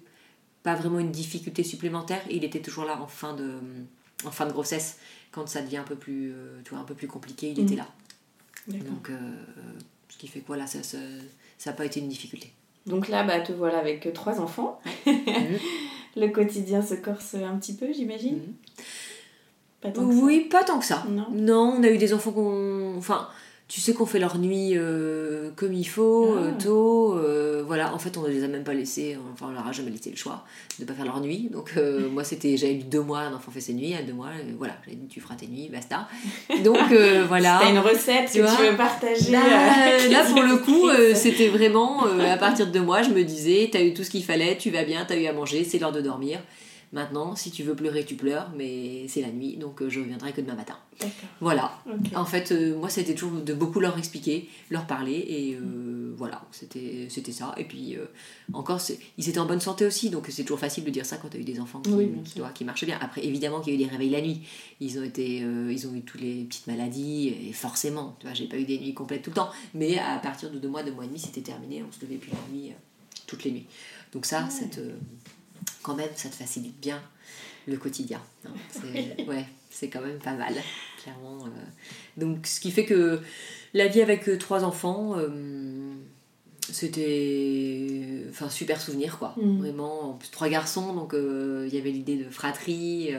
pas 0.63 0.75
vraiment 0.75 0.99
une 0.99 1.13
difficulté 1.13 1.63
supplémentaire. 1.63 2.23
Il 2.31 2.45
était 2.45 2.61
toujours 2.61 2.85
là 2.85 3.01
en 3.01 3.07
fin 3.07 3.35
de, 3.35 3.55
en 4.25 4.31
fin 4.31 4.47
de 4.47 4.53
grossesse. 4.53 4.99
Quand 5.31 5.47
ça 5.47 5.63
devient 5.63 5.77
un 5.79 5.85
peu 5.85 5.95
plus, 5.95 6.35
tu 6.65 6.71
vois, 6.71 6.81
un 6.81 6.85
peu 6.85 6.95
plus 6.95 7.07
compliqué, 7.07 7.51
il 7.51 7.61
était 7.61 7.77
là. 7.77 7.87
D'accord. 8.67 8.89
Donc, 8.89 9.11
ce 10.09 10.17
qui 10.17 10.27
fait 10.27 10.41
que 10.41 10.47
voilà, 10.47 10.67
ça 10.67 10.79
n'a 10.79 10.85
ça, 11.59 11.71
a 11.71 11.73
pas 11.75 11.85
été 11.85 12.01
une 12.01 12.09
difficulté. 12.09 12.51
Donc 12.87 13.09
là, 13.09 13.23
bah, 13.25 13.41
te 13.41 13.53
voilà 13.53 13.79
avec 13.79 14.11
trois 14.15 14.41
enfants. 14.41 14.81
Mhm. 15.07 15.59
Le 16.19 16.29
quotidien 16.29 16.83
se 16.83 16.95
corse 16.95 17.35
un 17.35 17.57
petit 17.59 17.75
peu, 17.75 17.93
j'imagine 17.93 18.37
Mhm. 18.37 18.55
Pas 19.81 19.91
tant 19.91 20.09
que 20.09 20.13
ça. 20.15 20.21
Oui, 20.23 20.41
pas 20.51 20.65
tant 20.65 20.79
que 20.81 20.85
ça. 20.85 21.05
Non. 21.09 21.75
on 21.79 21.83
a 21.85 21.89
eu 21.89 21.99
des 21.99 22.13
enfants 22.13 22.33
qu'on. 22.33 22.97
Enfin, 22.97 23.29
tu 23.69 23.83
sais 23.83 23.93
qu'on 23.93 24.07
fait 24.07 24.19
leur 24.19 24.39
nuit 24.39 24.73
euh, 24.77 25.51
comme 25.55 25.75
il 25.75 25.85
faut, 25.87 26.35
Ah. 26.39 26.41
euh, 26.43 26.51
tôt. 26.59 27.19
euh, 27.19 27.63
voilà, 27.67 27.93
en 27.95 27.99
fait, 27.99 28.17
on 28.17 28.23
ne 28.23 28.29
les 28.29 28.43
a 28.43 28.49
même 28.49 28.65
pas 28.65 28.73
laissés. 28.73 29.19
Enfin, 29.35 29.49
on 29.51 29.53
leur 29.53 29.67
a 29.67 29.73
jamais 29.73 29.91
laissé 29.91 30.09
le 30.09 30.17
choix 30.17 30.45
de 30.79 30.87
pas 30.87 30.95
faire 30.95 31.05
leur 31.05 31.21
nuit. 31.21 31.51
Donc, 31.53 31.75
moi, 32.13 32.25
c'était. 32.25 32.57
J'avais 32.57 32.75
eu 32.75 32.85
deux 32.85 33.03
mois, 33.03 33.21
un 33.21 33.35
enfant 33.35 33.51
fait 33.51 33.61
ses 33.61 33.75
nuits. 33.75 33.95
À 33.95 34.03
deux 34.03 34.15
mois, 34.15 34.31
voilà, 34.57 34.73
j'avais 34.85 34.97
dit 34.97 35.07
tu 35.07 35.21
feras 35.21 35.35
tes 35.35 35.47
nuits, 35.47 35.69
basta. 35.71 36.09
Donc, 36.65 36.79
voilà. 37.29 37.59
T'as 37.63 37.71
une 37.71 37.79
recette 37.79 38.31
Tu 38.33 38.39
que 38.39 38.45
vois 38.45 38.57
tu 38.57 38.63
veux 38.71 38.77
partager 38.77 39.33
Là, 39.33 39.99
là, 40.11 40.25
pour 40.25 40.43
le 40.43 40.57
coup, 40.57 40.89
c'était 41.15 41.49
vraiment 41.49 42.05
à 42.05 42.37
partir 42.39 42.71
de 42.71 42.81
moi, 42.81 43.03
je 43.03 43.11
me 43.11 43.23
disais, 43.23 43.69
t'as 43.71 43.83
eu 43.83 43.93
tout 43.93 44.03
ce 44.03 44.11
qu'il 44.11 44.25
fallait, 44.25 44.57
tu 44.57 44.71
vas 44.71 44.85
bien, 44.85 45.05
t'as 45.07 45.17
eu 45.17 45.27
à 45.27 45.33
manger, 45.35 45.65
c'est 45.65 45.79
l'heure 45.79 45.93
de 45.93 46.01
dormir. 46.01 46.39
Maintenant, 46.93 47.37
si 47.37 47.51
tu 47.51 47.63
veux 47.63 47.75
pleurer, 47.75 48.05
tu 48.05 48.15
pleures, 48.15 48.51
mais 48.57 49.07
c'est 49.09 49.21
la 49.21 49.31
nuit, 49.31 49.57
donc 49.57 49.83
euh, 49.83 49.91
je 49.91 50.01
reviendrai 50.01 50.33
que 50.33 50.41
demain 50.41 50.55
matin. 50.55 50.77
Voilà. 51.41 51.79
En 52.15 52.25
fait, 52.25 52.51
euh, 52.53 52.77
moi, 52.77 52.89
c'était 52.89 53.15
toujours 53.15 53.41
de 53.41 53.55
beaucoup 53.55 53.81
leur 53.81 53.97
expliquer, 53.99 54.49
leur 54.71 54.87
parler, 54.87 55.25
et 55.29 55.55
euh, 55.55 56.15
voilà, 56.17 56.45
c'était 56.51 57.09
ça. 57.33 57.55
Et 57.57 57.65
puis, 57.65 57.97
euh, 57.97 58.07
encore, 58.53 58.81
ils 59.17 59.29
étaient 59.29 59.39
en 59.39 59.47
bonne 59.47 59.61
santé 59.61 59.87
aussi, 59.87 60.11
donc 60.11 60.27
c'est 60.31 60.43
toujours 60.43 60.59
facile 60.59 60.85
de 60.85 60.91
dire 60.91 61.07
ça 61.07 61.17
quand 61.17 61.29
tu 61.29 61.37
as 61.37 61.41
eu 61.41 61.45
des 61.45 61.61
enfants 61.61 61.81
qui, 61.81 61.91
Oui, 61.93 62.11
qui, 62.25 62.41
qui 62.55 62.65
marchent 62.65 62.85
bien. 62.85 62.99
Après, 63.01 63.25
évidemment 63.25 63.61
qu'il 63.61 63.75
y 63.75 63.77
a 63.77 63.81
eu 63.81 63.85
des 63.85 63.91
réveils 63.91 64.11
la 64.11 64.21
nuit. 64.21 64.41
Ils 64.81 64.99
ont, 64.99 65.05
été, 65.05 65.39
ils 65.39 65.87
ont 65.87 65.95
eu 65.95 66.03
toutes 66.03 66.21
les 66.21 66.45
petites 66.45 66.67
maladies, 66.67 67.29
et 67.49 67.53
forcément, 67.53 68.17
tu 68.19 68.27
vois, 68.27 68.35
j'ai 68.35 68.47
pas 68.47 68.57
eu 68.57 68.65
des 68.65 68.79
nuits 68.79 68.95
complètes 68.95 69.23
tout 69.23 69.31
le 69.31 69.37
temps, 69.37 69.51
mais 69.75 69.99
à 69.99 70.19
partir 70.19 70.51
de 70.51 70.59
deux 70.59 70.69
mois, 70.69 70.83
deux 70.83 70.93
mois 70.93 71.05
et 71.05 71.09
demi, 71.09 71.19
c'était 71.19 71.43
terminé, 71.43 71.85
on 71.87 71.93
se 71.93 72.01
levait 72.05 72.17
plus 72.17 72.31
la 72.31 72.39
nuit, 72.53 72.73
toutes 73.27 73.45
les 73.45 73.53
nuits. 73.53 73.67
Donc 74.13 74.25
ça, 74.25 74.49
ça 74.49 74.65
te, 74.65 74.81
quand 75.83 75.95
même, 75.95 76.11
ça 76.17 76.29
te 76.29 76.35
facilite 76.35 76.79
bien 76.81 77.03
le 77.67 77.77
quotidien. 77.77 78.21
hein. 78.47 78.51
C'est 78.71 79.25
ouais, 79.27 79.45
c'est 79.71 79.89
quand 79.89 80.01
même 80.01 80.19
pas 80.19 80.35
mal, 80.35 80.55
clairement. 81.03 81.45
euh. 81.47 81.51
Donc, 82.17 82.47
ce 82.47 82.61
qui 82.61 82.71
fait 82.71 82.85
que 82.87 83.21
la 83.75 83.87
vie 83.89 84.01
avec 84.03 84.29
euh, 84.29 84.39
trois 84.39 84.65
enfants, 84.65 85.15
euh, 85.19 85.95
c'était 86.71 88.25
enfin 88.31 88.49
super 88.51 88.81
souvenir 88.81 89.19
quoi 89.19 89.35
Mm. 89.37 89.59
vraiment 89.59 90.11
en 90.11 90.13
plus 90.15 90.29
trois 90.31 90.49
garçons 90.49 90.93
donc 90.95 91.15
euh, 91.15 91.65
il 91.69 91.75
y 91.75 91.79
avait 91.79 91.91
l'idée 91.91 92.17
de 92.17 92.29
fratrie 92.29 93.11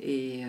et 0.00 0.42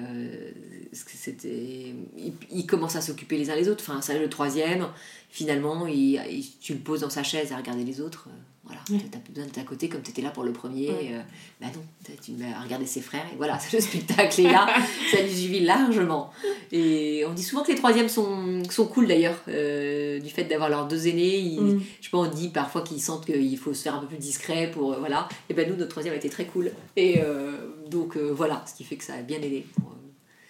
c'était 0.94 1.94
ils, 2.18 2.34
ils 2.52 2.66
commencent 2.68 2.96
à 2.96 3.02
s'occuper 3.02 3.38
les 3.38 3.50
uns 3.50 3.56
les 3.56 3.70
autres 3.70 3.84
enfin 3.88 4.02
ça 4.02 4.18
le 4.18 4.30
troisième 4.30 4.88
finalement 5.30 5.88
il, 5.88 6.22
il- 6.30 6.52
tu 6.60 6.74
le 6.74 6.80
poses 6.80 7.02
dans 7.02 7.10
sa 7.10 7.24
chaise 7.24 7.52
à 7.52 7.58
regarder 7.58 7.84
les 7.84 8.02
autres 8.02 8.28
voilà 8.67 8.82
Ouais. 8.91 8.99
t'as 9.12 9.17
plus 9.19 9.34
besoin 9.34 9.47
de 9.47 9.53
ta 9.53 9.63
côté 9.63 9.89
comme 9.89 10.01
t'étais 10.01 10.21
là 10.21 10.30
pour 10.30 10.43
le 10.43 10.51
premier 10.53 10.89
Ouais. 10.89 11.10
euh, 11.13 11.21
bah 11.60 11.67
non 11.73 11.82
tu 12.21 12.32
à 12.43 12.62
regarder 12.63 12.86
ses 12.86 13.01
frères 13.01 13.25
et 13.34 13.36
voilà 13.36 13.58
le 13.73 13.80
spectacle 13.82 14.41
est 14.41 14.51
là 14.51 14.67
ça 15.12 15.21
lui 15.21 15.30
suffit 15.34 15.60
largement 15.62 16.32
et 16.71 17.23
on 17.27 17.34
dit 17.34 17.43
souvent 17.43 17.63
que 17.63 17.69
les 17.71 17.77
troisièmes 17.77 18.08
sont, 18.10 18.63
sont 18.69 18.88
cool 18.88 19.08
d'ailleurs 19.08 19.39
euh, 19.47 20.19
du 20.19 20.30
fait 20.30 20.43
d'avoir 20.45 20.69
leurs 20.69 20.88
deux 20.88 21.08
aînés 21.08 21.38
ils- 21.38 21.58
Mm. 21.58 21.82
je 21.99 22.06
sais 22.06 22.12
pas, 22.12 22.17
on 22.19 22.27
dit 22.27 22.49
parfois 22.49 22.82
qu'ils 22.82 23.01
sentent 23.01 23.25
qu'il 23.25 23.58
faut 23.58 23.73
se 23.73 23.82
faire 23.84 23.95
un 23.95 23.99
peu 23.99 24.08
plus 24.08 24.17
discret 24.17 24.69
pour. 24.71 24.93
euh, 24.93 24.97
voilà. 24.99 25.27
Et 25.49 25.53
ben 25.53 25.67
nous, 25.69 25.75
notre 25.75 25.89
troisième 25.91 26.13
a 26.13 26.17
été 26.17 26.30
très 26.30 26.45
cool. 26.45 26.71
Et 26.95 27.19
donc 27.89 28.15
voilà, 28.17 28.63
ce 28.67 28.73
qui 28.75 28.84
fait 28.84 28.95
que 28.95 29.03
ça 29.03 29.13
a 29.15 29.21
bien 29.21 29.38
aidé. 29.38 29.65
Pour, 29.75 29.93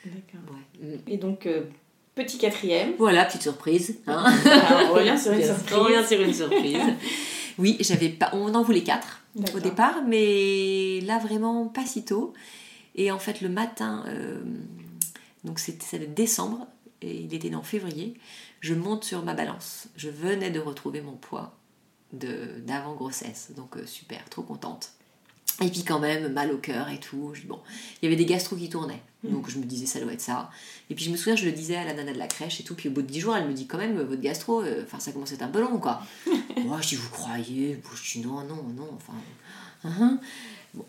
D'accord. 0.05 0.55
ouais. 0.81 0.87
Mm. 0.97 0.99
Et 1.07 1.17
donc, 1.17 1.47
petit 2.15 2.37
quatrième. 2.37 2.93
Voilà, 2.97 3.25
petite 3.25 3.41
surprise. 3.43 3.99
Hein 4.07 4.25
Alors, 4.45 4.89
on 4.91 4.93
revient 4.95 5.17
sur 5.17 5.31
une 5.33 5.43
surprise. 5.43 6.07
sur 6.07 6.21
une 6.21 6.33
surprise. 6.33 6.77
Oui, 7.57 7.77
j'avais 7.79 8.09
pas. 8.09 8.29
On 8.33 8.53
en 8.55 8.63
voulait 8.63 8.83
quatre 8.83 9.23
au 9.53 9.59
départ, 9.59 10.03
mais 10.07 11.01
là 11.01 11.19
vraiment 11.19 11.67
pas 11.67 11.85
si 11.85 12.03
tôt. 12.05 12.33
Et 12.95 13.11
en 13.11 13.19
fait, 13.19 13.41
le 13.41 13.49
matin, 13.49 14.03
euh, 14.07 14.41
donc 15.43 15.59
c'était 15.59 15.99
décembre, 16.07 16.67
et 17.01 17.15
il 17.21 17.33
était 17.33 17.53
en 17.53 17.61
février, 17.63 18.19
je 18.59 18.73
monte 18.73 19.03
sur 19.03 19.23
ma 19.23 19.33
balance. 19.35 19.87
Je 19.95 20.09
venais 20.09 20.49
de 20.49 20.59
retrouver 20.59 21.01
mon 21.01 21.13
poids 21.15 21.55
de- 22.13 22.59
d'avant 22.65 22.95
grossesse, 22.95 23.51
donc 23.55 23.77
euh, 23.77 23.85
super, 23.85 24.27
trop 24.29 24.41
contente. 24.41 24.93
Et 25.61 25.69
puis 25.69 25.83
quand 25.83 25.99
même, 25.99 26.31
mal 26.33 26.51
au 26.51 26.57
cœur 26.57 26.87
et 26.89 26.99
tout. 26.99 27.31
Je- 27.33 27.47
bon, 27.47 27.59
il 28.01 28.05
y 28.05 28.07
avait 28.07 28.15
des 28.15 28.25
gastro 28.27 28.55
qui 28.55 28.69
tournaient, 28.69 29.01
donc 29.23 29.49
je 29.49 29.57
me 29.57 29.63
disais 29.65 29.87
ça 29.87 29.99
doit 29.99 30.13
être 30.13 30.21
ça. 30.21 30.51
Et 30.91 30.95
puis 30.95 31.03
je 31.03 31.09
me 31.09 31.17
souviens, 31.17 31.35
je 31.35 31.45
le 31.45 31.51
disais 31.51 31.75
à 31.77 31.83
la 31.83 31.93
nana 31.95 32.13
de 32.13 32.17
la 32.19 32.27
crèche 32.27 32.59
et 32.59 32.63
tout, 32.63 32.75
puis 32.75 32.89
au 32.89 32.91
bout 32.91 33.01
de 33.01 33.07
10 33.07 33.19
jours, 33.21 33.35
elle 33.35 33.47
me 33.47 33.53
dit 33.53 33.65
quand 33.65 33.79
même, 33.79 33.99
votre 33.99 34.21
gastro, 34.21 34.61
euh, 34.61 34.83
enfin 34.85 34.99
ça 34.99 35.11
commence 35.11 35.31
à 35.31 35.35
être 35.35 35.41
un 35.41 35.47
peu 35.47 35.59
long 35.61 35.79
quoi. 35.79 36.01
Moi 36.63 36.79
je 36.81 36.89
dis, 36.89 36.95
vous 36.95 37.09
croyez? 37.09 37.81
Je 37.95 38.19
dis 38.19 38.25
non, 38.25 38.41
non, 38.43 38.63
non, 38.75 38.87
enfin. 38.95 39.13
hein, 39.83 39.91
hein. 39.99 40.19
Bon, 40.75 40.85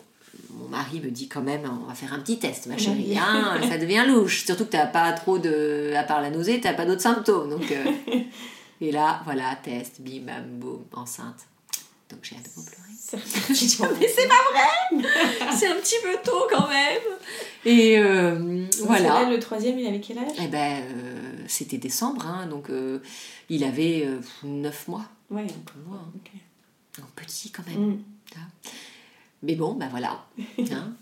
mon 0.50 0.68
mari 0.68 1.00
me 1.00 1.10
dit 1.10 1.28
quand 1.28 1.40
même, 1.42 1.62
on 1.82 1.86
va 1.86 1.94
faire 1.94 2.12
un 2.12 2.18
petit 2.20 2.38
test, 2.38 2.66
ma 2.66 2.76
chérie. 2.76 3.16
Hein, 3.16 3.58
ça 3.70 3.78
devient 3.78 4.04
louche. 4.06 4.44
Surtout 4.44 4.66
que 4.66 4.70
tu 4.72 4.76
n'as 4.76 4.86
pas 4.86 5.12
trop 5.12 5.38
de. 5.38 5.92
À 5.96 6.02
part 6.02 6.20
la 6.20 6.28
nausée, 6.30 6.60
tu 6.60 6.66
n'as 6.66 6.74
pas 6.74 6.84
d'autres 6.84 7.00
symptômes. 7.00 7.48
Donc, 7.48 7.70
euh, 7.72 7.84
et 8.82 8.92
là, 8.92 9.22
voilà, 9.24 9.56
test, 9.62 10.00
bim, 10.02 10.20
bam, 10.26 10.44
boum, 10.58 10.84
enceinte. 10.92 11.46
Donc 12.10 12.20
j'ai 12.22 12.36
à 12.36 12.38
nouveau 12.38 12.62
pleuré. 12.62 12.88
mais 14.00 14.08
c'est 14.08 14.28
pas 14.28 14.34
vrai 14.52 15.08
C'est 15.56 15.68
un 15.68 15.76
petit 15.76 15.96
peu 16.02 16.16
tôt 16.22 16.46
quand 16.50 16.68
même 16.68 17.00
Et 17.64 17.98
euh, 17.98 18.66
voilà. 18.84 19.22
Là, 19.22 19.30
le 19.30 19.38
troisième, 19.38 19.78
il 19.78 19.86
avait 19.86 20.00
quel 20.00 20.18
âge? 20.18 20.36
Eh 20.42 20.46
ben, 20.48 20.82
euh, 20.82 21.44
c'était 21.46 21.78
décembre, 21.78 22.26
hein, 22.26 22.46
donc 22.46 22.70
euh, 22.70 23.00
il 23.48 23.64
avait 23.64 24.08
9 24.42 24.88
mois. 24.88 25.04
Ouais, 25.30 25.46
mois. 25.86 26.04
Hein. 26.98 27.02
petit 27.16 27.50
quand 27.50 27.66
même. 27.66 27.90
Mm. 27.90 28.04
Mais 29.44 29.54
bon, 29.54 29.74
ben 29.74 29.88
voilà. 29.88 30.24
Hein, 30.58 30.92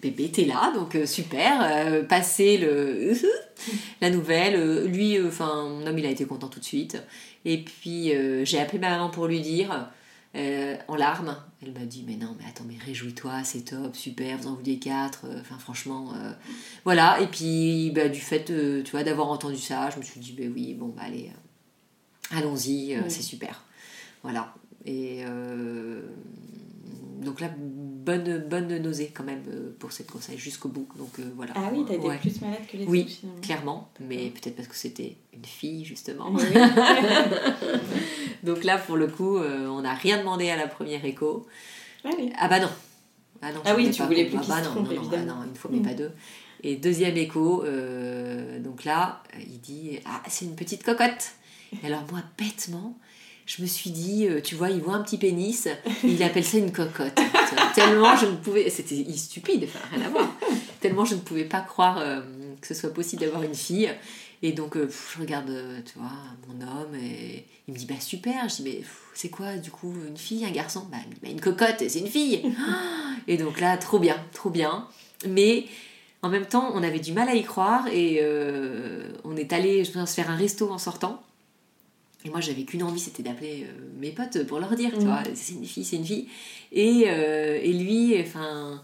bébé, 0.00 0.30
t'es 0.30 0.44
là, 0.44 0.72
donc 0.74 0.96
super. 1.06 2.06
passer 2.06 2.56
le, 2.56 3.12
la 4.00 4.10
nouvelle. 4.10 4.86
lui, 4.86 5.20
enfin, 5.20 5.68
mon 5.68 5.86
homme, 5.86 5.98
il 5.98 6.06
a 6.06 6.10
été 6.10 6.24
content 6.24 6.48
tout 6.48 6.60
de 6.60 6.64
suite. 6.64 7.02
Et 7.44 7.58
puis, 7.58 8.12
j'ai 8.44 8.60
appelé 8.60 8.78
ma 8.78 8.90
maman 8.90 9.10
pour 9.10 9.26
lui 9.26 9.40
dire 9.40 9.90
euh, 10.34 10.76
en 10.88 10.96
larmes. 10.96 11.36
Elle 11.62 11.72
m'a 11.72 11.84
dit 11.84 12.04
mais 12.06 12.16
non 12.16 12.34
mais 12.38 12.44
attends 12.48 12.64
mais 12.66 12.76
réjouis-toi 12.84 13.44
c'est 13.44 13.66
top 13.66 13.94
super 13.94 14.38
vous 14.38 14.48
en 14.48 14.54
vouliez 14.54 14.78
quatre 14.78 15.26
euh, 15.26 15.40
enfin 15.40 15.58
franchement 15.58 16.12
euh, 16.14 16.32
voilà. 16.84 17.20
Et 17.20 17.26
puis 17.26 17.90
bah, 17.94 18.08
du 18.08 18.20
fait 18.20 18.44
tu 18.44 18.90
vois 18.90 19.04
d'avoir 19.04 19.28
entendu 19.28 19.58
ça 19.58 19.90
je 19.90 19.98
me 19.98 20.02
suis 20.02 20.20
dit 20.20 20.32
ben 20.32 20.52
oui 20.52 20.74
bon 20.74 20.88
bah 20.88 21.02
allez 21.06 21.30
allons-y 22.30 22.96
c'est 23.08 23.22
super. 23.22 23.64
Voilà. 24.22 24.54
Et 24.84 25.24
donc 27.24 27.40
là 27.40 27.50
bonne 27.56 28.38
bonne 28.48 28.76
nausée 28.78 29.12
quand 29.14 29.24
même 29.24 29.42
pour 29.78 29.92
cette 29.92 30.08
grossesse 30.08 30.36
jusqu'au 30.36 30.68
bout 30.68 30.88
donc 30.96 31.20
voilà 31.36 31.52
ah 31.56 31.70
oui 31.72 31.84
t'as 31.86 31.94
été 31.94 32.08
plus 32.18 32.40
malade 32.40 32.66
que 32.70 32.76
les 32.76 32.84
oui 32.86 33.20
clairement 33.42 33.90
mais 34.00 34.30
peut-être 34.30 34.56
parce 34.56 34.68
que 34.68 34.76
c'était 34.76 35.16
une 35.32 35.44
fille 35.44 35.84
justement 35.84 36.32
Donc 38.42 38.64
là, 38.64 38.78
pour 38.78 38.96
le 38.96 39.06
coup, 39.06 39.38
euh, 39.38 39.66
on 39.68 39.82
n'a 39.82 39.94
rien 39.94 40.18
demandé 40.18 40.50
à 40.50 40.56
la 40.56 40.66
première 40.66 41.04
écho. 41.04 41.46
Ah, 42.04 42.10
oui. 42.18 42.32
ah 42.36 42.48
bah 42.48 42.60
non. 42.60 42.70
Ah, 43.40 43.52
non, 43.52 43.60
ah 43.64 43.74
oui, 43.76 43.90
tu 43.90 44.02
voulais 44.02 44.26
plus 44.26 44.38
ah 44.38 44.44
bah 44.48 44.62
non, 44.62 44.82
non, 44.82 44.92
non, 44.92 45.10
ah 45.12 45.16
non, 45.18 45.34
une 45.44 45.54
fois, 45.54 45.70
mais 45.72 45.80
pas 45.80 45.94
deux. 45.94 46.12
Et 46.62 46.76
deuxième 46.76 47.16
écho, 47.16 47.64
euh, 47.64 48.60
donc 48.60 48.84
là, 48.84 49.22
il 49.40 49.60
dit 49.60 49.98
Ah, 50.04 50.22
c'est 50.28 50.44
une 50.44 50.54
petite 50.54 50.82
cocotte. 50.82 51.32
Et 51.82 51.86
alors, 51.86 52.04
moi, 52.10 52.20
bêtement, 52.38 52.96
je 53.46 53.62
me 53.62 53.66
suis 53.66 53.90
dit, 53.90 54.26
euh, 54.28 54.40
tu 54.40 54.54
vois, 54.54 54.70
il 54.70 54.80
voit 54.80 54.94
un 54.94 55.02
petit 55.02 55.18
pénis, 55.18 55.68
il 56.04 56.22
appelle 56.22 56.44
ça 56.44 56.58
une 56.58 56.72
cocotte. 56.72 57.20
tellement 57.74 58.16
je 58.16 58.26
ne 58.26 58.36
pouvais. 58.36 58.70
C'était 58.70 59.04
stupide, 59.14 59.64
enfin, 59.64 59.80
rien 59.94 60.06
à 60.06 60.08
voir. 60.08 60.32
Tellement 60.80 61.04
je 61.04 61.14
ne 61.14 61.20
pouvais 61.20 61.44
pas 61.44 61.60
croire 61.60 62.02
que 62.60 62.66
ce 62.66 62.74
soit 62.74 62.94
possible 62.94 63.22
d'avoir 63.22 63.42
une 63.42 63.54
fille. 63.54 63.90
Et 64.44 64.52
donc, 64.52 64.76
euh, 64.76 64.88
je 64.90 65.20
regarde, 65.20 65.50
euh, 65.50 65.80
tu 65.84 65.98
vois, 65.98 66.10
mon 66.48 66.66
homme 66.66 66.94
et 66.96 67.44
il 67.68 67.74
me 67.74 67.78
dit, 67.78 67.86
bah 67.86 68.00
super. 68.00 68.48
Je 68.48 68.56
dis, 68.56 68.62
mais 68.64 68.80
c'est 69.14 69.28
quoi 69.28 69.56
du 69.56 69.70
coup, 69.70 69.94
une 70.08 70.16
fille, 70.16 70.44
un 70.44 70.50
garçon? 70.50 70.86
Bah, 70.90 70.98
bah 71.22 71.28
une 71.28 71.40
cocotte, 71.40 71.84
c'est 71.88 72.00
une 72.00 72.08
fille. 72.08 72.42
et 73.28 73.36
donc 73.36 73.60
là, 73.60 73.76
trop 73.76 74.00
bien, 74.00 74.16
trop 74.32 74.50
bien. 74.50 74.88
Mais 75.28 75.66
en 76.22 76.28
même 76.28 76.46
temps, 76.46 76.72
on 76.74 76.82
avait 76.82 76.98
du 76.98 77.12
mal 77.12 77.28
à 77.28 77.36
y 77.36 77.44
croire 77.44 77.86
et 77.86 78.18
euh, 78.22 79.12
on 79.22 79.36
est 79.36 79.52
allé, 79.52 79.84
je 79.84 79.92
pense, 79.92 80.14
faire 80.14 80.28
un 80.28 80.36
resto 80.36 80.70
en 80.70 80.78
sortant. 80.78 81.22
Et 82.24 82.30
moi, 82.30 82.40
j'avais 82.40 82.62
qu'une 82.62 82.82
envie, 82.82 83.00
c'était 83.00 83.22
d'appeler 83.22 83.66
mes 83.98 84.10
potes 84.10 84.46
pour 84.46 84.60
leur 84.60 84.74
dire, 84.76 84.90
tu 84.90 85.04
mm. 85.04 85.08
vois, 85.08 85.22
c'est 85.34 85.54
une 85.54 85.64
fille, 85.64 85.84
c'est 85.84 85.96
une 85.96 86.04
fille. 86.04 86.28
Et, 86.70 87.00
et 87.02 87.72
lui, 87.72 88.20
enfin 88.20 88.80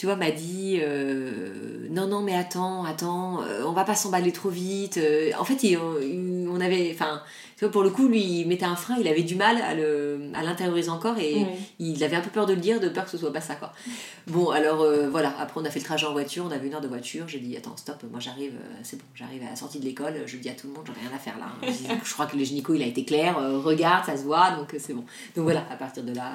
tu 0.00 0.06
vois, 0.06 0.16
m'a 0.16 0.30
dit 0.30 0.78
euh, 0.80 1.86
non, 1.90 2.06
non, 2.06 2.22
mais 2.22 2.34
attends, 2.34 2.84
attends, 2.84 3.42
euh, 3.42 3.64
on 3.66 3.72
va 3.72 3.84
pas 3.84 3.94
s'emballer 3.94 4.32
trop 4.32 4.48
vite. 4.48 4.96
Euh, 4.96 5.30
en 5.38 5.44
fait, 5.44 5.76
on 5.76 6.58
avait, 6.58 6.90
enfin, 6.94 7.20
tu 7.58 7.66
vois, 7.66 7.70
pour 7.70 7.82
le 7.82 7.90
coup, 7.90 8.08
lui, 8.08 8.22
il 8.22 8.48
mettait 8.48 8.64
un 8.64 8.76
frein, 8.76 8.96
il 8.98 9.06
avait 9.08 9.24
du 9.24 9.34
mal 9.34 9.60
à, 9.60 9.74
le, 9.74 10.30
à 10.32 10.42
l'intérioriser 10.42 10.88
encore 10.88 11.18
et 11.18 11.44
il 11.78 12.02
avait 12.02 12.16
un 12.16 12.22
peu 12.22 12.30
peur 12.30 12.46
de 12.46 12.54
le 12.54 12.60
dire, 12.60 12.80
de 12.80 12.88
peur 12.88 13.04
que 13.04 13.10
ce 13.10 13.18
soit 13.18 13.30
pas 13.30 13.42
ça, 13.42 13.56
quoi. 13.56 13.74
Bon, 14.26 14.48
alors 14.48 14.86
voilà, 15.10 15.34
après, 15.38 15.60
on 15.60 15.66
a 15.66 15.70
fait 15.70 15.80
le 15.80 15.84
trajet 15.84 16.06
en 16.06 16.12
voiture, 16.12 16.46
on 16.48 16.50
avait 16.50 16.66
une 16.66 16.72
heure 16.72 16.80
de 16.80 16.88
voiture. 16.88 17.28
J'ai 17.28 17.40
dit, 17.40 17.54
attends, 17.58 17.76
stop, 17.76 18.02
moi 18.10 18.20
j'arrive, 18.20 18.54
c'est 18.82 18.96
bon, 18.96 19.04
j'arrive 19.14 19.42
à 19.42 19.50
la 19.50 19.56
sortie 19.56 19.80
de 19.80 19.84
l'école, 19.84 20.14
je 20.24 20.38
dis 20.38 20.48
à 20.48 20.54
tout 20.54 20.66
le 20.68 20.72
monde, 20.72 20.84
j'en 20.86 20.94
ai 20.94 21.06
rien 21.06 21.14
à 21.14 21.18
faire 21.18 21.36
là. 21.38 21.48
Hein. 21.62 21.98
je 22.02 22.12
crois 22.14 22.24
que 22.24 22.38
le 22.38 22.44
gynéco, 22.44 22.72
il 22.72 22.82
a 22.82 22.86
été 22.86 23.04
clair, 23.04 23.36
regarde, 23.62 24.06
ça 24.06 24.16
se 24.16 24.22
voit, 24.22 24.52
donc 24.52 24.74
c'est 24.78 24.94
bon. 24.94 25.04
Donc 25.36 25.44
voilà, 25.44 25.66
à 25.70 25.76
partir 25.76 26.04
de 26.04 26.14
là 26.14 26.32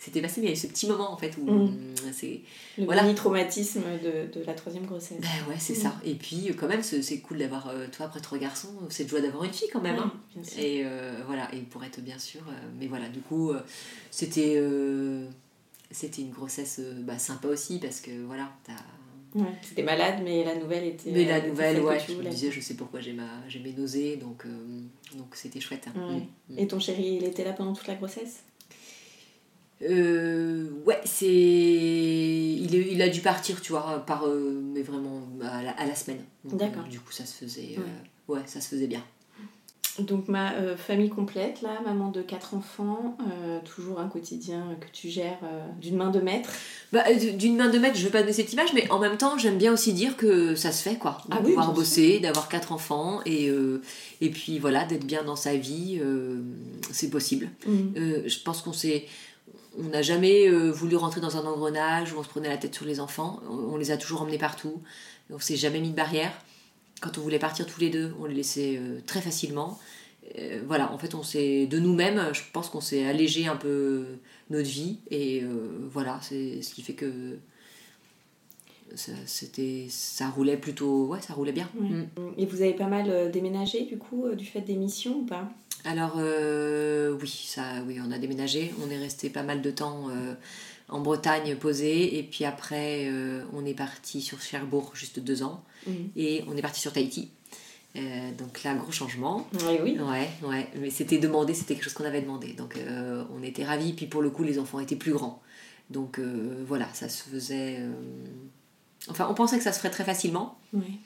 c'était 0.00 0.22
passé, 0.22 0.40
mais 0.40 0.46
il 0.46 0.50
y 0.50 0.52
a 0.52 0.56
eu 0.56 0.58
ce 0.58 0.66
petit 0.66 0.86
moment 0.88 1.12
en 1.12 1.16
fait 1.18 1.36
où 1.36 1.44
mm. 1.44 1.94
c'est. 2.10 2.40
Le 2.78 2.86
voilà. 2.86 3.12
traumatisme 3.12 3.82
de, 4.02 4.32
de, 4.32 4.44
la 4.46 4.54
troisième 4.54 4.86
grossesse. 4.86 5.20
Ben 5.20 5.28
ouais, 5.46 5.56
c'est 5.58 5.74
mm. 5.74 5.82
ça. 5.82 5.94
Et 6.06 6.14
puis 6.14 6.50
quand 6.58 6.68
même, 6.68 6.82
c'est 6.82 7.20
cool 7.20 7.36
d'avoir, 7.38 7.68
euh, 7.68 7.86
toi 7.92 8.06
après 8.06 8.20
trois 8.20 8.38
garçons, 8.38 8.72
c'est 8.88 9.06
joie 9.06 9.20
d'avoir 9.20 9.44
une 9.44 9.52
fille 9.52 9.68
quand 9.70 9.82
même. 9.82 9.98
hein. 9.98 10.12
Et 10.56 10.82
euh, 10.86 11.20
voilà, 11.26 11.54
et 11.54 11.60
pour 11.60 11.84
être 11.84 12.00
bien 12.00 12.18
sûr. 12.18 12.40
Euh, 12.48 12.52
mais 12.78 12.86
voilà, 12.86 13.10
du 13.10 13.20
coup, 13.20 13.52
c'était 14.10 14.60
c'était 15.90 16.22
une 16.22 16.30
grossesse 16.30 16.80
bah, 17.00 17.18
sympa 17.18 17.48
aussi 17.48 17.78
parce 17.78 18.00
que 18.00 18.24
voilà, 18.24 18.50
t'as. 18.64 18.72
Ouais, 19.32 19.52
c'était 19.62 19.82
malade, 19.82 20.22
mais 20.24 20.44
la 20.44 20.56
nouvelle 20.56 20.86
était. 20.86 21.10
Mais 21.12 21.26
la 21.26 21.46
nouvelle, 21.46 21.78
ouais, 21.82 21.98
je 22.00 22.14
me 22.14 22.24
disais, 22.24 22.50
je 22.50 22.60
sais 22.60 22.74
pourquoi 22.74 23.00
j'ai, 23.00 23.12
ma, 23.12 23.28
j'ai 23.48 23.60
mes 23.60 23.72
nausées, 23.74 24.16
donc 24.16 24.46
donc 25.14 25.34
c'était 25.34 25.60
chouette. 25.60 25.88
Hein. 25.94 26.22
Mm. 26.48 26.58
Et 26.58 26.66
ton 26.66 26.80
chéri, 26.80 27.18
il 27.20 27.24
était 27.24 27.44
là 27.44 27.52
pendant 27.52 27.74
toute 27.74 27.86
la 27.86 27.96
grossesse? 27.96 28.44
Euh, 29.82 30.68
ouais, 30.84 31.00
c'est. 31.04 31.26
Il, 31.26 32.74
il, 32.74 33.02
a 33.02 33.08
dû 33.08 33.20
partir, 33.20 33.60
tu 33.60 33.72
vois, 33.72 34.04
par, 34.06 34.26
euh, 34.26 34.60
mais 34.62 34.82
vraiment 34.82 35.22
à 35.42 35.62
la, 35.62 35.70
à 35.70 35.86
la 35.86 35.94
semaine. 35.94 36.22
D'accord. 36.44 36.84
du 36.84 37.00
coup, 37.00 37.12
ça 37.12 37.24
se 37.24 37.34
faisait. 37.44 37.76
Euh, 37.78 38.32
ouais. 38.32 38.40
ça 38.46 38.60
se 38.60 38.68
faisait 38.68 38.86
bien. 38.86 39.02
Donc, 39.98 40.28
ma 40.28 40.76
famille 40.76 41.10
complète, 41.10 41.60
là, 41.60 41.80
maman 41.84 42.10
de 42.10 42.22
quatre 42.22 42.54
enfants, 42.54 43.18
toujours 43.66 44.00
un 44.00 44.08
quotidien 44.08 44.64
que 44.80 44.86
tu 44.92 45.10
gères 45.10 45.40
d'une 45.78 45.96
main 45.96 46.10
de 46.10 46.20
maître. 46.20 46.48
Bah, 46.90 47.02
d'une 47.12 47.56
main 47.56 47.68
de 47.68 47.78
maître, 47.78 47.98
je 47.98 48.04
veux 48.04 48.10
pas 48.10 48.20
donner 48.20 48.32
cette 48.32 48.50
image, 48.52 48.72
mais 48.72 48.88
en 48.90 48.98
même 48.98 49.18
temps, 49.18 49.36
j'aime 49.36 49.58
bien 49.58 49.72
aussi 49.72 49.92
dire 49.92 50.16
que 50.16 50.54
ça 50.54 50.72
se 50.72 50.88
fait, 50.88 50.94
quoi. 50.94 51.18
De 51.28 51.34
ah 51.34 51.42
pouvoir 51.42 51.74
bosser, 51.74 52.18
d'avoir 52.18 52.48
quatre 52.48 52.72
enfants, 52.72 53.20
et, 53.26 53.50
et 54.22 54.30
puis 54.30 54.58
voilà, 54.58 54.84
d'être 54.84 55.04
bien 55.04 55.22
dans 55.22 55.36
sa 55.36 55.56
vie, 55.56 56.00
c'est 56.92 57.10
possible. 57.10 57.50
Mmh. 57.66 58.26
je 58.26 58.42
pense 58.42 58.62
qu'on 58.62 58.72
s'est 58.72 59.06
on 59.78 59.84
n'a 59.84 60.02
jamais 60.02 60.48
euh, 60.48 60.70
voulu 60.70 60.96
rentrer 60.96 61.20
dans 61.20 61.36
un 61.36 61.46
engrenage 61.46 62.12
où 62.12 62.18
on 62.18 62.22
se 62.22 62.28
prenait 62.28 62.48
la 62.48 62.56
tête 62.56 62.74
sur 62.74 62.84
les 62.84 63.00
enfants. 63.00 63.40
On, 63.48 63.76
les 63.76 63.90
a 63.90 63.96
toujours 63.96 64.22
emmenés 64.22 64.38
partout. 64.38 64.82
On 65.30 65.38
s'est 65.38 65.56
jamais 65.56 65.80
mis 65.80 65.90
de 65.90 65.96
barrière. 65.96 66.32
Quand 67.00 67.18
on 67.18 67.20
voulait 67.20 67.38
partir 67.38 67.66
tous 67.66 67.80
les 67.80 67.90
deux, 67.90 68.14
on 68.20 68.24
les 68.24 68.34
laissait 68.34 68.76
euh, 68.78 69.00
très 69.06 69.20
facilement. 69.20 69.78
Euh, 70.38 70.60
voilà, 70.66 70.92
en 70.92 70.98
fait, 70.98 71.14
on 71.14 71.22
s'est 71.22 71.66
de 71.66 71.78
nous-mêmes, 71.78 72.30
je 72.32 72.42
pense 72.52 72.68
qu'on 72.68 72.80
s'est 72.80 73.06
allégé 73.06 73.46
un 73.46 73.56
peu 73.56 74.04
notre 74.50 74.68
vie. 74.68 74.98
Et 75.10 75.44
voilà, 75.90 76.18
c'est 76.22 76.62
ce 76.62 76.74
qui 76.74 76.82
fait 76.82 76.94
que 76.94 77.38
ça, 78.96 79.12
c'était 79.24 79.86
ça 79.88 80.28
roulait 80.28 80.56
plutôt 80.56 81.06
ouais 81.06 81.20
ça 81.20 81.32
roulait 81.32 81.52
bien 81.52 81.70
mm. 81.78 82.02
et 82.36 82.44
vous 82.44 82.60
avez 82.60 82.72
pas 82.72 82.88
mal 82.88 83.30
déménagé 83.30 83.82
du 83.82 83.96
coup 83.98 84.24
du 84.34 84.44
fait 84.44 84.62
des 84.62 84.74
missions 84.74 85.20
ou 85.20 85.24
pas? 85.24 85.48
Alors 85.84 86.14
euh, 86.18 87.16
oui, 87.20 87.28
ça, 87.46 87.62
oui, 87.86 87.98
on 88.04 88.10
a 88.10 88.18
déménagé. 88.18 88.72
On 88.84 88.90
est 88.90 88.98
resté 88.98 89.30
pas 89.30 89.42
mal 89.42 89.62
de 89.62 89.70
temps 89.70 90.08
euh, 90.10 90.34
en 90.88 91.00
Bretagne 91.00 91.56
posé, 91.56 92.18
et 92.18 92.22
puis 92.22 92.44
après 92.44 93.06
euh, 93.08 93.42
on 93.52 93.64
est 93.64 93.74
parti 93.74 94.20
sur 94.20 94.40
Cherbourg 94.40 94.92
juste 94.94 95.20
deux 95.20 95.42
ans, 95.42 95.64
mhm. 95.86 96.10
et 96.16 96.44
on 96.48 96.56
est 96.56 96.62
parti 96.62 96.80
sur 96.80 96.92
Tahiti. 96.92 97.30
donc 98.38 98.62
là, 98.62 98.74
gros 98.74 98.92
changement. 98.92 99.48
Oui, 99.54 99.78
oui. 99.82 99.98
Ouais, 99.98 100.28
ouais. 100.42 100.68
Mais 100.78 100.90
c'était 100.90 101.18
demandé, 101.18 101.54
c'était 101.54 101.74
quelque 101.74 101.84
chose 101.84 101.94
qu'on 101.94 102.04
avait 102.04 102.22
demandé. 102.22 102.52
Donc 102.52 102.76
on 103.34 103.42
était 103.42 103.64
ravis. 103.64 103.92
Puis 103.92 104.06
pour 104.06 104.22
le 104.22 104.30
coup, 104.30 104.42
les 104.42 104.58
enfants 104.58 104.80
étaient 104.80 104.96
plus 104.96 105.12
grands. 105.12 105.42
Donc 105.88 106.20
voilà, 106.66 106.88
ça 106.92 107.08
se 107.08 107.22
faisait. 107.22 107.80
Enfin, 109.08 109.26
on 109.30 109.34
pensait 109.34 109.56
que 109.56 109.64
ça 109.64 109.72
se 109.72 109.78
ferait 109.78 109.90
très 109.90 110.04
facilement. 110.04 110.58
Oui. 110.74 110.98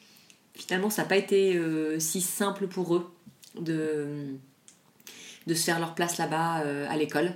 Finalement, 0.54 0.90
ça 0.90 1.02
n'a 1.02 1.08
pas 1.08 1.16
été 1.16 1.58
si 2.00 2.20
simple 2.20 2.66
pour 2.66 2.96
eux 2.96 3.10
de 3.60 4.36
de 5.46 5.54
se 5.54 5.64
faire 5.64 5.78
leur 5.78 5.94
place 5.94 6.18
là-bas 6.18 6.62
euh, 6.62 6.86
à 6.88 6.96
l'école. 6.96 7.32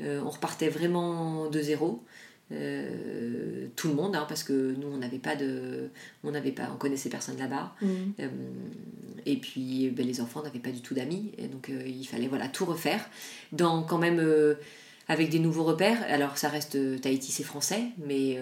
Euh, 0.00 0.20
on 0.24 0.30
repartait 0.30 0.68
vraiment 0.68 1.48
de 1.48 1.60
zéro. 1.60 2.02
Euh, 2.50 3.68
tout 3.76 3.88
le 3.88 3.94
monde, 3.94 4.14
hein, 4.14 4.26
parce 4.28 4.44
que 4.44 4.74
nous 4.78 4.88
on 4.88 4.98
n'avait 4.98 5.18
pas 5.18 5.36
de, 5.36 5.88
on 6.22 6.32
n'avait 6.32 6.52
pas, 6.52 6.70
on 6.72 6.76
connaissait 6.76 7.08
personne 7.08 7.38
là-bas. 7.38 7.74
Mmh. 7.80 7.86
et 9.24 9.36
puis 9.36 9.88
ben, 9.90 10.06
les 10.06 10.20
enfants 10.20 10.42
n'avaient 10.42 10.58
pas 10.58 10.70
du 10.70 10.82
tout 10.82 10.92
d'amis, 10.92 11.32
et 11.38 11.46
donc 11.46 11.70
il 11.70 12.04
fallait 12.04 12.28
voilà 12.28 12.48
tout 12.48 12.66
refaire. 12.66 13.08
Dans 13.52 13.82
quand 13.82 13.96
même 13.96 14.20
avec 15.08 15.30
des 15.30 15.38
nouveaux 15.38 15.64
repères. 15.64 16.02
Alors 16.08 16.36
ça 16.36 16.50
reste 16.50 17.00
Tahiti, 17.00 17.32
c'est 17.32 17.42
français, 17.42 17.84
mais 18.06 18.38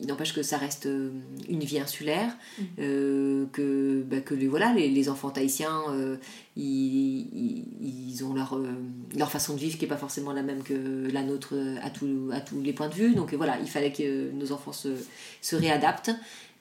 il 0.00 0.06
n'empêche 0.06 0.32
que 0.34 0.42
ça 0.42 0.56
reste 0.58 0.86
euh, 0.86 1.10
une 1.48 1.60
vie 1.64 1.78
insulaire, 1.78 2.36
Mm. 2.58 2.62
euh, 2.78 3.46
que, 3.52 4.02
bah, 4.02 4.20
que 4.20 4.34
les, 4.34 4.46
voilà, 4.48 4.72
les, 4.74 4.88
les 4.88 5.08
enfants 5.08 5.30
tahitiens, 5.30 5.82
euh, 5.90 6.16
ils, 6.56 8.22
ont 8.24 8.34
leur, 8.34 8.54
euh, 8.56 8.66
leur 9.16 9.30
façon 9.30 9.54
de 9.54 9.58
vivre 9.60 9.76
qui 9.78 9.84
n'est 9.84 9.88
pas 9.88 9.96
forcément 9.96 10.32
la 10.32 10.42
même 10.42 10.62
que 10.62 11.08
la 11.12 11.22
nôtre 11.22 11.54
à, 11.82 11.90
tout- 11.90 12.30
à 12.32 12.40
tous 12.40 12.60
les 12.62 12.72
points 12.72 12.88
de 12.88 12.94
vue. 12.94 13.14
Donc 13.14 13.34
voilà, 13.34 13.58
il 13.60 13.68
fallait 13.68 13.92
que 13.92 14.30
nos 14.32 14.52
enfants 14.52 14.72
se, 14.72 14.88
se 15.42 15.56
réadaptent. 15.56 16.10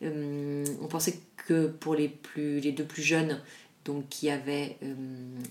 On 0.01 0.87
pensait 0.89 1.19
que 1.47 1.67
pour 1.67 1.95
les, 1.95 2.09
plus, 2.09 2.59
les 2.59 2.71
deux 2.71 2.83
plus 2.83 3.01
jeunes, 3.03 3.39
donc 3.85 4.09
qui 4.09 4.29
avaient 4.29 4.77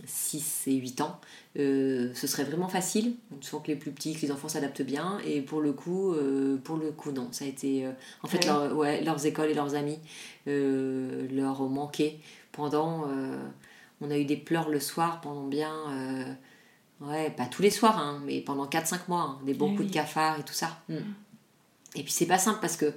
6 0.07 0.65
et 0.67 0.75
8 0.75 1.01
ans, 1.01 1.21
euh, 1.59 2.11
ce 2.15 2.27
serait 2.27 2.45
vraiment 2.45 2.69
facile. 2.69 3.15
On 3.37 3.41
sent 3.41 3.57
que 3.63 3.69
les 3.69 3.77
plus 3.77 3.93
petits, 3.93 4.15
que 4.15 4.23
les 4.23 4.33
enfants 4.33 4.49
s'adaptent 4.49 4.83
bien. 4.83 5.19
Et 5.25 5.41
pour 5.41 5.61
le 5.61 5.73
coup, 5.73 6.13
euh, 6.13 6.57
pour 6.63 6.77
le 6.77 6.91
coup 6.91 7.13
non. 7.13 7.29
Ça 7.33 7.45
a 7.45 7.49
été, 7.49 7.87
euh, 7.87 7.93
en 8.23 8.27
fait, 8.29 8.39
oui. 8.39 8.47
leur- 8.47 8.77
ouais, 8.77 9.03
leurs 9.05 9.25
écoles 9.25 9.51
et 9.51 9.55
leurs 9.55 9.75
amis 9.75 9.99
euh, 10.49 11.27
leur 11.33 11.61
ont 11.61 11.69
manqué 11.69 12.19
pendant. 12.53 13.09
euh, 13.09 13.39
on 14.01 14.11
a 14.11 14.19
eu 14.19 14.25
des 14.25 14.37
pleurs 14.37 14.69
le 14.69 14.81
soir 14.81 15.21
pendant 15.21 15.47
bien. 15.47 15.73
euh, 15.91 16.25
ouais, 17.03 17.31
pas 17.31 17.47
tous 17.47 17.63
les 17.63 17.71
soirs, 17.71 17.99
hein, 17.99 18.21
mais 18.27 18.41
pendant 18.41 18.67
4-5 18.67 19.09
mois. 19.09 19.21
hein, 19.21 19.39
des 19.47 19.55
bons 19.55 19.69
coups 19.71 19.83
oui. 19.83 19.87
de 19.87 19.93
cafard 19.93 20.41
et 20.41 20.43
tout 20.43 20.53
ça. 20.55 20.79
Mm. 20.89 20.97
Et 21.97 22.03
puis 22.03 22.11
c'est 22.13 22.27
pas 22.27 22.39
simple 22.39 22.59
parce 22.61 22.77
que 22.77 22.93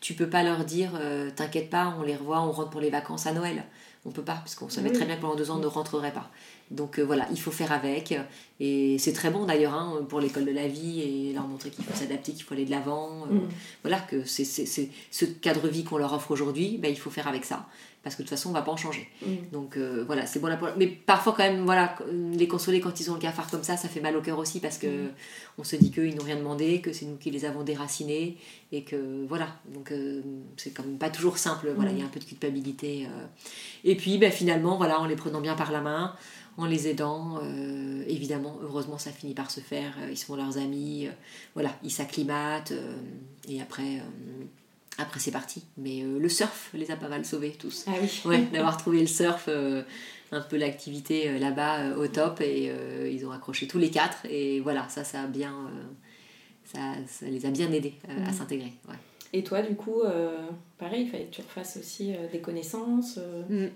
tu 0.00 0.12
peux 0.12 0.28
pas 0.28 0.42
leur 0.42 0.66
dire 0.66 0.92
euh, 0.96 1.30
t'inquiète 1.34 1.70
pas, 1.70 1.96
on 1.98 2.02
les 2.02 2.14
revoit, 2.16 2.42
on 2.42 2.52
rentre 2.52 2.68
pour 2.68 2.82
les 2.82 2.90
vacances 2.90 3.26
à 3.26 3.32
Noël. 3.32 3.64
On 4.04 4.10
peut 4.10 4.22
pas, 4.22 4.34
parce 4.34 4.56
qu'on 4.56 4.68
savait 4.68 4.90
Oui. 4.90 4.96
très 4.96 5.04
bien 5.06 5.14
que 5.14 5.20
pendant 5.20 5.36
deux 5.36 5.50
ans 5.52 5.56
on 5.58 5.60
ne 5.60 5.66
rentrerait 5.66 6.12
pas. 6.12 6.28
Donc 6.72 6.98
euh, 6.98 7.02
voilà, 7.04 7.26
il 7.30 7.38
faut 7.40 7.52
faire 7.52 7.70
avec. 7.70 8.12
Et 8.58 8.98
c'est 8.98 9.12
très 9.12 9.30
bon 9.30 9.44
d'ailleurs 9.44 9.74
hein, 9.74 10.00
pour 10.08 10.18
l'école 10.20 10.44
de 10.44 10.50
la 10.50 10.66
vie 10.66 11.00
et 11.02 11.32
leur 11.32 11.46
montrer 11.46 11.70
qu'il 11.70 11.84
faut 11.84 11.94
s'adapter, 11.94 12.32
qu'il 12.32 12.42
faut 12.42 12.54
aller 12.54 12.64
de 12.64 12.70
l'avant. 12.72 13.26
euh, 13.30 13.34
Mm. 13.34 13.48
Voilà, 13.82 14.00
que 14.00 14.24
c'est 14.24 14.44
c'est- 14.44 14.66
c'est 14.66 14.90
ce 15.12 15.24
cadre 15.24 15.68
vie 15.68 15.84
qu'on 15.84 15.98
leur 15.98 16.12
offre 16.14 16.32
aujourd'hui, 16.32 16.78
ben, 16.78 16.90
il 16.90 16.98
faut 16.98 17.10
faire 17.10 17.28
avec 17.28 17.44
ça. 17.44 17.66
Parce 18.02 18.16
que 18.16 18.22
de 18.22 18.26
toute 18.28 18.36
façon, 18.36 18.50
on 18.50 18.52
va 18.52 18.62
pas 18.62 18.72
en 18.72 18.76
changer. 18.76 19.08
Mm. 19.24 19.34
Donc 19.52 19.76
euh, 19.76 20.02
voilà, 20.04 20.26
c'est 20.26 20.40
bon 20.40 20.48
là 20.48 20.56
pour... 20.56 20.68
Mais 20.76 20.88
parfois 20.88 21.34
quand 21.36 21.44
même, 21.44 21.64
voilà, 21.64 21.94
les 22.10 22.48
consoler 22.48 22.80
quand 22.80 22.98
ils 22.98 23.08
ont 23.10 23.14
le 23.14 23.20
cafard 23.20 23.48
comme 23.48 23.62
ça, 23.62 23.76
ça 23.76 23.88
fait 23.88 24.00
mal 24.00 24.16
au 24.16 24.20
cœur 24.22 24.38
aussi 24.38 24.58
parce 24.58 24.78
que 24.78 24.86
Mm. 25.06 25.10
on 25.58 25.64
se 25.64 25.76
dit 25.76 25.90
qu'ils 25.92 26.16
n'ont 26.16 26.24
rien 26.24 26.36
demandé, 26.36 26.80
que 26.80 26.92
c'est 26.92 27.06
nous 27.06 27.16
qui 27.16 27.30
les 27.30 27.44
avons 27.44 27.62
déracinés 27.62 28.38
et 28.72 28.82
que 28.82 29.24
voilà. 29.28 29.48
Donc 29.72 29.92
euh, 29.92 30.20
c'est 30.56 30.70
quand 30.72 30.82
même 30.84 30.98
pas 30.98 31.10
toujours 31.10 31.38
simple. 31.38 31.70
Voilà, 31.76 31.92
Mm. 31.92 31.94
il 31.96 31.98
y 32.00 32.02
a 32.02 32.06
un 32.06 32.08
peu 32.08 32.18
de 32.20 32.24
culpabilité. 32.24 33.06
euh. 33.06 33.26
Et 33.84 33.94
puis 33.96 34.18
ben, 34.18 34.32
finalement, 34.32 34.76
voilà, 34.76 34.98
en 35.00 35.06
les 35.06 35.16
prenant 35.16 35.40
bien 35.40 35.54
par 35.54 35.70
la 35.70 35.80
main, 35.80 36.14
en 36.58 36.66
les 36.66 36.88
aidant, 36.88 37.38
euh, 37.42 38.04
évidemment, 38.08 38.58
heureusement, 38.62 38.98
ça 38.98 39.10
finit 39.12 39.32
par 39.34 39.50
se 39.50 39.60
faire. 39.60 39.94
euh, 40.00 40.10
Ils 40.10 40.18
sont 40.18 40.34
leurs 40.36 40.58
amis, 40.58 41.06
euh, 41.06 41.10
voilà, 41.54 41.70
ils 41.84 41.90
s'acclimatent 41.92 42.72
euh, 42.72 42.96
et 43.48 43.62
après. 43.62 44.02
Après 44.98 45.20
c'est 45.20 45.30
parti. 45.30 45.64
Mais 45.76 46.02
euh, 46.02 46.18
le 46.18 46.28
surf 46.28 46.70
les 46.74 46.90
a 46.90 46.96
pas 46.96 47.08
mal 47.08 47.24
sauvés 47.24 47.52
tous. 47.52 47.84
Ah 47.86 47.92
oui. 48.00 48.08
Ouais, 48.24 48.42
d'avoir 48.52 48.76
trouvé 48.76 49.00
le 49.00 49.06
surf, 49.06 49.44
euh, 49.48 49.82
un 50.32 50.40
peu 50.40 50.56
l'activité 50.56 51.28
euh, 51.28 51.38
là-bas 51.38 51.96
au 51.96 52.06
top 52.08 52.40
et 52.40 52.70
ils 53.10 53.26
ont 53.26 53.30
accroché 53.32 53.66
tous 53.66 53.78
les 53.78 53.90
quatre 53.90 54.18
et 54.28 54.60
voilà, 54.60 54.88
ça, 54.88 55.04
ça 55.04 55.22
a 55.22 55.26
bien, 55.26 55.54
ça, 56.64 56.78
ça 57.08 57.26
les 57.26 57.44
a 57.46 57.50
bien 57.50 57.70
aidés 57.72 57.94
à 58.08 58.30
Mhm. 58.30 58.32
s'intégrer. 58.32 58.72
Ouais. 58.88 58.94
Et 59.34 59.42
toi, 59.42 59.62
du 59.62 59.74
coup, 59.74 60.02
pareil, 60.78 61.04
il 61.04 61.10
fallait 61.10 61.24
que 61.24 61.34
tu 61.36 61.40
refasses 61.42 61.76
aussi 61.78 62.12
des 62.32 62.40
connaissances. 62.40 63.18
euh, 63.18 63.68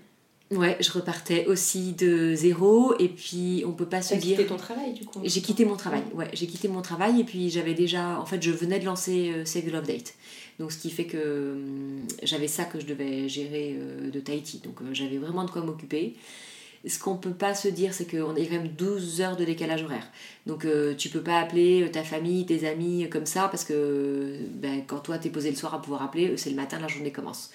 Ouais, 0.49 0.77
je 0.79 0.89
repartais 0.93 1.45
aussi 1.47 1.91
de 1.91 2.33
zéro 2.33 2.95
et 2.99 3.09
puis 3.09 3.63
on 3.67 3.73
peut 3.73 3.85
pas 3.85 4.01
se 4.01 4.15
dire. 4.15 4.37
quitté 4.37 4.45
ton 4.47 4.55
travail, 4.55 4.93
du 4.93 5.03
coup. 5.03 5.19
J'ai 5.25 5.41
quitté 5.41 5.65
mon 5.65 5.75
travail, 5.75 6.03
ouais, 6.13 6.29
j'ai 6.31 6.47
quitté 6.47 6.69
mon 6.69 6.81
travail 6.81 7.19
et 7.19 7.25
puis 7.25 7.49
j'avais 7.49 7.73
déjà, 7.73 8.17
en 8.17 8.25
fait, 8.25 8.41
je 8.41 8.51
venais 8.51 8.79
de 8.79 8.85
lancer 8.85 9.33
euh, 9.35 9.43
Save 9.43 9.63
the 9.65 9.71
Love 9.73 9.87
Date. 9.87 10.13
Donc 10.59 10.71
ce 10.71 10.77
qui 10.77 10.89
fait 10.89 11.05
que 11.05 11.53
hum, 11.53 12.01
j'avais 12.23 12.47
ça 12.47 12.65
que 12.65 12.79
je 12.79 12.85
devais 12.85 13.29
gérer 13.29 13.75
euh, 13.77 14.09
de 14.09 14.19
Tahiti. 14.19 14.59
Donc 14.63 14.81
euh, 14.81 14.93
j'avais 14.93 15.17
vraiment 15.17 15.43
de 15.43 15.51
quoi 15.51 15.61
m'occuper. 15.61 16.15
Ce 16.85 16.99
qu'on 16.99 17.17
peut 17.17 17.31
pas 17.31 17.53
se 17.53 17.67
dire, 17.67 17.93
c'est 17.93 18.09
qu'on 18.09 18.35
a 18.35 18.39
quand 18.39 18.51
même 18.51 18.69
12 18.69 19.21
heures 19.21 19.35
de 19.35 19.43
décalage 19.43 19.83
horaire. 19.83 20.07
Donc 20.45 20.65
euh, 20.65 20.95
tu 20.95 21.09
peux 21.09 21.21
pas 21.21 21.39
appeler 21.39 21.83
euh, 21.83 21.89
ta 21.89 22.03
famille, 22.03 22.45
tes 22.45 22.67
amis 22.67 23.09
comme 23.09 23.25
ça 23.25 23.47
parce 23.49 23.63
que 23.63 24.37
ben, 24.51 24.83
quand 24.85 24.99
toi 24.99 25.17
t'es 25.17 25.29
posé 25.29 25.49
le 25.49 25.55
soir 25.55 25.73
à 25.73 25.81
pouvoir 25.81 26.03
appeler, 26.03 26.37
c'est 26.37 26.49
le 26.49 26.55
matin, 26.55 26.79
la 26.79 26.87
journée 26.87 27.11
commence. 27.11 27.49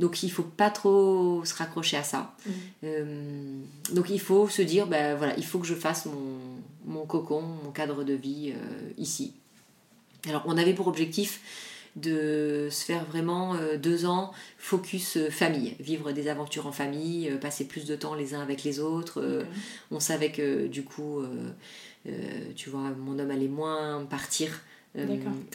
Donc 0.00 0.22
il 0.22 0.30
faut 0.30 0.42
pas 0.42 0.70
trop 0.70 1.44
se 1.44 1.54
raccrocher 1.54 1.96
à 1.96 2.02
ça. 2.02 2.34
Mhm. 2.46 2.54
Euh, 2.84 3.60
donc 3.92 4.10
il 4.10 4.20
faut 4.20 4.48
se 4.48 4.62
dire, 4.62 4.86
ben 4.86 5.16
voilà, 5.16 5.36
il 5.36 5.44
faut 5.44 5.58
que 5.58 5.66
je 5.66 5.74
fasse 5.74 6.06
mon, 6.06 6.40
mon 6.84 7.06
cocon, 7.06 7.42
mon 7.42 7.70
cadre 7.70 8.04
de 8.04 8.14
vie 8.14 8.52
euh, 8.54 8.90
ici. 8.98 9.32
Alors 10.28 10.42
on 10.46 10.56
avait 10.58 10.74
pour 10.74 10.88
objectif 10.88 11.40
de 11.96 12.68
se 12.70 12.84
faire 12.84 13.04
vraiment 13.04 13.54
euh, 13.54 13.76
deux 13.76 14.04
ans 14.06 14.32
focus 14.58 15.16
euh, 15.16 15.30
famille, 15.30 15.76
vivre 15.80 16.10
des 16.12 16.28
aventures 16.28 16.66
en 16.66 16.72
famille, 16.72 17.30
euh, 17.30 17.38
passer 17.38 17.66
plus 17.66 17.84
de 17.84 17.94
temps 17.96 18.14
les 18.14 18.34
uns 18.34 18.40
avec 18.40 18.64
les 18.64 18.80
autres. 18.80 19.22
on 19.90 20.00
savait 20.00 20.32
que 20.32 20.66
du 20.66 20.82
coup, 20.84 21.22
tu 22.56 22.70
vois, 22.70 22.90
mon 22.98 23.18
homme 23.18 23.30
allait 23.30 23.48
moins 23.48 24.04
partir 24.04 24.60
euh, 24.96 25.06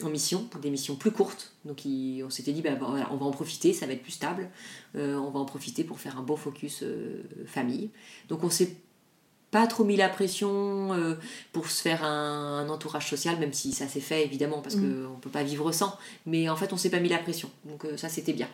en 0.02 0.10
mission, 0.10 0.44
pour 0.44 0.60
des 0.60 0.68
missions 0.70 0.96
plus 0.96 1.12
courtes. 1.12 1.54
Donc 1.64 1.84
il- 1.86 2.22
on 2.24 2.28
s'était 2.30 2.52
dit, 2.52 2.60
bah, 2.62 2.74
voilà, 2.78 3.08
on 3.12 3.16
va 3.16 3.24
en 3.26 3.30
profiter, 3.30 3.72
ça 3.72 3.86
va 3.86 3.92
être 3.94 4.02
plus 4.02 4.12
stable. 4.12 4.50
Euh, 4.96 5.14
on 5.16 5.30
va 5.30 5.40
en 5.40 5.46
profiter 5.46 5.82
pour 5.84 5.98
faire 5.98 6.18
un 6.18 6.22
beau 6.22 6.36
focus 6.36 6.82
euh, 6.82 7.22
famille. 7.46 7.88
Donc 8.28 8.44
on 8.44 8.50
s'est 8.50 8.76
pas 9.50 9.66
trop 9.66 9.82
mis 9.84 9.96
la 9.96 10.08
pression 10.08 10.92
euh, 10.94 11.14
pour 11.52 11.68
se 11.70 11.82
faire 11.82 12.04
un, 12.04 12.58
un 12.60 12.68
entourage 12.68 13.08
social, 13.08 13.38
même 13.38 13.52
si 13.52 13.72
ça 13.72 13.88
s'est 13.88 14.00
fait 14.00 14.24
évidemment, 14.24 14.60
parce 14.60 14.76
Mhm. 14.76 15.06
qu'on 15.08 15.18
peut 15.20 15.30
pas 15.30 15.42
vivre 15.42 15.72
sans. 15.72 15.98
Mais 16.26 16.48
en 16.48 16.56
fait, 16.56 16.72
on 16.72 16.76
s'est 16.76 16.90
pas 16.90 17.00
mis 17.00 17.08
la 17.08 17.18
pression. 17.18 17.50
Donc 17.64 17.84
euh, 17.84 17.96
ça, 17.96 18.08
c'était 18.08 18.32
bien. 18.32 18.48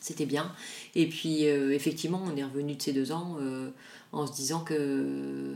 C'était 0.00 0.26
bien. 0.26 0.50
Et 0.94 1.08
puis, 1.08 1.46
euh, 1.46 1.72
effectivement, 1.72 2.22
on 2.26 2.36
est 2.36 2.42
revenu 2.42 2.74
de 2.74 2.82
ces 2.82 2.92
deux 2.92 3.12
ans 3.12 3.36
en 4.12 4.26
se 4.26 4.32
disant 4.32 4.60
que 4.60 5.54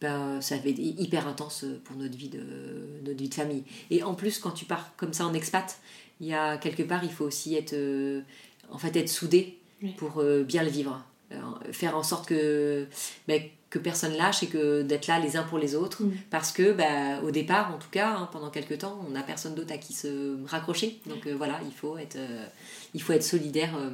ben, 0.00 0.40
ça 0.40 0.54
avait 0.54 0.70
été 0.70 0.82
hyper 0.82 1.26
intense 1.26 1.64
pour 1.84 1.96
notre 1.96 2.16
vie, 2.16 2.28
de, 2.28 2.40
notre 3.04 3.18
vie 3.18 3.28
de 3.28 3.34
famille. 3.34 3.64
Et 3.90 4.02
en 4.04 4.14
plus, 4.14 4.38
quand 4.38 4.52
tu 4.52 4.64
pars 4.66 4.94
comme 4.96 5.12
ça 5.12 5.26
en 5.26 5.34
expat, 5.34 5.78
il 6.20 6.28
y 6.28 6.34
a 6.34 6.56
quelque 6.58 6.84
part, 6.84 7.02
il 7.02 7.10
faut 7.10 7.24
aussi 7.24 7.56
être, 7.56 7.74
en 8.70 8.78
fait, 8.78 8.94
être 8.96 9.08
soudé 9.08 9.58
pour 9.96 10.22
bien 10.46 10.62
le 10.62 10.70
vivre. 10.70 11.02
Faire 11.72 11.96
en 11.96 12.04
sorte 12.04 12.26
que, 12.28 12.86
ben, 13.26 13.42
que 13.70 13.78
personne 13.78 14.16
lâche 14.16 14.42
et 14.42 14.46
que 14.46 14.82
d'être 14.82 15.06
là 15.06 15.18
les 15.18 15.36
uns 15.36 15.42
pour 15.42 15.58
les 15.58 15.74
autres. 15.74 16.02
Mm. 16.02 16.12
Parce 16.30 16.52
que, 16.52 16.72
ben, 16.72 17.20
au 17.22 17.30
départ, 17.30 17.74
en 17.74 17.78
tout 17.78 17.90
cas, 17.90 18.16
hein, 18.16 18.28
pendant 18.32 18.50
quelques 18.50 18.78
temps, 18.78 18.98
on 19.06 19.10
n'a 19.10 19.22
personne 19.22 19.54
d'autre 19.54 19.72
à 19.72 19.78
qui 19.78 19.92
se 19.92 20.42
raccrocher. 20.46 21.00
Donc 21.06 21.26
euh, 21.26 21.34
voilà, 21.36 21.60
il 21.66 21.72
faut 21.72 21.98
être, 21.98 22.16
euh, 22.16 22.46
il 22.94 23.02
faut 23.02 23.12
être 23.12 23.22
solidaire 23.22 23.74
euh, 23.78 23.90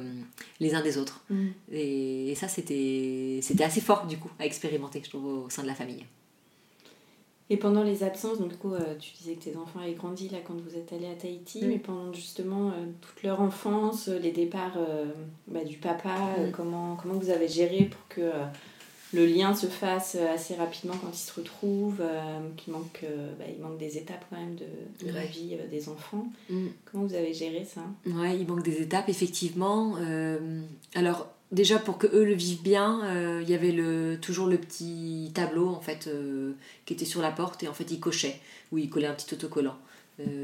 les 0.59 0.75
uns 0.75 0.81
des 0.81 0.97
autres. 0.97 1.21
Mm. 1.29 1.47
Et, 1.71 2.31
et 2.31 2.35
ça, 2.35 2.47
c'était 2.47 3.39
c'était 3.41 3.65
assez 3.65 3.81
fort, 3.81 4.05
du 4.07 4.17
coup, 4.17 4.31
à 4.39 4.45
expérimenter, 4.45 5.01
je 5.03 5.09
trouve, 5.09 5.25
au 5.25 5.49
sein 5.49 5.63
de 5.63 5.67
la 5.67 5.75
famille. 5.75 6.05
Et 7.51 7.57
pendant 7.57 7.83
les 7.83 8.01
absences, 8.01 8.39
donc 8.39 8.49
du 8.49 8.57
coup, 8.57 8.73
euh, 8.73 8.95
tu 8.97 9.11
disais 9.13 9.35
que 9.35 9.43
tes 9.43 9.55
enfants 9.55 9.79
avaient 9.79 9.93
grandi 9.93 10.29
là 10.29 10.39
quand 10.43 10.55
vous 10.59 10.75
êtes 10.77 10.91
allé 10.93 11.05
à 11.05 11.13
Tahiti, 11.13 11.63
Mm. 11.63 11.67
mais 11.67 11.79
pendant 11.79 12.13
justement 12.13 12.71
toute 13.01 13.21
leur 13.23 13.41
enfance, 13.41 14.07
les 14.07 14.31
départs 14.31 14.79
bah, 15.47 15.65
du 15.65 15.77
papa, 15.77 16.17
comment, 16.53 16.95
comment 16.95 17.15
vous 17.15 17.29
avez 17.29 17.49
géré 17.49 17.83
pour 17.83 18.07
que 18.07 18.31
le 19.15 19.25
lien 19.25 19.55
se 19.55 19.67
fasse 19.67 20.15
euh, 20.19 20.33
assez 20.33 20.55
rapidement 20.55 20.95
quand 21.01 21.09
ils 21.11 21.17
se 21.17 21.33
retrouvent, 21.39 22.01
euh, 22.01 22.39
qu'il 22.57 22.73
manque, 22.73 23.01
euh, 23.03 23.33
bah, 23.39 23.45
il 23.55 23.61
manque 23.61 23.77
des 23.77 23.97
étapes 23.97 24.25
quand 24.29 24.37
même 24.37 24.55
de, 24.55 25.05
de 25.05 25.11
la 25.11 25.25
vie 25.25 25.51
euh, 25.59 25.67
des 25.69 25.89
enfants. 25.89 26.27
Mm. 26.49 26.67
Comment 26.85 27.05
vous 27.05 27.15
avez 27.15 27.33
géré 27.33 27.65
ça? 27.65 27.81
Ouais, 28.05 28.37
il 28.37 28.45
manque 28.47 28.63
des 28.63 28.81
étapes, 28.81 29.09
effectivement. 29.09 29.95
Alors, 30.93 31.27
déjà, 31.51 31.79
pour 31.79 31.97
que 31.97 32.07
eux 32.07 32.23
le 32.25 32.33
vivent 32.33 32.61
bien, 32.63 33.41
il 33.41 33.49
y 33.49 33.53
avait 33.53 33.71
le, 33.71 34.17
toujours 34.21 34.47
le 34.47 34.57
petit 34.57 35.31
tableau, 35.33 35.69
en 35.69 35.81
fait, 35.81 36.09
qui 36.85 36.93
était 36.93 37.05
sur 37.05 37.21
la 37.21 37.31
porte, 37.31 37.63
et 37.63 37.67
en 37.67 37.73
fait, 37.73 37.89
ils 37.91 37.99
cochaient, 37.99 38.39
ou 38.71 38.77
ils 38.77 38.89
collaient 38.89 39.07
un 39.07 39.13
petit 39.13 39.33
autocollant 39.33 39.75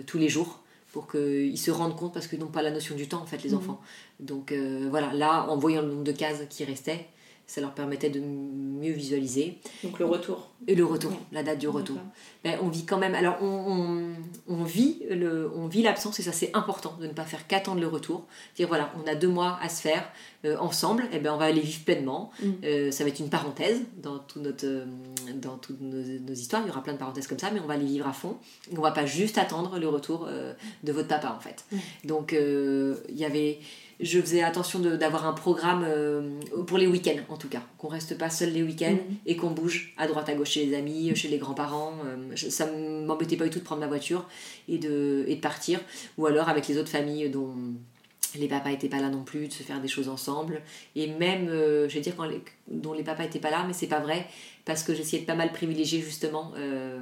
tous 0.07 0.17
les 0.17 0.29
jours, 0.29 0.59
pour 0.91 1.07
qu'ils 1.09 1.57
se 1.57 1.71
rendent 1.71 1.95
compte, 1.95 2.13
parce 2.13 2.27
qu'ils 2.27 2.39
n'ont 2.39 2.47
pas 2.47 2.61
la 2.61 2.71
notion 2.71 2.95
du 2.95 3.07
temps, 3.07 3.21
en 3.21 3.25
fait, 3.25 3.43
les 3.43 3.51
Mhm. 3.51 3.57
enfants. 3.57 3.81
Donc, 4.19 4.51
euh, 4.51 4.87
voilà, 4.89 5.13
là, 5.13 5.47
en 5.49 5.57
voyant 5.57 5.81
le 5.81 5.87
nombre 5.87 6.03
de 6.03 6.11
cases 6.11 6.41
qui 6.49 6.63
restaient, 6.65 7.05
ça 7.51 7.59
leur 7.59 7.73
permettait 7.73 8.09
de 8.09 8.21
mieux 8.21 8.93
visualiser. 8.93 9.57
Donc 9.83 9.99
le 9.99 10.05
retour. 10.05 10.47
Et 10.67 10.75
le 10.75 10.85
retour, 10.85 11.11
Ouais. 11.11 11.17
la 11.33 11.43
date 11.43 11.57
du 11.59 11.67
retour. 11.67 11.97
Ben, 12.45 12.57
on 12.61 12.69
vit 12.69 12.85
quand 12.85 12.97
même. 12.97 13.13
Alors, 13.13 13.39
on, 13.41 13.45
on, 13.45 14.13
on 14.47 14.63
vit 14.63 15.01
le, 15.09 15.51
on 15.53 15.67
vit 15.67 15.81
l'absence 15.81 16.17
et 16.19 16.23
ça 16.23 16.31
c'est 16.31 16.51
important 16.55 16.95
de 17.01 17.07
ne 17.07 17.11
pas 17.11 17.25
faire 17.25 17.45
qu'attendre 17.47 17.81
le 17.81 17.87
retour. 17.87 18.25
Dire 18.55 18.69
voilà, 18.69 18.93
on 19.03 19.05
a 19.05 19.15
deux 19.15 19.27
mois 19.27 19.59
à 19.61 19.67
se 19.67 19.81
faire 19.81 20.09
euh, 20.45 20.55
ensemble, 20.59 21.03
et 21.11 21.19
ben 21.19 21.33
on 21.33 21.37
va 21.37 21.45
aller 21.45 21.59
vivre 21.59 21.83
pleinement. 21.83 22.31
Mm. 22.41 22.49
Euh, 22.63 22.91
ça 22.91 23.03
va 23.03 23.09
être 23.09 23.19
une 23.19 23.29
parenthèse 23.29 23.81
dans 24.01 24.19
tout 24.19 24.39
notre, 24.39 24.65
euh, 24.65 24.85
dans 25.35 25.57
toutes 25.57 25.81
nos, 25.81 26.01
nos 26.01 26.33
histoires. 26.33 26.61
Il 26.63 26.69
y 26.69 26.71
aura 26.71 26.83
plein 26.83 26.93
de 26.93 26.99
parenthèses 26.99 27.27
comme 27.27 27.39
ça, 27.39 27.51
mais 27.51 27.59
on 27.59 27.67
va 27.67 27.75
les 27.75 27.85
vivre 27.85 28.07
à 28.07 28.13
fond. 28.13 28.37
On 28.77 28.79
va 28.81 28.91
pas 28.91 29.05
juste 29.05 29.37
attendre 29.37 29.77
le 29.77 29.89
retour 29.89 30.29
de 30.83 30.91
votre 30.93 31.09
papa 31.09 31.35
en 31.37 31.41
fait. 31.41 31.65
Ouais. 31.73 31.79
Donc 32.05 32.33
il 32.33 33.17
y 33.17 33.25
avait 33.25 33.59
je 34.01 34.19
faisais 34.19 34.41
attention 34.43 34.79
d'avoir 34.79 35.27
un 35.27 35.33
programme 35.33 35.85
euh, 35.87 36.39
pour 36.67 36.77
les 36.77 36.87
week-ends 36.87 37.19
en 37.29 37.37
tout 37.37 37.47
cas, 37.49 37.61
qu'on 37.77 37.87
reste 37.87 38.17
pas 38.17 38.29
seul 38.29 38.51
les 38.51 38.63
week-ends 38.63 38.91
Mhm. 38.93 39.15
et 39.25 39.35
qu'on 39.35 39.51
bouge 39.51 39.93
à 39.97 40.07
droite 40.07 40.27
à 40.29 40.33
gauche 40.33 40.49
chez 40.51 40.65
les 40.65 40.75
amis, 40.75 41.15
chez 41.15 41.27
les 41.27 41.37
grands-parents. 41.37 41.93
euh, 42.05 42.35
ça 42.35 42.65
m'embêtait 43.05 43.37
pas 43.37 43.43
du 43.45 43.49
tout 43.51 43.59
de 43.59 43.63
prendre 43.63 43.81
ma 43.81 43.87
voiture 43.87 44.27
et 44.67 44.77
de, 44.77 45.23
et 45.27 45.35
de 45.35 45.41
partir, 45.41 45.79
ou 46.17 46.25
alors 46.25 46.49
avec 46.49 46.67
les 46.67 46.77
autres 46.77 46.89
familles 46.89 47.29
dont 47.29 47.53
les 48.39 48.47
papas 48.47 48.71
étaient 48.71 48.89
pas 48.89 48.99
là 49.01 49.09
non 49.09 49.23
plus, 49.23 49.47
de 49.47 49.53
se 49.53 49.63
faire 49.63 49.81
des 49.81 49.87
choses 49.87 50.09
ensemble. 50.09 50.61
Et 50.95 51.07
même, 51.07 51.47
euh, 51.49 51.87
je 51.89 51.95
vais 51.95 52.01
dire, 52.01 52.15
quand 52.15 52.25
les- 52.25 52.41
dont 52.67 52.93
les 52.93 53.03
papas 53.03 53.25
étaient 53.25 53.39
pas 53.39 53.51
là, 53.51 53.63
mais 53.67 53.73
c'est 53.73 53.87
pas 53.87 53.99
vrai, 53.99 54.27
parce 54.65 54.83
que 54.83 54.93
j'essayais 54.93 55.23
de 55.23 55.27
pas 55.27 55.35
mal 55.35 55.51
privilégier 55.51 55.99
justement 56.01 56.51
euh, 56.55 56.99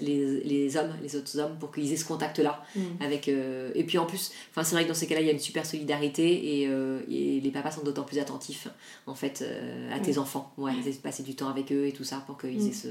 les, 0.00 0.40
les 0.44 0.76
hommes, 0.76 0.92
les 1.02 1.14
autres 1.16 1.38
hommes, 1.38 1.56
pour 1.58 1.70
qu'ils 1.72 1.92
aient 1.92 1.96
ce 1.96 2.04
contact-là. 2.04 2.62
Mm. 2.76 2.80
Avec, 3.00 3.28
euh, 3.28 3.70
et 3.74 3.84
puis 3.84 3.98
en 3.98 4.06
plus, 4.06 4.32
enfin, 4.50 4.64
c'est 4.64 4.74
vrai 4.74 4.82
que 4.84 4.88
dans 4.88 4.94
ces 4.94 5.06
cas-là, 5.06 5.20
il 5.20 5.26
y 5.26 5.30
a 5.30 5.32
une 5.32 5.38
super 5.38 5.64
solidarité 5.64 6.60
et, 6.60 6.62
et 6.64 7.40
les 7.40 7.50
papas 7.50 7.70
sont 7.70 7.82
d'autant 7.84 8.02
plus 8.04 8.18
attentifs 8.18 8.68
en 9.06 9.14
fait 9.14 9.44
à 9.92 10.00
tes 10.00 10.18
enfants. 10.18 10.52
Ouais, 10.58 10.72
ils 10.76 10.80
essaient 10.88 10.98
de 10.98 11.02
passer 11.02 11.22
du 11.22 11.34
temps 11.34 11.48
avec 11.48 11.70
eux 11.72 11.86
et 11.86 11.92
tout 11.92 12.04
ça 12.04 12.22
pour 12.26 12.36
qu'ils 12.38 12.58
Mm. 12.58 12.68
aient 12.68 12.72
ce, 12.72 12.88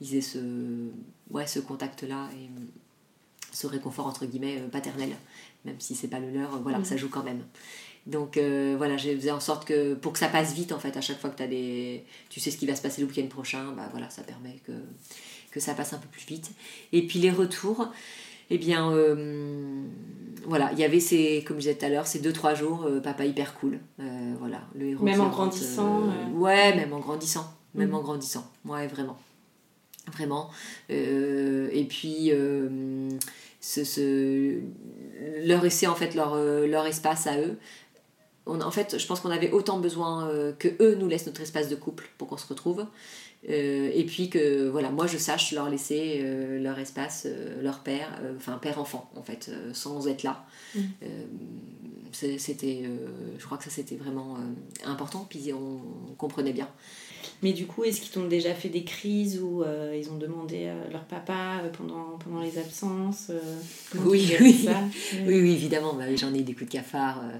ils 0.00 0.14
aient 0.16 0.20
ce, 0.20 0.38
ouais, 1.30 1.46
ce 1.46 1.58
contact-là 1.58 2.28
et 2.40 2.48
ce 3.52 3.66
réconfort 3.66 4.06
entre 4.06 4.26
guillemets 4.26 4.58
paternel, 4.72 5.10
même 5.64 5.76
si 5.80 5.94
c'est 5.94 6.08
pas 6.08 6.18
le 6.20 6.30
leur, 6.30 6.60
voilà, 6.62 6.78
Mm. 6.78 6.84
ça 6.84 6.96
joue 6.96 7.08
quand 7.08 7.22
même. 7.24 7.42
Donc 8.06 8.36
euh, 8.36 8.74
voilà, 8.76 8.96
j'ai 8.98 9.16
fait 9.18 9.30
en 9.30 9.40
sorte 9.40 9.64
que 9.66 9.94
pour 9.94 10.12
que 10.12 10.18
ça 10.18 10.28
passe 10.28 10.52
vite 10.52 10.72
en 10.72 10.78
fait, 10.78 10.94
à 10.96 11.00
chaque 11.00 11.18
fois 11.18 11.30
que 11.30 11.42
as 11.42 11.46
des, 11.46 12.04
tu 12.28 12.38
sais 12.38 12.50
ce 12.50 12.58
qui 12.58 12.66
va 12.66 12.74
se 12.76 12.82
passer 12.82 13.00
le 13.00 13.06
week-end 13.08 13.26
prochain, 13.28 13.72
bah 13.76 13.88
voilà, 13.92 14.10
ça 14.10 14.22
permet 14.22 14.60
que, 14.66 14.72
que 15.50 15.58
ça 15.60 15.72
passe 15.74 15.94
un 15.94 15.98
peu 15.98 16.08
plus 16.08 16.26
vite. 16.26 16.50
Et 16.92 17.06
puis 17.06 17.18
les 17.18 17.30
retours, 17.30 17.88
eh 18.50 18.58
bien 18.58 18.92
euh, 18.92 19.84
voilà, 20.46 20.70
il 20.72 20.78
y 20.78 20.84
avait 20.84 21.00
ces, 21.00 21.42
comme 21.46 21.56
je 21.56 21.60
disais 21.62 21.76
tout 21.76 21.86
à 21.86 21.88
l'heure, 21.88 22.06
ces 22.06 22.20
2-3 22.20 22.54
jours, 22.54 22.84
euh, 22.84 23.00
papa 23.00 23.24
hyper 23.24 23.54
cool. 23.54 23.78
Voilà, 24.38 24.60
le 24.74 24.88
héros 24.88 25.02
Même 25.04 25.22
en 25.22 25.30
grandissant. 25.30 26.02
Ouais, 26.34 26.76
même 26.76 26.92
en 26.92 27.00
grandissant. 27.00 27.50
Même 27.74 27.88
Mhm. 27.88 27.94
en 27.94 28.02
grandissant. 28.02 28.52
Ouais, 28.66 28.86
vraiment. 28.86 29.16
Vraiment. 30.12 30.50
Et 30.90 31.86
puis, 31.88 32.30
ce, 33.64 33.82
ce- 33.82 34.60
leur 35.46 35.62
laisser 35.62 35.86
en 35.86 35.94
fait 35.94 36.14
leur, 36.14 36.34
euh, 36.34 36.66
leur 36.66 36.84
espace 36.86 37.26
à 37.26 37.38
eux. 37.38 37.56
On, 38.46 38.60
en 38.60 38.70
fait, 38.70 38.98
je 38.98 39.06
pense 39.06 39.20
qu'on 39.20 39.30
avait 39.30 39.50
autant 39.52 39.78
besoin 39.78 40.28
euh, 40.28 40.52
que 40.52 40.68
eux 40.80 40.96
nous 40.96 41.08
laissent 41.08 41.26
notre 41.26 41.40
espace 41.40 41.70
de 41.70 41.74
couple 41.76 42.06
pour 42.18 42.28
qu'on 42.28 42.36
se 42.36 42.46
retrouve. 42.46 42.84
Euh, 43.48 43.90
et 43.94 44.04
puis 44.04 44.28
que 44.28 44.68
voilà, 44.68 44.90
moi 44.90 45.06
je 45.06 45.16
sache 45.18 45.52
leur 45.52 45.68
laisser 45.70 46.20
euh, 46.22 46.58
leur 46.62 46.78
espace, 46.78 47.26
leur 47.62 47.80
père, 47.80 48.08
enfin 48.36 48.58
père-enfant 48.58 49.10
en 49.16 49.22
fait, 49.22 49.50
sans 49.72 50.08
être 50.08 50.22
là. 50.24 50.44
Mm. 50.74 50.80
C'était, 52.12 52.84
je 53.38 53.44
crois 53.44 53.58
que 53.58 53.64
ça 53.64 53.70
c'était 53.70 53.96
vraiment 53.96 54.38
important, 54.84 55.26
puis 55.28 55.52
on, 55.52 55.80
on 56.10 56.14
comprenait 56.14 56.52
bien. 56.52 56.68
Mais 57.42 57.52
du 57.52 57.66
coup, 57.66 57.84
est-ce 57.84 58.00
qu'ils 58.00 58.10
t'ont 58.10 58.26
déjà 58.26 58.54
fait 58.54 58.68
des 58.68 58.84
crises 58.84 59.40
ou 59.40 59.62
euh, 59.62 59.98
ils 59.98 60.10
ont 60.10 60.16
demandé 60.16 60.66
à 60.66 60.90
leur 60.90 61.04
papa 61.04 61.60
euh, 61.62 61.68
pendant, 61.70 62.18
pendant 62.18 62.40
les 62.40 62.58
absences 62.58 63.26
euh, 63.30 63.40
Oui, 63.94 64.32
oui. 64.40 64.64
ça 64.64 64.80
Oui, 65.26 65.40
oui, 65.40 65.52
évidemment, 65.52 65.94
bah 65.94 66.04
j'en 66.16 66.32
ai 66.34 66.42
des 66.42 66.54
coups 66.54 66.66
de 66.66 66.72
cafard, 66.72 67.20
euh, 67.24 67.36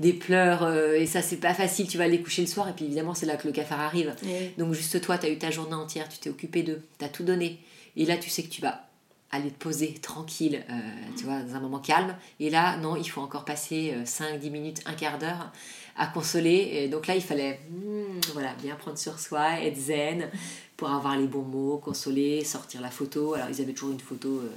des 0.00 0.12
pleurs, 0.12 0.62
euh, 0.62 0.94
et 0.94 1.06
ça 1.06 1.22
c'est 1.22 1.36
pas 1.36 1.54
facile, 1.54 1.86
tu 1.86 1.98
vas 1.98 2.04
aller 2.04 2.20
coucher 2.20 2.42
le 2.42 2.48
soir, 2.48 2.68
et 2.68 2.72
puis 2.72 2.84
évidemment 2.84 3.14
c'est 3.14 3.26
là 3.26 3.36
que 3.36 3.46
le 3.46 3.52
cafard 3.52 3.80
arrive. 3.80 4.14
Oui. 4.22 4.52
Donc 4.58 4.74
juste 4.74 5.00
toi, 5.00 5.18
tu 5.18 5.26
as 5.26 5.30
eu 5.30 5.38
ta 5.38 5.50
journée 5.50 5.74
entière, 5.74 6.08
tu 6.08 6.18
t'es 6.18 6.30
occupé 6.30 6.62
d'eux, 6.62 6.82
tu 6.98 7.04
as 7.04 7.08
tout 7.08 7.24
donné. 7.24 7.58
Et 7.96 8.04
là, 8.04 8.16
tu 8.16 8.28
sais 8.28 8.42
que 8.42 8.50
tu 8.50 8.60
vas 8.60 8.82
aller 9.30 9.50
te 9.50 9.58
poser 9.58 9.94
tranquille, 9.94 10.62
euh, 10.70 10.72
tu 11.16 11.24
vois, 11.24 11.40
dans 11.40 11.56
un 11.56 11.60
moment 11.60 11.78
calme. 11.78 12.14
Et 12.40 12.50
là, 12.50 12.76
non, 12.76 12.94
il 12.96 13.08
faut 13.08 13.20
encore 13.20 13.44
passer 13.44 13.94
5-10 14.04 14.50
minutes, 14.50 14.80
un 14.86 14.92
quart 14.92 15.18
d'heure 15.18 15.50
à 15.98 16.06
consoler. 16.06 16.70
Et 16.72 16.88
donc 16.88 17.06
là, 17.06 17.14
il 17.16 17.22
fallait 17.22 17.60
hmm, 17.70 18.20
voilà, 18.32 18.54
bien 18.62 18.74
prendre 18.76 18.98
sur 18.98 19.18
soi, 19.18 19.60
être 19.60 19.76
zen, 19.78 20.28
pour 20.76 20.90
avoir 20.90 21.16
les 21.16 21.26
bons 21.26 21.42
mots, 21.42 21.78
consoler, 21.78 22.44
sortir 22.44 22.80
la 22.80 22.90
photo. 22.90 23.34
Alors, 23.34 23.48
ils 23.50 23.60
avaient 23.60 23.72
toujours 23.72 23.92
une 23.92 24.00
photo 24.00 24.28
euh, 24.28 24.50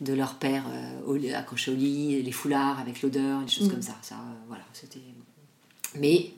de 0.00 0.12
leur 0.14 0.34
père 0.36 0.64
euh, 0.68 1.00
au 1.06 1.16
lit- 1.16 1.34
accroché 1.34 1.70
au 1.70 1.74
lit, 1.74 2.22
les 2.22 2.32
foulards 2.32 2.80
avec 2.80 3.02
l'odeur, 3.02 3.40
des 3.42 3.50
choses 3.50 3.68
Mm. 3.68 3.72
comme 3.72 3.82
ça. 3.82 3.96
ça 4.02 4.14
euh, 4.16 4.34
voilà, 4.48 4.64
c'était... 4.72 5.00
Mais 5.96 6.30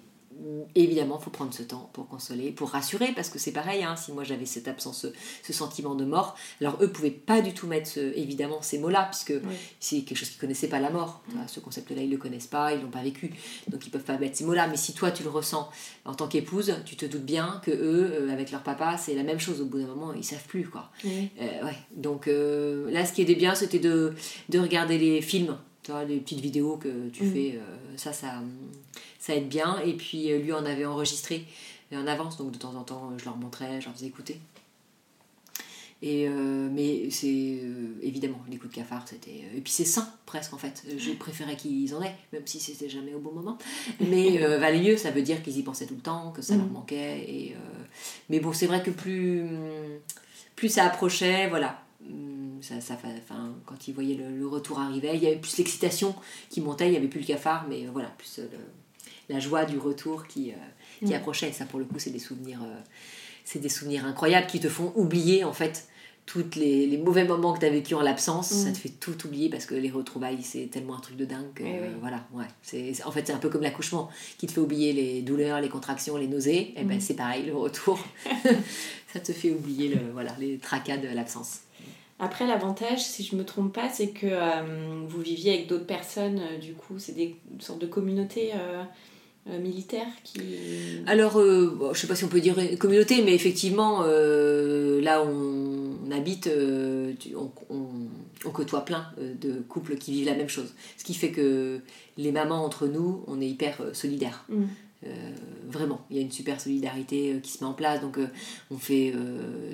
évidemment, 0.74 1.18
il 1.20 1.24
faut 1.24 1.30
prendre 1.30 1.53
ce 1.55 1.62
temps 1.62 1.91
pour 1.93 2.09
consoler, 2.09 2.51
pour 2.53 2.70
rassurer, 2.70 3.12
parce 3.14 3.28
que 3.30 3.39
c'est 3.39 3.53
pareil, 3.53 3.82
hein, 3.82 3.97
si 3.97 4.12
moi 4.12 4.24
j'avais 4.24 4.47
cette 4.47 4.68
absence, 4.68 5.07
ce, 5.43 5.53
sentiment 5.53 5.95
de 5.95 6.05
mort, 6.05 6.37
alors 6.61 6.76
eux 6.82 6.89
pouvaient 6.89 7.11
pas 7.11 7.41
du 7.41 7.55
tout 7.55 7.66
mettre 7.66 7.89
ce- 7.89 8.16
évidemment 8.16 8.61
ces 8.62 8.78
mots-là, 8.78 9.09
puisque 9.11 9.34
c'est 9.80 10.03
quelque 10.03 10.18
chose 10.18 10.28
qu'ils 10.30 10.41
connaissaient 10.41 10.68
pas 10.68 10.80
la 10.80 10.91
mort. 10.91 11.22
Vois, 11.28 11.47
Ce 11.49 11.61
concept-là, 11.61 12.03
ils 12.03 12.11
le 12.11 12.16
connaissent 12.18 12.47
pas, 12.47 12.72
ils 12.74 12.82
l'ont 12.82 12.91
pas 12.91 13.03
vécu, 13.03 13.32
donc 13.68 13.87
ils 13.87 13.91
peuvent 13.91 14.03
pas 14.05 14.18
mettre 14.18 14.37
ces 14.37 14.45
mots-là. 14.45 14.66
Mais 14.68 14.76
si 14.76 14.93
toi 14.93 15.11
tu 15.11 15.22
le 15.22 15.30
ressens 15.30 15.68
en 16.05 16.14
tant 16.14 16.28
qu'épouse, 16.28 16.74
tu 16.84 16.97
te 16.97 17.07
doutes 17.07 17.24
bien 17.24 17.61
que 17.64 17.70
eux, 17.70 18.11
euh, 18.12 18.30
avec 18.32 18.51
leur 18.53 18.62
papa, 18.62 18.97
c'est 18.99 19.14
la 19.14 19.22
même 19.22 19.39
chose. 19.41 19.61
Au 19.61 19.66
bout 19.66 19.78
d'un 19.78 19.87
moment, 19.87 20.12
ils 20.12 20.24
savent 20.24 20.47
plus 20.47 20.68
quoi. 20.68 20.91
Oui. 21.05 21.30
Euh, 21.41 21.64
ouais. 21.64 21.76
Donc 21.95 22.28
euh, 22.28 22.91
là, 22.91 23.05
ce 23.07 23.12
qui 23.12 23.22
était 23.22 23.34
bien, 23.34 23.55
c'était 23.55 23.78
de, 23.78 24.12
de 24.49 24.59
regarder 24.59 24.99
les 24.99 25.22
films, 25.22 25.57
tu 25.82 25.93
vois, 25.93 26.05
les 26.05 26.18
petites 26.18 26.41
vidéos 26.41 26.76
que 26.76 27.09
tu 27.11 27.24
Mhm. 27.24 27.32
fais. 27.32 27.53
euh, 27.57 27.76
ça, 27.97 28.12
ça, 28.12 28.43
ça 29.18 29.34
aide 29.34 29.48
bien. 29.48 29.78
Et 29.84 29.94
puis 29.94 30.32
euh, 30.32 30.38
lui 30.38 30.52
en 30.52 30.64
avait 30.66 30.84
enregistré 30.86 31.44
en 31.94 32.06
avance, 32.06 32.36
donc 32.36 32.50
de 32.52 32.58
temps 32.58 32.74
en 32.74 32.82
temps, 32.82 33.12
je 33.16 33.24
leur 33.24 33.36
montrais, 33.36 33.80
je 33.80 33.86
leur 33.86 33.94
faisais 33.94 34.06
écouter. 34.06 34.40
Et 36.02 36.28
euh, 36.28 36.68
mais 36.70 37.08
c'est 37.10 37.58
euh, 37.62 37.94
évidemment 38.02 38.38
les 38.50 38.58
coups 38.58 38.70
de 38.70 38.76
cafard, 38.76 39.04
c'était 39.08 39.30
et 39.56 39.60
puis 39.62 39.72
c'est 39.72 39.86
sain 39.86 40.06
presque 40.26 40.52
en 40.52 40.58
fait. 40.58 40.84
Je 40.98 41.12
préférais 41.12 41.56
qu'ils 41.56 41.94
en 41.94 42.02
aient, 42.02 42.14
même 42.34 42.42
si 42.44 42.60
c'était 42.60 42.88
jamais 42.90 43.14
au 43.14 43.18
bon 43.18 43.32
moment. 43.32 43.56
Mais 44.00 44.42
euh, 44.42 44.58
valait 44.60 44.82
mieux, 44.82 44.96
ça 44.98 45.10
veut 45.10 45.22
dire 45.22 45.42
qu'ils 45.42 45.56
y 45.56 45.62
pensaient 45.62 45.86
tout 45.86 45.94
le 45.94 46.02
temps, 46.02 46.32
que 46.32 46.42
ça 46.42 46.54
leur 46.56 46.66
Mhm. 46.66 46.72
manquait. 46.72 47.24
Et 47.26 47.56
mais 48.28 48.40
bon, 48.40 48.52
c'est 48.52 48.66
vrai 48.66 48.82
que 48.82 48.90
plus 48.90 49.44
plus 50.54 50.68
ça 50.68 50.84
approchait, 50.84 51.48
voilà. 51.48 51.82
Hum, 52.04 52.58
Ça, 52.60 52.80
ça, 52.82 52.94
enfin, 52.94 53.54
quand 53.64 53.88
ils 53.88 53.94
voyaient 53.94 54.16
le, 54.16 54.36
le 54.36 54.46
retour 54.46 54.78
arriver, 54.80 55.12
il 55.14 55.22
y 55.22 55.26
avait 55.26 55.36
plus 55.36 55.56
l'excitation 55.56 56.14
qui 56.50 56.60
montait, 56.60 56.88
il 56.88 56.90
n'y 56.90 56.96
avait 56.98 57.08
plus 57.08 57.20
le 57.20 57.26
cafard, 57.26 57.66
mais 57.70 57.86
voilà, 57.86 58.08
plus 58.18 58.38
le- 58.38 58.50
la 59.28 59.38
joie 59.40 59.64
du 59.64 59.78
retour 59.78 60.26
qui, 60.26 60.50
euh, 60.52 61.07
qui 61.07 61.14
approchait. 61.14 61.52
Ça, 61.52 61.64
pour 61.64 61.78
le 61.78 61.84
coup, 61.84 61.98
c'est 61.98 62.11
des 62.11 62.18
souvenirs, 62.18 62.61
euh, 62.62 62.80
c'est 63.44 63.59
des 63.61 63.68
souvenirs 63.68 64.04
incroyables 64.04 64.46
qui 64.46 64.61
te 64.61 64.68
font 64.68 64.92
oublier 64.96 65.44
en 65.44 65.52
fait 65.52 65.88
tous 66.26 66.44
les, 66.57 66.88
les 66.88 66.98
mauvais 66.98 67.24
moments 67.24 67.52
que 67.54 67.61
tu 67.61 67.66
as 67.66 67.70
vécu 67.70 67.94
en 67.94 68.02
l'absence. 68.02 68.50
Mm. 68.50 68.64
Ça 68.64 68.72
te 68.72 68.78
fait 68.78 68.88
tout 68.88 69.26
oublier 69.26 69.48
parce 69.48 69.64
que 69.64 69.76
les 69.76 69.90
retrouvailles, 69.90 70.42
c'est 70.42 70.66
tellement 70.70 70.96
un 70.96 71.00
truc 71.00 71.16
de 71.16 71.24
dingue 71.24 71.52
que 71.54 71.62
Eh 71.62 71.66
oui. 71.66 71.78
euh, 71.82 71.88
voilà, 72.00 72.24
ouais. 72.34 72.46
C'est, 72.62 72.92
en 73.04 73.12
fait, 73.12 73.28
c'est 73.28 73.32
un 73.32 73.38
peu 73.38 73.48
comme 73.48 73.62
l'accouchement 73.62 74.11
qui 74.36 74.48
te 74.48 74.52
fait 74.52 74.61
oublier 74.61 74.92
les 74.92 75.22
douleurs, 75.22 75.61
les 75.61 75.68
contractions, 75.68 76.16
les 76.16 76.26
nausées. 76.26 76.74
Et 76.76 76.82
ben 76.82 76.98
Mm. 76.98 77.00
c'est 77.00 77.14
pareil, 77.14 77.46
le 77.46 77.54
retour, 77.54 78.04
ça 79.12 79.20
te 79.20 79.32
fait 79.32 79.50
oublier 79.52 79.88
le, 79.88 80.00
voilà, 80.12 80.34
les 80.40 80.59
tracas 80.59 80.96
de 80.96 81.09
l'absence. 81.09 81.61
Après, 82.18 82.46
l'avantage, 82.46 83.00
si 83.02 83.22
je 83.24 83.36
me 83.36 83.44
trompe 83.44 83.74
pas, 83.74 83.90
c'est 83.90 84.08
que 84.08 84.26
euh, 84.26 85.04
vous 85.06 85.20
viviez 85.20 85.52
avec 85.54 85.66
d'autres 85.66 85.84
personnes, 85.86 86.38
euh, 86.40 86.58
du 86.58 86.72
coup, 86.72 86.94
c'est 86.98 87.12
des 87.14 87.36
une 87.52 87.60
sorte 87.60 87.78
de 87.80 87.86
communauté 87.86 88.52
euh, 88.54 88.82
euh, 89.50 89.58
militaire 89.60 90.06
qui. 90.24 90.40
Alors, 91.06 91.34
bon, 91.34 91.92
je 91.92 92.00
sais 92.00 92.06
pas 92.06 92.14
si 92.14 92.24
on 92.24 92.28
peut 92.28 92.40
dire 92.40 92.56
communauté, 92.78 93.22
mais 93.22 93.34
effectivement, 93.34 94.00
là 94.02 95.22
où 95.24 95.28
on 95.28 96.10
habite, 96.10 96.48
on, 97.36 97.50
on- 97.68 97.86
on 98.44 98.50
côtoie 98.50 98.84
plein 98.84 99.06
de 99.18 99.60
couples 99.68 99.96
qui 99.96 100.12
vivent 100.12 100.26
la 100.26 100.34
même 100.36 100.48
chose. 100.48 100.72
Ce 100.96 101.04
qui 101.04 101.14
fait 101.14 101.30
que 101.32 101.80
les 102.16 102.32
mamans 102.32 102.64
entre 102.64 102.86
nous, 102.86 103.24
on 103.26 103.40
est 103.40 103.48
hyper 103.48 103.78
solidaires. 103.92 104.44
Mm. 104.48 104.64
Euh, 105.07 105.30
vraiment, 105.68 106.00
il 106.11 106.16
y 106.16 106.18
a 106.20 106.22
une 106.22 106.30
super 106.30 106.61
solidarité 106.61 107.32
euh, 107.34 107.38
qui 107.40 107.50
se 107.52 107.62
met 107.64 107.68
en 107.68 107.72
place. 107.72 108.00
Donc, 108.00 108.18
euh, 108.18 108.26
on 108.70 108.78
fait 108.78 109.12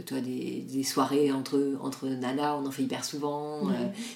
toi, 0.06 0.20
des, 0.20 0.64
des 0.72 0.82
soirées 0.84 1.30
entre, 1.32 1.76
entre 1.82 2.06
nanas, 2.08 2.56
on 2.56 2.66
en 2.66 2.70
fait 2.70 2.82
hyper 2.82 3.04
souvent. 3.04 3.60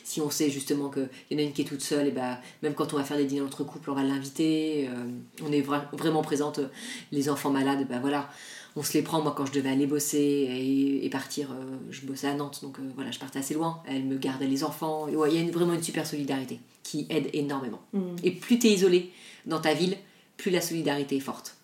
Si 0.05 0.21
on 0.21 0.31
sait 0.31 0.51
justement 0.51 0.89
qu'il 0.91 1.09
y 1.31 1.35
en 1.35 1.39
a 1.39 1.43
une 1.43 1.53
qui 1.53 1.63
est 1.63 1.67
toute 1.67 1.83
seule, 1.83 2.07
et 2.09 2.11
ben, 2.13 2.39
même 2.63 2.75
quand 2.75 2.93
on 2.93 2.97
va 2.97 3.05
faire 3.05 3.17
des 3.17 3.25
dîners 3.25 3.41
entre 3.43 3.65
couples, 3.65 3.91
on 3.91 3.95
va 3.95 4.03
l'inviter. 4.03 4.89
On 5.45 5.53
est 5.53 5.61
vra- 5.63 5.85
vraiment 5.93 6.23
présente. 6.23 6.61
Les 7.13 7.29
enfants 7.29 7.51
malades, 7.51 7.87
ben 7.89 8.01
voilà, 8.01 8.29
on 8.75 8.83
se 8.83 8.93
les 8.95 9.03
prend. 9.03 9.21
Moi, 9.23 9.35
quand 9.37 9.47
je 9.47 9.53
devais 9.53 9.71
aller 9.71 9.87
bosser 9.87 10.19
et, 10.19 11.05
et 11.05 11.11
partir, 11.11 11.51
euh, 11.53 11.77
je 11.91 12.07
bossais 12.07 12.29
à 12.29 12.35
Nantes, 12.35 12.61
donc 12.63 12.79
euh, 12.79 12.83
voilà, 12.95 13.11
je 13.11 13.19
partais 13.19 13.39
assez 13.39 13.55
loin. 13.55 13.83
Elle 13.87 14.05
me 14.05 14.17
gardait 14.17 14.47
les 14.47 14.65
enfants. 14.65 15.09
Ouais, 15.09 15.31
il 15.31 15.37
y 15.37 15.39
a 15.39 15.43
une- 15.43 15.51
vraiment 15.51 15.75
une 15.75 15.83
super 15.83 16.07
solidarité 16.07 16.59
qui 16.83 17.07
aide 17.11 17.29
énormément. 17.33 17.81
Mm. 17.93 18.01
Et 18.25 18.31
plus 18.33 18.59
tu 18.59 18.67
es 18.69 18.73
isolé 18.73 19.11
dans 19.47 19.61
ta 19.61 19.75
ville, 19.75 19.97
plus 20.37 20.51
la 20.51 20.61
solidarité 20.61 21.17
est 21.17 21.21
forte, 21.21 21.57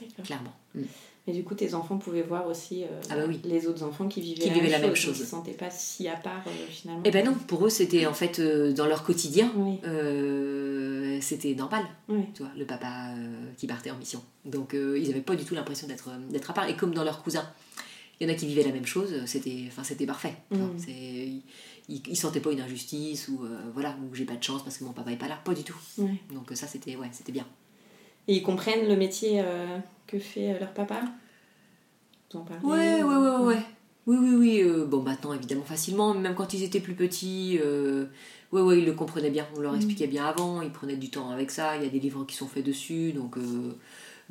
D'accord. 0.00 0.24
clairement. 0.24 0.52
Mm. 0.74 0.82
Et 1.26 1.32
du 1.32 1.44
coup, 1.44 1.54
tes 1.54 1.74
enfants 1.74 1.98
pouvaient 1.98 2.22
voir 2.22 2.46
aussi 2.46 2.82
euh, 2.84 2.86
Ah 3.10 3.14
bah 3.16 3.22
oui. 3.28 3.40
les 3.44 3.66
autres 3.66 3.82
enfants 3.84 4.08
qui 4.08 4.20
vivaient, 4.22 4.40
Qui 4.40 4.48
la, 4.48 4.54
vivaient 4.54 4.70
même 4.70 4.80
la 4.80 4.86
même 4.86 4.96
chose. 4.96 5.16
Ils 5.18 5.20
se 5.20 5.26
sentaient 5.26 5.52
pas 5.52 5.70
si 5.70 6.08
à 6.08 6.16
part 6.16 6.42
euh, 6.46 6.50
finalement. 6.70 7.02
Eh 7.04 7.10
ben 7.10 7.24
non, 7.24 7.34
pour 7.34 7.64
eux, 7.66 7.68
c'était 7.70 8.06
en 8.06 8.14
fait 8.14 8.38
euh, 8.40 8.72
dans 8.72 8.86
leur 8.86 9.04
quotidien, 9.04 9.52
Oui. 9.54 9.78
euh, 9.84 11.18
c'était 11.20 11.54
normal. 11.54 11.84
Oui. 12.08 12.24
tu 12.34 12.42
vois, 12.42 12.50
le 12.56 12.64
papa 12.64 13.10
euh, 13.16 13.52
qui 13.58 13.66
partait 13.66 13.90
en 13.90 13.98
mission. 13.98 14.22
Donc 14.46 14.74
euh, 14.74 14.98
ils 14.98 15.08
n'avaient 15.08 15.20
pas 15.20 15.36
du 15.36 15.44
tout 15.44 15.54
l'impression 15.54 15.86
d'être 15.86 16.08
euh, 16.08 16.18
d'être 16.32 16.50
à 16.50 16.54
part. 16.54 16.68
Et 16.68 16.74
comme 16.76 16.94
dans 16.94 17.04
leurs 17.04 17.22
cousins, 17.22 17.46
Il 18.18 18.26
y 18.26 18.30
en 18.30 18.34
a 18.34 18.36
qui 18.36 18.46
vivaient 18.46 18.64
la 18.64 18.72
même 18.72 18.86
chose, 18.86 19.12
c'était, 19.26 19.64
enfin, 19.68 19.84
c'était 19.84 20.06
parfait. 20.06 20.34
Mm. 20.50 20.56
C'est, 20.78 20.92
ils, 20.92 22.02
ils 22.08 22.16
sentaient 22.16 22.40
pas 22.40 22.50
une 22.52 22.60
injustice 22.60 23.28
ou 23.28 23.44
euh, 23.44 23.56
voilà, 23.74 23.96
ou 24.02 24.14
j'ai 24.14 24.24
pas 24.24 24.36
de 24.36 24.42
chance 24.42 24.62
parce 24.64 24.78
que 24.78 24.84
mon 24.84 24.92
papa 24.92 25.12
est 25.12 25.16
pas 25.16 25.28
là, 25.28 25.38
pas 25.44 25.54
du 25.54 25.62
tout. 25.64 25.78
Donc 26.32 26.50
ça 26.54 26.66
c'était, 26.66 26.96
ouais, 26.96 27.08
c'était 27.12 27.32
bien. 27.32 27.46
Et 28.28 28.36
ils 28.36 28.42
comprennent 28.42 28.86
le 28.88 28.96
métier 28.96 29.40
euh, 29.40 29.78
que 30.06 30.18
fait 30.18 30.52
euh, 30.54 30.58
leur 30.60 30.72
papa? 30.72 31.02
Vous 32.32 32.40
en 32.40 32.42
parlez? 32.44 32.64
Ouais, 32.64 33.02
ou- 33.02 33.08
ouais, 33.08 33.16
ouais, 33.16 33.46
ouais. 33.56 33.62
Oui, 34.06 34.16
oui, 34.20 34.34
oui. 34.36 34.62
euh, 34.62 34.86
bon, 34.86 35.02
maintenant, 35.02 35.32
évidemment, 35.34 35.64
facilement. 35.64 36.14
Même 36.14 36.34
quand 36.34 36.54
ils 36.54 36.62
étaient 36.62 36.80
plus 36.80 36.94
petits, 36.94 37.58
euh, 37.62 38.06
ouais, 38.52 38.60
ouais, 38.62 38.78
ils 38.78 38.84
le 38.86 38.92
comprenaient 38.92 39.30
bien. 39.30 39.46
On 39.56 39.60
leur 39.60 39.74
expliquait 39.76 40.06
bien 40.06 40.24
avant. 40.26 40.62
Ils 40.62 40.70
prenaient 40.70 40.96
du 40.96 41.10
temps 41.10 41.30
avec 41.30 41.50
ça. 41.50 41.76
Il 41.76 41.82
y 41.82 41.86
a 41.86 41.90
des 41.90 42.00
livres 42.00 42.24
qui 42.24 42.34
sont 42.36 42.48
faits 42.48 42.64
dessus. 42.64 43.12
Donc, 43.12 43.36
euh, 43.36 43.76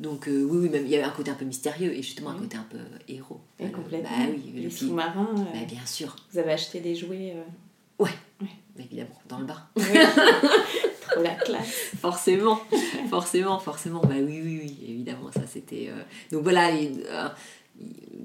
donc 0.00 0.24
oui, 0.26 0.42
oui, 0.58 0.68
même 0.70 0.84
il 0.86 0.90
y 0.90 0.96
avait 0.96 1.04
un 1.04 1.10
côté 1.10 1.30
un 1.30 1.34
peu 1.34 1.44
mystérieux 1.44 1.92
et 1.92 2.02
justement 2.02 2.30
un 2.30 2.34
Oui. 2.34 2.40
côté 2.40 2.56
un 2.56 2.66
peu 2.70 2.78
héros. 3.08 3.40
Et 3.58 3.70
complètement. 3.70 4.08
Bah 4.10 4.24
oui, 4.30 4.52
Les 4.62 4.70
sous-marins, 4.70 5.34
Bah, 5.34 5.64
bien 5.68 5.84
sûr. 5.86 6.16
vous 6.32 6.38
avez 6.38 6.52
acheté 6.52 6.80
des 6.80 6.94
jouets. 6.94 7.34
euh, 7.36 8.06
Évidemment, 8.78 9.20
dans 9.28 9.38
le 9.40 9.44
bain. 9.44 9.62
La 11.22 11.34
classe. 11.34 11.90
forcément, 12.00 12.60
forcément, 13.08 13.58
forcément. 13.58 14.00
Bah 14.00 14.14
oui, 14.18 14.40
oui, 14.44 14.60
oui, 14.62 14.78
évidemment, 14.88 15.30
ça 15.32 15.42
c'était. 15.46 15.88
euh, 15.90 16.02
Donc 16.32 16.42
voilà, 16.42 16.70
et, 16.72 16.92
euh, 17.08 17.28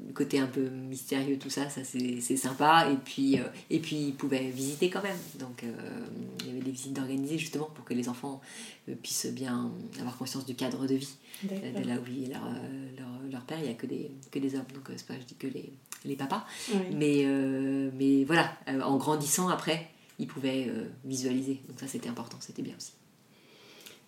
le 0.08 0.14
côté 0.14 0.40
un 0.40 0.48
peu 0.48 0.68
mystérieux, 0.70 1.38
tout 1.38 1.50
ça, 1.50 1.70
ça 1.70 1.82
c'est 1.84 2.20
sympa. 2.38 2.90
Et 2.92 2.98
puis, 2.98 3.40
euh, 3.40 3.44
et 3.70 3.80
puis 3.80 3.96
ils 4.08 4.14
pouvaient 4.14 4.50
visiter 4.50 4.90
quand 4.90 5.02
même. 5.04 5.18
Donc 5.40 5.64
euh, 5.64 5.72
il 6.42 6.48
y 6.48 6.50
avait 6.52 6.62
des 6.62 6.72
visites 6.72 6.94
d'organiser 6.94 7.38
justement 7.38 7.70
pour 7.74 7.86
que 7.86 7.94
les 7.94 8.10
enfants 8.10 8.42
euh, 8.90 8.96
puissent 9.02 9.28
bien 9.32 9.72
avoir 10.00 10.18
conscience 10.18 10.46
du 10.46 10.56
cadre 10.56 10.86
de 10.88 10.96
vie. 10.96 11.16
Euh. 11.52 11.82
De 11.82 11.88
là 11.88 11.96
où 12.02 12.04
vit 12.04 12.28
leur, 12.28 12.46
euh, 12.46 12.88
leur, 12.98 13.08
leur 13.32 13.42
père, 13.44 13.58
il 13.60 13.66
n'y 13.66 13.72
a 13.72 13.76
que 13.76 13.88
des, 13.88 14.12
que 14.32 14.40
des 14.40 14.56
hommes. 14.56 14.66
Donc 14.74 14.90
euh, 14.90 14.94
c'est 14.98 15.08
pas, 15.08 15.14
je 15.16 15.26
dis 15.26 15.36
que 15.36 15.48
les, 15.48 15.72
les 16.04 16.16
papas. 16.16 16.46
Mais, 16.94 17.22
euh, 17.26 17.90
mais 17.98 18.26
voilà, 18.26 18.52
euh, 18.70 18.82
en 18.82 18.98
grandissant 18.98 19.48
après, 19.48 19.90
ils 20.20 20.28
pouvaient 20.28 20.68
euh, 20.70 20.86
visualiser. 21.04 21.60
Donc 21.68 21.80
ça 21.80 21.88
c'était 21.88 22.10
important, 22.10 22.38
c'était 22.40 22.62
bien 22.62 22.76
aussi. 22.78 22.94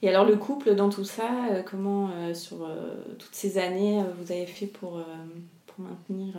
Et 0.01 0.09
alors 0.09 0.25
le 0.25 0.35
couple 0.37 0.75
dans 0.75 0.89
tout 0.89 1.03
ça, 1.05 1.47
euh, 1.51 1.63
comment 1.63 2.11
euh, 2.11 2.33
sur 2.33 2.63
euh, 2.63 2.93
toutes 3.17 3.33
ces 3.33 3.57
années 3.57 4.03
vous 4.21 4.31
avez 4.31 4.45
fait 4.45 4.67
pour, 4.67 5.03
pour 5.65 5.79
maintenir 5.85 6.33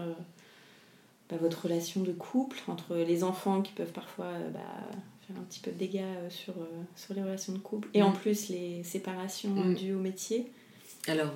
bah, 1.31 1.37
votre 1.41 1.65
relation 1.65 2.03
de 2.03 2.13
couple 2.13 2.59
entre 2.69 2.97
les 2.97 3.25
enfants 3.25 3.61
qui 3.63 3.73
peuvent 3.73 3.93
parfois 3.93 4.33
bah, 4.53 4.61
faire 5.27 5.37
un 5.37 5.43
petit 5.45 5.61
peu 5.61 5.71
de 5.71 5.77
dégâts 5.77 6.05
sur, 6.31 6.55
sur 6.97 7.15
les 7.15 7.23
relations 7.23 7.53
de 7.53 7.59
couple 7.59 7.89
et 7.95 8.03
en 8.03 8.11
Mm. 8.11 8.15
plus 8.17 8.49
les 8.49 8.83
séparations 8.85 9.51
Mm. 9.55 9.75
dues 9.75 9.93
au 9.95 9.99
métier? 10.01 10.51
Alors 11.07 11.33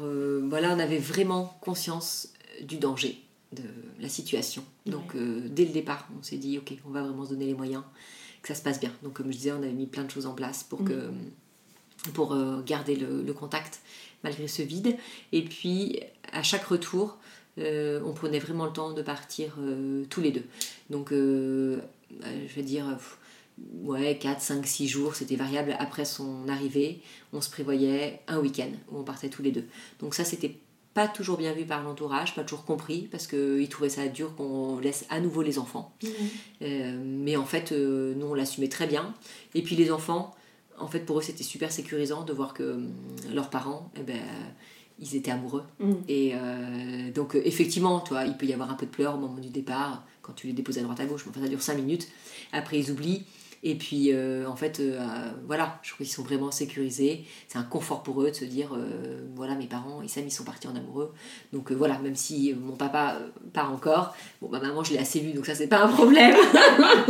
voilà, 0.49 0.74
on 0.74 0.78
avait 0.78 0.99
vraiment 0.99 1.57
conscience 1.61 2.33
du 2.62 2.76
danger 2.78 3.18
de 3.53 3.62
la 4.01 4.09
situation. 4.09 4.64
Donc 4.87 5.14
euh, 5.14 5.43
dès 5.49 5.64
le 5.64 5.72
départ, 5.72 6.09
on 6.18 6.22
s'est 6.22 6.37
dit, 6.39 6.59
ok, 6.59 6.72
on 6.87 6.91
va 6.91 7.03
vraiment 7.03 7.24
se 7.24 7.30
donner 7.30 7.47
les 7.47 7.55
moyens, 7.55 7.83
que 8.43 8.49
ça 8.49 8.55
se 8.55 8.62
passe 8.62 8.80
bien. 8.80 8.93
Donc 9.03 9.14
comme 9.14 9.26
je 9.26 9.36
disais, 9.36 9.53
on 9.53 9.62
avait 9.62 9.72
mis 9.72 9.86
plein 9.86 10.05
de 10.05 10.11
choses 10.11 10.26
en 10.26 10.34
place 10.34 10.64
pour, 10.64 10.84
que, 10.84 11.11
pour 12.14 12.32
euh, 12.32 12.61
garder 12.62 12.97
le, 12.97 13.22
le 13.22 13.32
contact 13.32 13.80
malgré 14.24 14.49
ce 14.49 14.62
vide. 14.62 14.97
Et 15.32 15.43
puis 15.43 16.01
à 16.32 16.43
chaque 16.43 16.64
retour, 16.64 17.18
euh, 17.59 18.01
on 18.05 18.12
prenait 18.12 18.38
vraiment 18.38 18.66
le 18.66 18.72
temps 18.72 18.93
de 18.93 19.03
partir 19.03 19.57
euh, 19.61 20.05
tous 20.09 20.20
les 20.20 20.32
deux. 20.32 20.45
Donc 20.90 21.12
euh, 21.12 21.80
je 22.20 22.55
vais 22.55 22.62
dire... 22.62 22.99
Ouais, 23.82 24.18
4, 24.18 24.40
5, 24.40 24.66
6 24.66 24.88
jours, 24.88 25.14
c'était 25.14 25.36
variable. 25.36 25.76
Après 25.78 26.07
son 26.07 26.49
arrivée, 26.49 27.01
on 27.34 27.43
se 27.43 27.51
prévoyait 27.51 28.20
un 28.26 28.38
week-end 28.38 28.70
où 28.90 28.99
on 28.99 29.05
partait 29.05 29.28
tous 29.28 29.43
les 29.43 29.53
deux. 29.53 29.66
Donc 30.01 30.14
ça, 30.14 30.24
c'était 30.24 30.57
pas 30.95 31.09
toujours 31.09 31.38
bien 31.38 31.53
vu 31.53 31.64
par 31.64 31.82
l'entourage, 31.82 32.34
pas 32.34 32.43
toujours 32.43 32.64
compris, 32.64 33.09
parce 33.11 33.26
qu'ils 33.26 33.68
trouvaient 33.68 33.88
ça 33.88 34.09
dur 34.09 34.34
qu'on 34.36 34.78
laisse 34.78 35.07
à 35.09 35.20
nouveau 35.20 35.43
les 35.43 35.59
enfants. 35.59 35.95
Euh, 36.62 37.03
mais 37.05 37.36
en 37.36 37.45
fait, 37.45 37.72
euh, 37.72 38.14
nous, 38.16 38.26
on 38.26 38.34
l'assumait 38.34 38.68
très 38.68 38.86
bien. 38.86 39.14
Et 39.55 39.62
puis 39.62 39.74
les 39.74 39.90
enfants, 39.90 40.34
en 40.78 40.88
fait, 40.88 41.01
pour 41.01 41.18
eux, 41.18 41.22
c'était 41.22 41.45
super 41.45 41.72
sécurisant 41.72 42.24
de 42.24 42.32
voir 42.32 42.55
que 42.55 42.74
hum, 42.74 42.93
leurs 43.32 43.51
parents, 43.51 43.90
eh 43.97 44.03
ben, 44.03 44.20
ils 45.03 45.16
étaient 45.16 45.30
amoureux. 45.30 45.64
Mm. 45.80 45.93
Et 46.09 46.32
euh, 46.34 47.11
donc, 47.12 47.34
euh, 47.34 47.43
effectivement, 47.45 48.01
toi, 48.01 48.24
il 48.24 48.36
peut 48.36 48.47
y 48.47 48.53
avoir 48.53 48.70
un 48.70 48.74
peu 48.74 48.86
de 48.86 48.90
pleurs 48.90 49.14
au 49.14 49.18
moment 49.18 49.38
du 49.40 49.51
départ, 49.51 50.05
quand 50.22 50.32
tu 50.32 50.47
les 50.47 50.53
déposes 50.53 50.78
à 50.78 50.82
droite 50.82 51.01
à 51.01 51.05
gauche, 51.07 51.24
mais 51.26 51.30
enfin, 51.30 51.43
ça 51.43 51.49
dure 51.49 51.61
5 51.61 51.74
minutes. 51.74 52.09
Après, 52.53 52.78
ils 52.78 52.90
oublient. 52.90 53.24
Et 53.65 53.77
puis, 53.77 54.13
euh, 54.13 54.49
en 54.49 54.57
fait, 54.57 54.81
euh, 54.81 54.99
euh, 54.99 55.31
voilà, 55.47 55.79
je 55.83 55.91
trouve 55.91 56.05
qu'ils 56.05 56.15
sont 56.15 56.25
vraiment 56.25 56.51
sécurisés. 56.51 57.25
C'est 57.47 57.59
un 57.59 57.63
confort 57.63 58.03
pour 58.03 58.21
eux 58.23 58.31
de 58.31 58.35
se 58.35 58.45
dire, 58.45 58.75
euh, 58.75 59.21
voilà, 59.37 59.55
mes 59.55 59.69
parents, 59.69 60.03
ils 60.03 60.09
Sam, 60.09 60.25
ils 60.27 60.33
sont 60.33 60.43
partis 60.43 60.67
en 60.67 60.75
amoureux. 60.75 61.15
Donc 61.53 61.71
voilà, 61.71 61.99
même 62.01 62.17
si 62.17 62.55
mon 62.55 62.75
papa 62.75 63.19
part 63.53 63.73
encore, 63.73 64.17
bon, 64.41 64.49
ma 64.49 64.59
maman, 64.59 64.83
je 64.83 64.93
l'ai 64.93 64.99
assez 64.99 65.21
vue, 65.21 65.33
donc 65.33 65.47
ça, 65.47 65.55
c'est 65.55 65.69
pas 65.69 65.85
un 65.85 65.89
problème. 65.89 66.35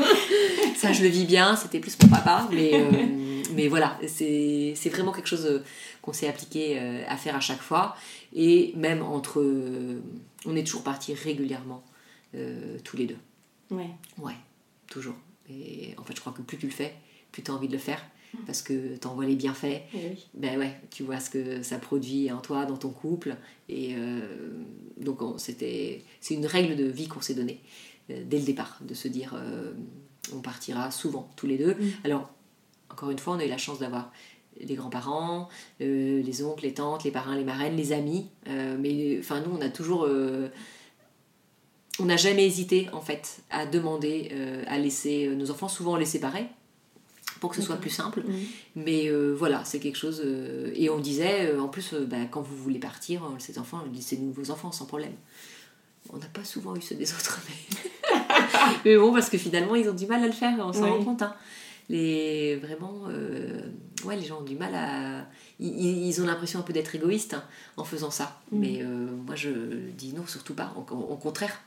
ça, 0.77 0.93
je 0.93 1.03
le 1.03 1.09
vis 1.09 1.25
bien, 1.25 1.57
c'était 1.57 1.81
plus 1.81 1.97
mon 2.03 2.11
papa. 2.11 2.47
Mais, 2.53 2.87
mais 3.55 3.69
voilà, 3.69 3.99
c'est 4.07 4.75
vraiment 4.91 5.13
quelque 5.13 5.29
chose 5.29 5.63
qu'on 6.03 6.13
s'est 6.13 6.29
appliqué 6.29 6.79
à 7.09 7.17
faire 7.17 7.35
à 7.35 7.41
chaque 7.41 7.63
fois. 7.63 7.97
Et 8.35 8.75
même 8.77 9.03
entre. 9.03 9.43
on 10.45 10.57
est 10.57 10.65
toujours 10.65 10.83
partis 10.83 11.15
régulièrement, 11.15 11.83
tous 12.85 12.97
les 12.99 13.07
deux. 13.07 13.19
Ouais. 13.71 13.89
Ouais, 14.19 14.37
toujours. 14.87 15.15
Et 15.53 15.95
en 15.99 16.05
fait, 16.05 16.15
je 16.17 16.21
crois 16.21 16.33
que 16.33 16.43
plus 16.43 16.59
tu 16.59 16.67
le 16.67 16.73
fais, 16.73 16.95
plus 17.33 17.43
tu 17.43 17.51
as 17.51 17.55
envie 17.55 17.69
de 17.69 17.73
le 17.73 17.79
faire. 17.79 18.03
Parce 18.47 18.63
que 18.63 18.97
tu 18.97 19.07
en 19.07 19.15
vois 19.15 19.27
les 19.27 19.37
bienfaits. 19.37 19.83
Oui. 19.93 20.27
Ben 20.33 20.59
ouais, 20.59 20.75
tu 20.91 21.03
vois 21.03 21.21
ce 21.21 21.29
que 21.29 21.63
ça 21.63 21.79
produit 21.79 22.33
en 22.33 22.39
toi, 22.41 22.65
dans 22.65 22.79
ton 22.79 22.89
couple. 22.89 23.37
Et 23.69 23.95
euh, 23.95 24.21
donc, 24.97 25.21
on- 25.21 25.37
c'était, 25.37 26.03
c'est 26.23 26.33
une 26.33 26.47
règle 26.47 26.75
de 26.77 26.85
vie 26.85 27.09
qu'on 27.09 27.21
s'est 27.21 27.35
donnée 27.35 27.61
euh, 28.11 28.23
dès 28.27 28.39
le 28.39 28.45
départ, 28.47 28.79
de 28.81 28.95
se 28.95 29.07
dire 29.07 29.35
euh, 29.37 29.73
on 30.35 30.41
partira 30.41 30.91
souvent 30.91 31.31
tous 31.37 31.47
les 31.47 31.59
deux. 31.59 31.75
Mm. 31.75 31.91
Alors, 32.05 32.31
encore 32.91 33.11
une 33.11 33.19
fois, 33.19 33.35
on 33.35 33.39
a 33.39 33.45
eu 33.45 33.51
la 33.51 33.59
chance 33.59 33.81
d'avoir 33.81 34.11
les 34.59 34.77
grands-parents, 34.77 35.51
les 35.81 36.43
oncles, 36.43 36.65
les 36.65 36.73
tantes, 36.73 37.05
les 37.05 37.11
parrains, 37.11 37.37
les 37.37 37.45
marraines, 37.45 37.77
les 37.77 37.93
amis. 37.93 38.29
Mais 38.47 39.19
enfin, 39.19 39.43
nous, 39.43 39.55
on 39.55 39.61
a 39.61 39.69
toujours. 39.69 40.07
On 41.99 42.05
n'a 42.07 42.16
jamais 42.16 42.47
hésité, 42.47 42.88
en 42.93 43.01
fait, 43.01 43.40
à 43.51 43.66
demander 43.66 44.30
euh, 44.32 44.62
à 44.66 44.78
laisser 44.78 45.26
euh, 45.26 45.34
nos 45.34 45.51
enfants. 45.51 45.68
Souvent, 45.68 45.93
on 45.93 45.97
les 45.97 46.07
séparait 46.07 46.47
pour 47.40 47.51
que 47.51 47.57
ce 47.57 47.62
soit 47.62 47.76
plus 47.76 47.90
simple. 47.90 48.20
Mm. 48.20 48.32
Mais 48.76 49.09
euh, 49.09 49.34
voilà, 49.36 49.64
c'est 49.64 49.80
quelque 49.80 49.99
chose. 49.99 50.22
euh, 50.24 50.70
et 50.74 50.88
on 50.90 50.99
disait, 50.99 51.55
en 51.57 51.68
plus, 51.68 51.93
bah, 51.95 52.16
quand 52.30 52.40
vous 52.40 52.57
voulez 52.57 52.78
partir, 52.78 53.22
ces 53.38 53.59
enfants, 53.59 53.82
laissez-nous 53.95 54.32
vos 54.32 54.51
enfants 54.51 54.72
sans 54.72 54.86
problème. 54.86 55.12
On 56.11 56.16
n'a 56.18 56.26
pas 56.26 56.45
souvent 56.45 56.74
eu 56.76 56.80
ceux 56.80 56.95
des 56.95 57.12
autres, 57.12 57.40
mais. 57.49 57.76
mais 58.84 58.97
bon, 58.97 59.12
parce 59.12 59.28
que 59.30 59.38
finalement, 59.38 59.74
ils 59.74 59.88
ont 59.88 59.95
du 59.95 60.07
mal 60.07 60.22
à 60.22 60.26
le 60.26 60.32
faire, 60.32 60.55
on 60.61 60.72
s'en 60.72 60.84
Oui. 60.84 60.90
rend 60.90 61.05
compte. 61.05 61.22
hein. 61.22 61.34
Les, 61.88 62.57
vraiment, 62.57 63.05
ouais, 64.05 64.16
les 64.16 64.24
gens 64.24 64.38
ont 64.40 64.45
du 64.45 64.55
mal 64.57 64.74
à. 64.74 65.26
Ils, 65.61 66.20
ont 66.22 66.26
l'impression 66.26 66.59
un 66.61 66.62
peu 66.62 66.72
d'être 66.72 66.95
égoïstes 66.95 67.34
hein, 67.34 67.45
en 67.76 67.84
faisant 67.84 68.11
ça. 68.11 68.40
Mm. 68.51 68.59
Mais 68.59 68.82
moi, 69.26 69.34
je 69.36 69.51
dis 69.97 70.12
non, 70.14 70.26
surtout 70.26 70.55
pas. 70.55 70.74
Au, 70.76 70.80
au 70.95 71.16
contraire. 71.16 71.61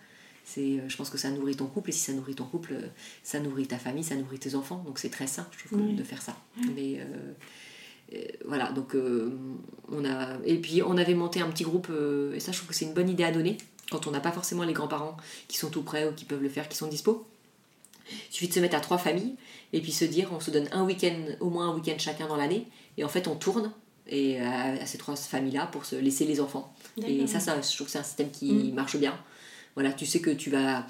C'est, 0.45 0.61
euh, 0.79 0.87
je 0.87 0.95
pense 0.95 1.09
que 1.09 1.17
ça 1.17 1.29
nourrit 1.31 1.55
ton 1.55 1.65
couple, 1.65 1.89
et 1.89 1.93
si 1.93 1.99
ça 1.99 2.13
nourrit 2.13 2.35
ton 2.35 2.45
couple, 2.45 2.73
euh, 2.73 2.87
ça 3.23 3.39
nourrit 3.39 3.65
ta 3.67 3.77
famille, 3.79 4.03
ça 4.03 4.15
nourrit 4.15 4.37
tes 4.39 4.53
enfants. 4.55 4.83
Donc 4.85 4.99
c'est 4.99 5.09
très 5.09 5.27
sain, 5.27 5.47
je 5.57 5.65
trouve, 5.65 5.81
Oui. 5.81 5.95
de 5.95 6.03
faire 6.03 6.21
ça. 6.21 6.37
Mais 6.75 6.99
euh, 6.99 8.17
voilà, 8.45 8.71
donc 8.71 8.95
euh, 8.95 9.35
on 9.91 10.05
a. 10.05 10.37
Et 10.45 10.57
puis 10.61 10.81
on 10.83 10.97
avait 10.97 11.15
monté 11.15 11.41
un 11.41 11.49
petit 11.49 11.63
groupe, 11.63 11.87
euh, 11.89 12.33
et 12.35 12.39
ça 12.39 12.51
je 12.51 12.57
trouve 12.57 12.69
que 12.69 12.75
c'est 12.75 12.85
une 12.85 12.93
bonne 12.93 13.09
idée 13.09 13.23
à 13.23 13.31
donner, 13.31 13.57
quand 13.91 14.05
on 14.07 14.11
n'a 14.11 14.19
pas 14.19 14.31
forcément 14.31 14.63
les 14.63 14.73
grands-parents 14.73 15.17
qui 15.47 15.57
sont 15.57 15.69
tout 15.69 15.81
près 15.83 16.07
ou 16.07 16.11
qui 16.13 16.25
peuvent 16.25 16.41
le 16.43 16.49
faire, 16.49 16.69
qui 16.69 16.77
sont 16.77 16.87
dispo. 16.87 17.25
Il 18.07 18.33
suffit 18.33 18.47
de 18.47 18.53
se 18.53 18.59
mettre 18.59 18.75
à 18.75 18.79
trois 18.81 18.99
familles 18.99 19.33
et 19.73 19.81
puis 19.81 19.91
se 19.91 20.05
dire 20.05 20.29
on 20.31 20.39
se 20.39 20.51
donne 20.51 20.67
un 20.71 20.83
week-end, 20.85 21.17
au 21.39 21.49
moins 21.49 21.71
un 21.71 21.75
week-end 21.75 21.95
chacun 21.97 22.27
dans 22.27 22.35
l'année, 22.35 22.67
et 22.97 23.03
en 23.03 23.09
fait 23.09 23.27
on 23.27 23.35
tourne 23.35 23.71
et 24.07 24.39
à, 24.39 24.73
à 24.73 24.85
ces 24.85 24.99
trois 24.99 25.15
familles-là 25.15 25.65
pour 25.65 25.85
se 25.85 25.95
laisser 25.95 26.25
les 26.25 26.39
enfants. 26.39 26.71
Et 27.07 27.25
ça, 27.25 27.39
je 27.39 27.73
trouve 27.73 27.87
que 27.87 27.91
c'est 27.91 27.97
un 27.97 28.03
système 28.03 28.29
qui 28.29 28.51
Mm. 28.53 28.73
marche 28.75 28.97
bien. 28.97 29.17
Voilà, 29.75 29.93
tu 29.93 30.05
sais 30.05 30.19
que 30.21 30.29
tu 30.31 30.49
vas 30.49 30.79
euh, 30.79 30.83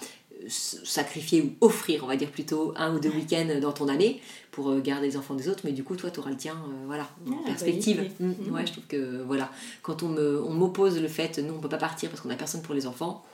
sacrifier 0.48 1.42
ou 1.42 1.54
offrir, 1.62 2.04
on 2.04 2.08
va 2.08 2.16
dire 2.16 2.30
plutôt, 2.32 2.74
un 2.78 2.94
ou 2.96 3.00
deux 3.00 3.10
week-ends 3.10 3.60
dans 3.62 3.72
ton 3.74 3.88
année 3.88 4.22
pour 4.52 4.70
euh, 4.70 4.80
garder 4.80 5.08
les 5.08 5.18
enfants 5.18 5.34
des 5.34 5.50
autres, 5.50 5.62
mais 5.64 5.72
du 5.72 5.84
coup, 5.84 5.96
toi, 5.96 6.12
tu 6.12 6.20
auras 6.20 6.30
le 6.30 6.38
tien, 6.38 6.54
euh, 6.54 6.86
voilà, 6.86 7.10
en 7.28 7.32
Ah, 7.44 7.46
perspective. 7.48 7.98
bonne 7.98 8.06
idée. 8.34 8.44
Mm, 8.44 8.50
Mm. 8.50 8.54
Ouais, 8.54 8.66
je 8.68 8.72
trouve 8.74 8.86
que, 8.88 9.22
voilà, 9.24 9.52
quand 9.82 10.04
on 10.04 10.10
m'oppose 10.52 11.02
le 11.02 11.08
fait, 11.08 11.40
nous, 11.40 11.54
on 11.54 11.60
peut 11.60 11.70
pas 11.70 11.78
partir 11.78 12.10
parce 12.10 12.22
qu'on 12.22 12.30
a 12.30 12.36
personne 12.36 12.62
pour 12.62 12.76
les 12.76 12.86
enfants, 12.88 13.26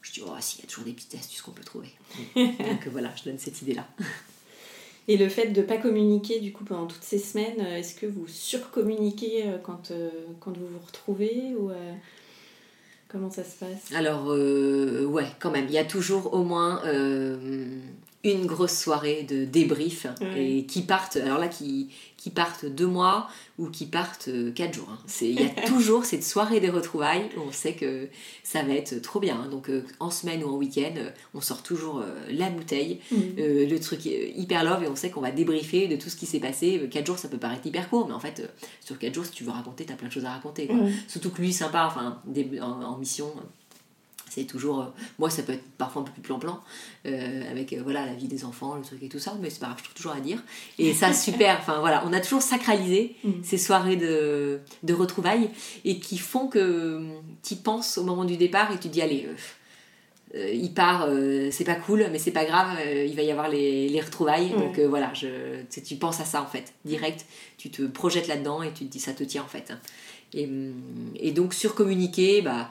je 0.00 0.12
dis, 0.12 0.22
oh, 0.26 0.30
si, 0.40 0.58
il 0.58 0.62
y 0.62 0.64
a 0.64 0.68
toujours 0.68 0.84
des 0.84 0.92
petites 0.92 1.14
astuces 1.14 1.42
qu'on 1.42 1.52
peut 1.52 1.62
trouver. 1.64 1.88
Donc 2.36 2.88
voilà, 2.90 3.10
je 3.16 3.24
donne 3.24 3.38
cette 3.38 3.60
idée-là. 3.62 3.86
Et 5.08 5.16
le 5.16 5.28
fait 5.28 5.48
de 5.48 5.60
ne 5.60 5.66
pas 5.66 5.76
communiquer 5.78 6.38
du 6.40 6.52
coup 6.52 6.64
pendant 6.64 6.86
toutes 6.86 7.02
ces 7.02 7.18
semaines, 7.18 7.60
est-ce 7.60 7.94
que 7.94 8.06
vous 8.06 8.26
surcommuniquez 8.28 9.44
quand, 9.64 9.90
euh, 9.90 10.10
quand 10.40 10.56
vous 10.56 10.66
vous 10.66 10.78
retrouvez 10.86 11.54
ou 11.58 11.70
euh, 11.70 11.92
comment 13.12 13.30
ça 13.30 13.44
se 13.44 13.56
passe? 13.58 13.94
Alors, 13.94 14.32
euh, 14.32 15.04
ouais, 15.04 15.26
quand 15.38 15.50
même, 15.50 15.66
il 15.66 15.72
y 15.72 15.78
a 15.78 15.84
toujours 15.84 16.32
au 16.34 16.42
moins 16.42 16.82
euh, 16.86 17.78
une 18.24 18.46
grosse 18.46 18.78
soirée 18.78 19.24
de 19.24 19.44
débrief 19.44 20.06
et 20.36 20.64
qui 20.66 20.82
partent, 20.82 21.16
alors 21.16 21.38
là, 21.38 21.48
qui, 21.48 21.88
qui 22.16 22.30
partent 22.30 22.64
deux 22.66 22.86
mois 22.86 23.26
ou 23.58 23.68
qui 23.68 23.86
partent 23.86 24.28
euh, 24.28 24.52
quatre 24.52 24.74
jours. 24.74 24.88
hein. 24.92 24.98
C'est- 25.08 25.28
Il 25.28 25.40
y 25.40 25.44
a 25.44 25.48
toujours 25.66 26.04
cette 26.04 26.22
soirée 26.22 26.60
des 26.60 26.70
retrouvailles 26.70 27.28
où 27.36 27.40
on 27.40 27.50
sait 27.50 27.72
que 27.72 28.08
ça 28.44 28.62
va 28.62 28.74
être 28.74 29.00
trop 29.02 29.18
bien. 29.18 29.48
Donc 29.50 29.68
euh, 29.70 29.82
en 29.98 30.10
semaine 30.12 30.44
ou 30.44 30.48
en 30.50 30.56
week-end, 30.56 30.92
euh, 30.98 31.10
on 31.34 31.40
sort 31.40 31.64
toujours 31.64 31.98
euh, 31.98 32.14
la 32.30 32.48
bouteille, 32.50 33.00
euh, 33.12 33.66
le 33.66 33.80
truc 33.80 34.04
hyper 34.04 34.62
love 34.62 34.84
et 34.84 34.88
on 34.88 34.94
sait 34.94 35.10
qu'on 35.10 35.20
va 35.20 35.32
débriefer 35.32 35.88
de 35.88 35.96
tout 35.96 36.08
ce 36.08 36.14
qui 36.16 36.26
s'est 36.26 36.38
passé. 36.38 36.88
Quatre 36.92 37.06
jours, 37.06 37.18
ça 37.18 37.28
peut 37.28 37.38
paraître 37.38 37.66
hyper 37.66 37.88
court, 37.90 38.06
mais 38.06 38.14
en 38.14 38.20
fait, 38.20 38.48
sur 38.80 38.98
quatre 39.00 39.14
jours, 39.14 39.24
si 39.24 39.32
tu 39.32 39.42
veux 39.42 39.50
raconter, 39.50 39.84
t'as 39.84 39.94
plein 39.94 40.06
de 40.08 40.12
choses 40.12 40.26
à 40.26 40.30
raconter. 40.30 40.68
quoi. 40.68 40.76
Surtout 41.08 41.30
que 41.30 41.40
lui, 41.42 41.52
sympa, 41.52 41.86
enfin, 41.90 42.20
des- 42.26 42.60
en, 42.60 42.82
en 42.82 42.98
mission, 42.98 43.32
c'est 44.34 44.44
toujours. 44.44 44.80
euh, 44.80 44.86
moi, 45.18 45.28
ça 45.30 45.42
peut 45.42 45.52
être 45.52 45.64
parfois 45.76 46.02
un 46.02 46.04
peu 46.04 46.12
plus 46.12 46.22
plan-plan, 46.22 46.60
euh, 47.06 47.50
avec 47.50 47.72
euh, 47.72 47.80
voilà, 47.82 48.06
la 48.06 48.14
vie 48.14 48.28
des 48.28 48.44
enfants, 48.44 48.76
le 48.76 48.82
truc 48.82 49.02
et 49.02 49.08
tout 49.08 49.18
ça, 49.18 49.36
mais 49.40 49.50
c'est 49.50 49.60
pas 49.60 49.66
grave, 49.66 49.78
je 49.78 49.84
trouve 49.84 49.94
toujours 49.94 50.12
à 50.12 50.20
dire. 50.20 50.42
Et 50.78 50.94
ça, 50.94 51.12
super, 51.26 51.58
enfin 51.60 51.80
voilà, 51.80 52.02
on 52.06 52.12
a 52.12 52.20
toujours 52.20 52.42
sacralisé 52.42 53.16
Mm. 53.24 53.30
ces 53.42 53.58
soirées 53.58 53.96
de, 53.96 54.60
de 54.82 54.94
retrouvailles 54.94 55.50
et 55.84 55.98
qui 55.98 56.18
font 56.18 56.48
que 56.48 57.00
tu 57.42 57.56
penses 57.56 57.98
au 57.98 58.04
moment 58.04 58.24
du 58.24 58.36
départ 58.36 58.72
et 58.72 58.78
tu 58.78 58.88
dis, 58.88 59.02
allez. 59.02 59.28
il 60.34 60.72
part, 60.72 61.08
c'est 61.50 61.64
pas 61.64 61.74
cool, 61.74 62.06
mais 62.10 62.18
c'est 62.18 62.30
pas 62.30 62.44
grave, 62.44 62.78
il 63.06 63.14
va 63.14 63.22
y 63.22 63.30
avoir 63.30 63.48
les, 63.48 63.88
les 63.88 64.00
retrouvailles. 64.00 64.52
Ouais. 64.54 64.58
Donc 64.58 64.78
voilà, 64.80 65.12
je, 65.14 65.28
tu 65.80 65.96
penses 65.96 66.20
à 66.20 66.24
ça 66.24 66.40
en 66.42 66.46
fait, 66.46 66.72
direct. 66.84 67.26
Tu 67.58 67.70
te 67.70 67.82
projettes 67.82 68.28
là-dedans 68.28 68.62
et 68.62 68.72
tu 68.72 68.84
te 68.86 68.90
dis 68.90 69.00
ça 69.00 69.12
te 69.12 69.24
tient 69.24 69.42
en 69.42 69.46
fait. 69.48 69.72
Et, 70.34 70.46
hum, 70.46 70.72
et 71.16 71.32
donc 71.32 71.52
surcommuniquer, 71.54 72.40
bah. 72.42 72.70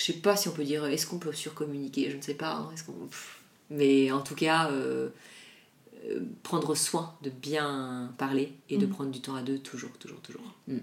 Je 0.00 0.06
sais 0.06 0.12
pas 0.14 0.34
si 0.34 0.48
on 0.48 0.52
peut 0.52 0.64
dire, 0.64 0.86
est-ce 0.86 1.06
qu'on 1.06 1.18
peut 1.18 1.32
surcommuniquer 1.32 2.10
Je 2.10 2.16
ne 2.16 2.22
sais 2.22 2.32
pas. 2.34 2.52
hein, 2.54 2.70
est-ce 2.72 2.84
qu'on-. 2.84 2.94
Mais 3.68 4.10
en 4.10 4.22
tout 4.22 4.34
cas, 4.34 4.70
euh, 4.70 5.10
euh, 6.06 6.20
prendre 6.42 6.74
soin 6.74 7.12
de 7.22 7.28
bien 7.28 8.10
parler 8.16 8.54
et 8.70 8.78
de 8.78 8.86
Mhm. 8.86 8.92
prendre 8.92 9.10
du 9.10 9.20
temps 9.20 9.34
à 9.34 9.42
deux, 9.42 9.58
toujours, 9.58 9.92
toujours, 9.98 10.20
toujours. 10.20 10.54
Mm. 10.68 10.78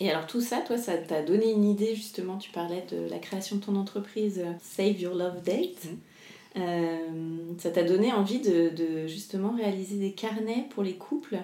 Et 0.00 0.10
alors 0.10 0.26
tout 0.26 0.40
ça, 0.40 0.58
toi, 0.66 0.76
ça 0.76 0.96
t'a 0.98 1.22
donné 1.22 1.52
une 1.52 1.64
idée 1.64 1.94
justement, 1.94 2.36
tu 2.36 2.50
parlais 2.50 2.84
de 2.90 3.08
la 3.08 3.20
création 3.20 3.56
de 3.56 3.60
ton 3.64 3.76
entreprise 3.76 4.40
euh, 4.44 4.52
Save 4.60 5.00
Your 5.00 5.14
Love 5.14 5.42
Date. 5.44 5.86
Euh, 6.56 6.96
ça 7.58 7.70
t'a 7.70 7.84
donné 7.84 8.12
envie 8.12 8.40
de, 8.40 8.70
de, 8.70 9.06
justement 9.06 9.54
réaliser 9.54 9.96
des 9.98 10.12
carnets 10.12 10.66
pour 10.70 10.82
les 10.82 10.96
couples? 10.96 11.38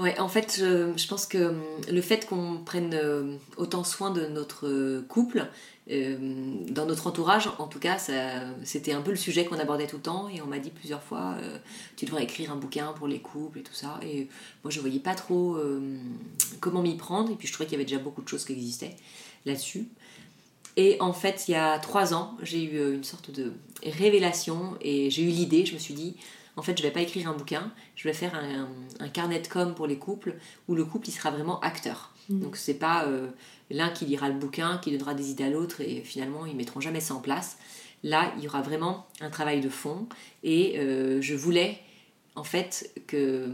Ouais, 0.00 0.18
en 0.18 0.28
fait, 0.28 0.56
je, 0.58 0.96
je 0.96 1.06
pense 1.06 1.26
que 1.26 1.50
hum, 1.50 1.62
le 1.90 2.00
fait 2.00 2.26
qu'on 2.26 2.58
prenne 2.64 2.94
euh, 2.94 3.36
autant 3.58 3.84
soin 3.84 4.10
de 4.10 4.26
notre 4.26 4.66
euh, 4.66 5.04
couple, 5.08 5.46
euh, 5.90 6.16
dans 6.70 6.86
notre 6.86 7.06
entourage, 7.06 7.50
en 7.58 7.66
tout 7.66 7.78
cas, 7.80 7.98
c'était 8.64 8.92
un 8.92 9.02
peu 9.02 9.10
le 9.10 9.16
sujet 9.16 9.44
qu'on 9.44 9.58
abordait 9.58 9.86
tout 9.86 9.96
le 9.96 10.02
temps. 10.02 10.28
Et 10.28 10.40
on 10.40 10.46
m'a 10.46 10.58
dit 10.58 10.70
plusieurs 10.70 11.02
fois, 11.02 11.34
euh, 11.42 11.58
tu 11.96 12.06
devrais 12.06 12.22
écrire 12.22 12.50
un 12.50 12.56
bouquin 12.56 12.94
pour 12.94 13.08
les 13.08 13.18
couples 13.18 13.58
et 13.58 13.62
tout 13.62 13.74
ça. 13.74 14.00
Et 14.02 14.28
moi, 14.64 14.70
je 14.70 14.80
voyais 14.80 15.00
pas 15.00 15.14
trop 15.14 15.56
euh, 15.56 15.98
comment 16.60 16.80
m'y 16.80 16.96
prendre. 16.96 17.30
Et 17.30 17.34
puis, 17.34 17.46
je 17.46 17.52
trouvais 17.52 17.66
qu'il 17.66 17.74
y 17.74 17.80
avait 17.80 17.84
déjà 17.84 18.00
beaucoup 18.00 18.22
de 18.22 18.28
choses 18.28 18.44
qui 18.46 18.52
existaient 18.52 18.96
là-dessus. 19.44 19.86
Et 20.76 20.96
en 21.00 21.12
fait, 21.12 21.44
il 21.48 21.52
y 21.52 21.56
a 21.56 21.78
trois 21.78 22.14
ans, 22.14 22.36
j'ai 22.42 22.62
eu 22.62 22.78
euh, 22.78 22.94
une 22.94 23.04
sorte 23.04 23.30
de 23.30 23.52
révélation 23.84 24.76
et 24.80 25.10
j'ai 25.10 25.22
eu 25.22 25.28
l'idée, 25.28 25.66
je 25.66 25.74
me 25.74 25.78
suis 25.78 25.94
dit, 25.94 26.16
en 26.56 26.62
fait, 26.62 26.76
je 26.76 26.82
vais 26.82 26.90
pas 26.90 27.00
écrire 27.00 27.28
un 27.28 27.34
bouquin, 27.34 27.72
je 27.96 28.08
vais 28.08 28.14
faire 28.14 28.34
un, 28.34 28.68
un 28.98 29.08
carnet 29.08 29.40
de 29.40 29.46
com 29.46 29.74
pour 29.74 29.86
les 29.86 29.98
couples 29.98 30.36
où 30.68 30.74
le 30.74 30.84
couple 30.84 31.08
il 31.08 31.12
sera 31.12 31.30
vraiment 31.30 31.60
acteur. 31.60 32.12
Mhm. 32.28 32.40
Donc 32.40 32.56
c'est 32.56 32.74
pas 32.74 33.04
euh, 33.06 33.28
l'un 33.70 33.90
qui 33.90 34.06
lira 34.06 34.28
le 34.28 34.34
bouquin, 34.34 34.78
qui 34.78 34.90
donnera 34.92 35.14
des 35.14 35.30
idées 35.30 35.44
à 35.44 35.50
l'autre 35.50 35.80
et 35.80 36.02
finalement 36.02 36.46
ils 36.46 36.56
mettront 36.56 36.80
jamais 36.80 37.00
ça 37.00 37.14
en 37.14 37.20
place. 37.20 37.58
Là, 38.02 38.32
il 38.38 38.44
y 38.44 38.48
aura 38.48 38.62
vraiment 38.62 39.06
un 39.20 39.28
travail 39.28 39.60
de 39.60 39.68
fond 39.68 40.06
et 40.42 40.78
euh, 40.78 41.20
je 41.20 41.34
voulais 41.34 41.78
en 42.36 42.44
fait 42.44 42.94
que 43.06 43.48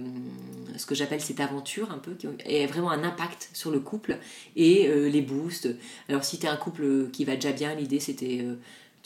ce 0.77 0.87
que 0.87 0.95
j'appelle 0.95 1.21
cette 1.21 1.41
aventure 1.41 1.91
un 1.91 1.99
peu 1.99 2.15
qui 2.15 2.29
ait 2.45 2.67
vraiment 2.67 2.91
un 2.91 3.03
impact 3.03 3.51
sur 3.55 3.71
le 3.71 3.81
couple 3.81 4.19
et 4.55 4.87
euh, 4.89 5.09
les 5.09 5.23
boosts. 5.23 5.69
Alors 6.09 6.23
si 6.23 6.39
tu 6.39 6.47
es 6.47 6.49
un 6.49 6.57
couple 6.57 7.11
qui 7.11 7.25
va 7.25 7.35
déjà 7.35 7.53
bien, 7.53 7.75
l'idée 7.75 7.99
c'était 7.99 8.45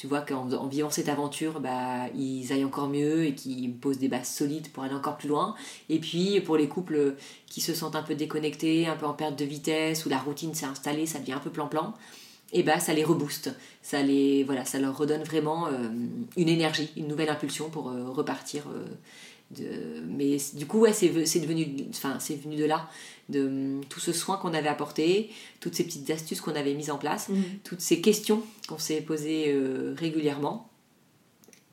tu 0.00 0.06
vois 0.06 0.22
qu'en 0.22 0.50
en 0.50 0.66
vivant 0.66 0.88
cette 0.88 1.10
aventure, 1.10 1.60
bah, 1.60 2.08
ils 2.16 2.54
aillent 2.54 2.64
encore 2.64 2.88
mieux 2.88 3.26
et 3.26 3.34
qu'ils 3.34 3.70
posent 3.74 3.98
des 3.98 4.08
bases 4.08 4.30
solides 4.30 4.72
pour 4.72 4.82
aller 4.82 4.94
encore 4.94 5.18
plus 5.18 5.28
loin. 5.28 5.54
Et 5.90 5.98
puis 5.98 6.40
pour 6.40 6.56
les 6.56 6.68
couples 6.68 7.16
qui 7.44 7.60
se 7.60 7.74
sentent 7.74 7.96
un 7.96 8.02
peu 8.02 8.14
déconnectés, 8.14 8.86
un 8.86 8.96
peu 8.96 9.04
en 9.04 9.12
perte 9.12 9.38
de 9.38 9.44
vitesse, 9.44 10.06
où 10.06 10.08
la 10.08 10.16
routine 10.16 10.54
s'est 10.54 10.64
installée, 10.64 11.04
ça 11.04 11.18
devient 11.18 11.34
un 11.34 11.38
peu 11.38 11.50
plan-plan, 11.50 11.92
et 12.54 12.62
bah 12.62 12.80
ça 12.80 12.94
les 12.94 13.04
rebooste. 13.04 13.54
Ça, 13.82 14.02
les, 14.02 14.42
voilà, 14.42 14.64
ça 14.64 14.78
leur 14.78 14.96
redonne 14.96 15.22
vraiment 15.22 15.66
euh, 15.66 15.90
une 16.34 16.48
énergie, 16.48 16.90
une 16.96 17.06
nouvelle 17.06 17.28
impulsion 17.28 17.68
pour 17.68 17.90
euh, 17.90 18.08
repartir. 18.08 18.62
euh. 18.70 18.86
Mais 20.06 20.38
du 20.54 20.64
coup, 20.66 20.78
ouais, 20.78 20.94
c'est 20.94 21.10
devenu, 21.40 21.66
enfin, 21.90 22.16
c'est 22.20 22.36
venu 22.36 22.56
de 22.56 22.64
là, 22.64 22.88
de 23.30 23.46
hum, 23.46 23.80
tout 23.88 24.00
ce 24.00 24.12
soin 24.12 24.36
qu'on 24.36 24.52
avait 24.54 24.68
apporté, 24.68 25.30
toutes 25.60 25.74
ces 25.74 25.84
petites 25.84 26.10
astuces 26.10 26.40
qu'on 26.40 26.54
avait 26.54 26.74
mises 26.74 26.90
en 26.90 26.98
place 26.98 27.28
toutes 27.64 27.80
ces 27.80 28.00
questions 28.00 28.42
qu'on 28.68 28.78
s'est 28.78 29.00
posées 29.00 29.46
euh, 29.48 29.94
régulièrement, 29.96 30.68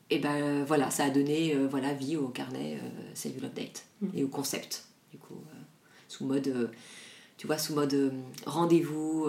et 0.10 0.20
ben 0.20 0.64
voilà, 0.64 0.90
ça 0.90 1.04
a 1.06 1.10
donné 1.10 1.54
euh, 1.54 1.68
voilà, 1.70 1.94
vie 1.94 2.16
au 2.16 2.30
carnet 2.30 2.78
euh, 2.82 2.88
Save 3.14 3.34
Your 3.34 3.44
Love 3.44 3.54
Date 3.54 3.84
Mhm. 4.02 4.12
et 4.16 4.24
au 4.24 4.28
concept, 4.28 4.86
du 5.12 5.18
coup, 5.18 5.34
euh, 5.48 5.54
sous 6.08 6.24
mode, 6.26 6.72
tu 7.38 7.48
vois, 7.48 7.58
sous 7.58 7.74
mode 7.74 8.14
rendez-vous, 8.46 9.28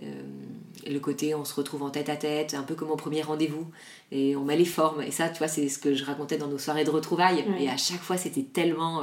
le 0.00 0.98
côté 1.00 1.34
on 1.34 1.44
se 1.44 1.52
retrouve 1.54 1.82
en 1.82 1.90
tête 1.90 2.08
à 2.08 2.16
tête, 2.16 2.54
un 2.54 2.62
peu 2.62 2.74
comme 2.74 2.90
au 2.90 2.96
premier 2.96 3.20
rendez-vous, 3.22 3.66
et 4.12 4.34
on 4.36 4.44
met 4.44 4.56
les 4.56 4.64
formes, 4.64 5.02
et 5.02 5.10
ça, 5.10 5.28
tu 5.28 5.38
vois, 5.38 5.48
c'est 5.48 5.68
ce 5.68 5.78
que 5.78 5.94
je 5.94 6.04
racontais 6.04 6.38
dans 6.38 6.46
nos 6.48 6.58
soirées 6.58 6.84
de 6.84 6.90
retrouvailles, 6.90 7.44
et 7.58 7.68
à 7.68 7.76
chaque 7.76 8.00
fois 8.00 8.16
c'était 8.16 8.44
tellement. 8.44 9.02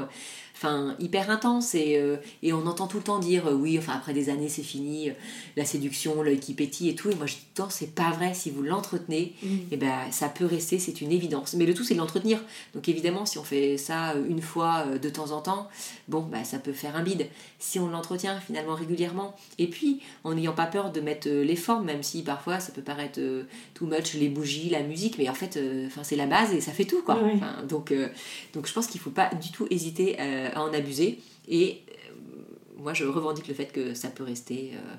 Enfin, 0.59 0.95
hyper 0.99 1.29
intense 1.29 1.75
et, 1.75 1.97
euh, 1.97 2.15
et 2.41 2.51
on 2.51 2.65
entend 2.65 2.87
tout 2.87 2.97
le 2.97 3.03
temps 3.03 3.19
dire 3.19 3.45
euh, 3.45 3.53
oui, 3.53 3.77
enfin 3.77 3.93
après 3.93 4.13
des 4.13 4.29
années 4.29 4.49
c'est 4.49 4.63
fini, 4.63 5.11
euh, 5.11 5.13
la 5.55 5.65
séduction, 5.65 6.23
l'œil 6.23 6.39
qui 6.39 6.55
pétille 6.55 6.89
et 6.89 6.95
tout. 6.95 7.11
Et 7.11 7.15
moi 7.15 7.27
je 7.27 7.35
dis 7.35 7.45
temps, 7.53 7.69
c'est 7.69 7.93
pas 7.93 8.09
vrai, 8.09 8.33
si 8.33 8.49
vous 8.49 8.63
l'entretenez, 8.63 9.33
et 9.71 9.77
ben 9.77 10.11
ça 10.11 10.29
peut 10.29 10.45
rester, 10.45 10.79
c'est 10.79 11.01
une 11.01 11.11
évidence. 11.11 11.53
Mais 11.53 11.65
le 11.65 11.75
tout 11.75 11.83
c'est 11.83 11.93
de 11.93 11.99
l'entretenir. 11.99 12.39
Donc 12.73 12.89
évidemment, 12.89 13.25
si 13.27 13.37
on 13.37 13.43
fait 13.43 13.77
ça 13.77 14.15
une 14.27 14.41
fois 14.41 14.85
de 14.85 15.09
temps 15.09 15.31
en 15.31 15.41
temps, 15.41 15.67
bon, 16.07 16.21
bah 16.21 16.43
ça 16.43 16.57
peut 16.57 16.73
faire 16.73 16.95
un 16.95 17.03
bide. 17.03 17.27
Si 17.59 17.79
on 17.79 17.87
l'entretient 17.87 18.39
finalement 18.39 18.75
régulièrement, 18.75 19.35
et 19.59 19.67
puis 19.67 20.01
en 20.23 20.33
n'ayant 20.33 20.53
pas 20.53 20.65
peur 20.65 20.91
de 20.91 21.01
mettre 21.01 21.27
les 21.29 21.55
formes, 21.55 21.85
même 21.85 22.03
si 22.03 22.23
parfois 22.23 22.59
ça 22.59 22.71
peut 22.71 22.81
paraître 22.81 23.19
too 23.73 23.85
much, 23.85 24.13
les 24.13 24.29
bougies, 24.29 24.69
la 24.69 24.81
musique, 24.81 25.17
mais 25.17 25.29
en 25.29 25.33
fait, 25.35 25.59
enfin 25.87 26.03
c'est 26.03 26.15
la 26.15 26.27
base 26.27 26.53
et 26.53 26.61
ça 26.61 26.71
fait 26.71 26.85
tout 26.85 27.01
quoi. 27.03 27.19
Donc, 27.67 27.93
donc 28.53 28.67
je 28.67 28.73
pense 28.73 28.87
qu'il 28.87 29.01
faut 29.01 29.09
pas 29.11 29.29
du 29.35 29.51
tout 29.51 29.67
hésiter 29.69 30.15
euh, 30.19 30.46
à 30.53 30.61
en 30.63 30.73
abuser. 30.73 31.19
Et 31.47 31.81
euh, 31.89 32.13
moi 32.77 32.93
je 32.93 33.05
revendique 33.05 33.47
le 33.47 33.53
fait 33.53 33.71
que 33.71 33.93
ça 33.93 34.09
peut 34.09 34.23
rester. 34.23 34.71
euh, 34.73 34.95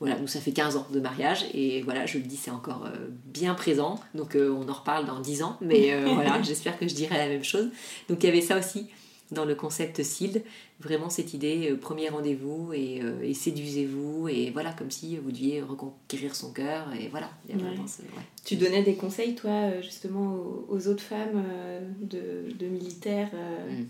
voilà, 0.00 0.18
nous 0.18 0.26
ça 0.26 0.40
fait 0.40 0.50
15 0.52 0.76
ans 0.76 0.86
de 0.92 0.98
mariage 1.00 1.44
et 1.54 1.80
voilà, 1.82 2.04
je 2.04 2.18
le 2.18 2.24
dis, 2.24 2.36
c'est 2.36 2.50
encore 2.50 2.84
euh, 2.86 3.08
bien 3.26 3.54
présent. 3.54 3.98
Donc 4.14 4.34
euh, 4.34 4.50
on 4.52 4.68
en 4.68 4.72
reparle 4.74 5.06
dans 5.06 5.20
10 5.20 5.42
ans, 5.44 5.56
mais 5.60 5.92
euh, 5.94 6.06
voilà, 6.12 6.42
j'espère 6.48 6.78
que 6.78 6.88
je 6.88 6.94
dirai 6.94 7.16
la 7.16 7.28
même 7.28 7.44
chose. 7.44 7.68
Donc 8.08 8.22
il 8.22 8.26
y 8.26 8.28
avait 8.28 8.40
ça 8.42 8.58
aussi 8.58 8.88
dans 9.30 9.44
le 9.46 9.54
concept 9.54 10.02
SILD, 10.02 10.42
vraiment 10.80 11.08
cette 11.10 11.32
idée, 11.32 11.70
euh, 11.70 11.76
premier 11.76 12.08
rendez-vous 12.10 12.72
et, 12.74 13.00
euh, 13.02 13.22
et 13.22 13.32
séduisez-vous, 13.34 14.28
et 14.28 14.50
voilà, 14.50 14.72
comme 14.72 14.90
si 14.90 15.16
vous 15.16 15.30
deviez 15.32 15.62
reconquérir 15.62 16.34
son 16.36 16.52
cœur, 16.52 16.88
et 17.00 17.08
voilà, 17.08 17.30
il 17.48 17.54
y 17.54 17.58
a 17.58 17.62
Ouais. 17.62 17.68
vraiment 17.70 17.84
ouais. 17.84 18.22
Tu 18.44 18.56
donnais 18.56 18.82
des 18.82 18.94
conseils, 18.96 19.34
toi, 19.34 19.50
euh, 19.50 19.80
justement, 19.82 20.34
aux, 20.34 20.66
aux 20.68 20.88
autres 20.88 21.02
femmes 21.02 21.42
euh, 21.48 21.80
de, 22.02 22.52
de 22.54 22.66
militaires 22.66 23.30
euh, 23.32 23.80
Mm. 23.80 23.86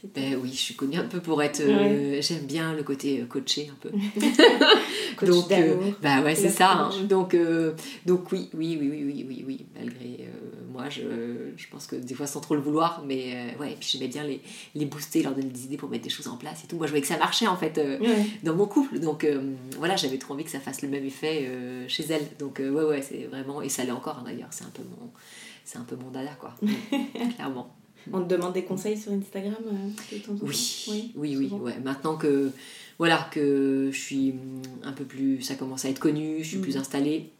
T'étais 0.00 0.30
Ben 0.32 0.38
oui, 0.42 0.50
je 0.52 0.58
suis 0.58 0.74
connue 0.74 0.96
un 0.98 1.04
peu 1.04 1.20
pour 1.20 1.42
être. 1.42 1.60
euh, 1.60 2.20
J'aime 2.22 2.46
bien 2.46 2.74
le 2.74 2.82
côté 2.82 3.20
euh, 3.20 3.26
coaché 3.26 3.70
un 3.70 3.76
peu. 3.80 3.90
coach 5.16 5.28
donc, 5.28 5.52
euh, 5.52 5.76
bah 6.02 6.22
ouais, 6.22 6.34
c'est 6.34 6.48
ça. 6.48 6.72
hein. 6.72 6.90
Donc, 7.08 7.34
euh, 7.34 7.72
donc 8.06 8.32
oui, 8.32 8.48
oui, 8.54 8.78
oui, 8.80 8.88
oui, 8.90 9.04
oui, 9.04 9.24
oui, 9.28 9.44
oui. 9.46 9.66
Malgré 9.78 10.28
moi, 10.72 10.88
je, 10.88 11.02
je 11.56 11.66
pense 11.70 11.86
que 11.86 11.96
des 11.96 12.14
fois 12.14 12.26
sans 12.26 12.40
trop 12.40 12.54
le 12.54 12.60
vouloir, 12.62 13.04
mais 13.06 13.54
ouais. 13.60 13.72
Et 13.72 13.76
puis 13.76 13.88
j'aimais 13.92 14.08
bien 14.08 14.24
les, 14.24 14.40
les 14.74 14.86
booster, 14.86 15.22
leur 15.22 15.34
donner 15.34 15.48
des 15.50 15.64
idées 15.64 15.76
pour 15.76 15.90
mettre 15.90 16.04
des 16.04 16.10
choses 16.10 16.28
en 16.28 16.36
place 16.36 16.64
et 16.64 16.66
tout. 16.66 16.76
Moi, 16.76 16.86
je 16.86 16.92
voyais 16.92 17.02
que 17.02 17.08
ça 17.08 17.18
marchait 17.18 17.46
en 17.46 17.56
fait 17.56 17.76
Ouais. 17.78 18.26
dans 18.42 18.54
mon 18.54 18.66
couple. 18.66 18.98
Donc 18.98 19.26
voilà, 19.78 19.96
j'avais 19.96 20.18
trop 20.18 20.34
envie 20.34 20.44
que 20.44 20.50
ça 20.50 20.60
fasse 20.60 20.82
le 20.82 20.88
même 20.88 21.04
effet 21.04 21.48
chez 21.88 22.04
elle. 22.10 22.26
Donc 22.38 22.58
ouais, 22.58 22.70
ouais, 22.70 23.02
c'est 23.02 23.24
vraiment 23.30 23.60
et 23.62 23.68
ça 23.68 23.84
l'est 23.84 23.90
encore 23.92 24.18
hein, 24.20 24.24
d'ailleurs. 24.24 24.48
C'est 24.50 24.64
un 24.64 24.70
peu 24.74 24.82
mon, 24.82 25.10
c'est 25.64 25.78
un 25.78 25.84
peu 25.84 25.96
mon 25.96 26.10
dada 26.10 26.30
quoi. 26.40 26.54
Clairement. 27.36 27.74
On 28.12 28.22
te 28.22 28.28
demande 28.28 28.54
des 28.54 28.64
conseils 28.64 28.98
sur 28.98 29.12
Instagram 29.12 29.54
euh, 29.66 30.16
de 30.16 30.22
temps 30.22 30.32
en 30.32 30.36
temps 30.36 30.46
Oui, 30.46 31.12
oui, 31.14 31.36
oui, 31.36 31.48
ouais. 31.48 31.78
Maintenant 31.84 32.16
que 32.16 32.50
voilà 32.98 33.28
que 33.30 33.90
je 33.92 33.98
suis 33.98 34.32
mm, 34.32 34.62
un 34.84 34.92
peu 34.92 35.04
plus, 35.04 35.42
ça 35.42 35.54
commence 35.54 35.84
à 35.84 35.90
être 35.90 36.00
connu, 36.00 36.38
je 36.42 36.48
suis 36.48 36.58
plus 36.58 36.76
installée, 36.76 37.30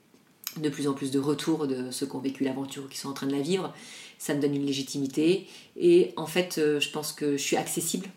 de 0.61 0.69
plus 0.69 0.87
en 0.87 0.93
plus 0.93 1.11
de 1.11 1.19
retours 1.19 1.67
de 1.67 1.91
ceux 1.91 2.07
qui 2.07 2.17
ont 2.17 2.21
vécu 2.21 2.45
l'aventure 2.45 2.85
ou 2.85 2.89
qui 2.89 2.99
sont 2.99 3.09
en 3.09 3.15
train 3.15 3.27
de 3.27 3.33
la 3.33 3.41
vivre, 3.41 3.73
ça 4.19 4.35
me 4.35 4.41
donne 4.41 4.55
une 4.55 4.67
légitimité 4.67 5.47
et 5.77 6.13
en 6.17 6.27
fait, 6.27 6.59
euh, 6.59 6.79
je 6.79 6.91
pense 6.91 7.13
que 7.13 7.37
je 7.37 7.43
suis 7.43 7.57
accessible. 7.57 8.09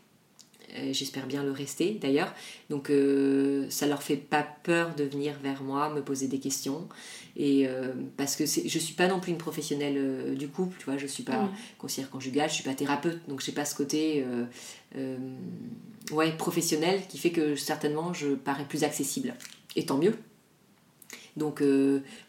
J'espère 0.92 1.26
bien 1.26 1.42
le 1.42 1.52
rester 1.52 1.98
d'ailleurs. 2.02 2.34
Donc 2.70 2.90
euh, 2.90 3.66
ça 3.70 3.88
leur 3.88 4.04
fait 4.04 4.18
pas 4.18 4.46
peur 4.64 4.94
de 4.96 5.06
venir 5.06 5.36
vers 5.42 5.64
moi, 5.64 5.90
me 5.90 6.02
poser 6.02 6.28
des 6.28 6.40
questions. 6.40 6.90
Et 7.38 7.68
euh, 7.68 7.94
parce 8.16 8.36
que 8.36 8.46
je 8.46 8.80
suis 8.80 8.94
pas 8.94 9.08
non 9.08 9.20
plus 9.20 9.32
une 9.32 9.38
professionnelle 9.38 9.96
euh, 9.98 10.36
du 10.36 10.48
couple, 10.48 10.78
tu 10.80 10.86
vois, 10.86 10.98
je 10.98 11.06
suis 11.06 11.24
pas 11.24 11.50
conseillère 11.78 12.10
conjugale, 12.10 12.50
je 12.50 12.56
suis 12.56 12.64
pas 12.64 12.74
thérapeute, 12.74 13.20
donc 13.28 13.42
j'ai 13.42 13.52
pas 13.52 13.66
ce 13.66 13.76
côté 13.76 14.26
ouais, 16.12 16.32
professionnel 16.38 17.02
qui 17.10 17.18
fait 17.18 17.32
que 17.32 17.56
certainement 17.56 18.14
je 18.14 18.30
parais 18.36 18.66
plus 18.66 18.84
accessible. 18.84 19.36
Et 19.76 19.86
tant 19.86 19.98
mieux, 19.98 20.18
donc, 21.36 21.62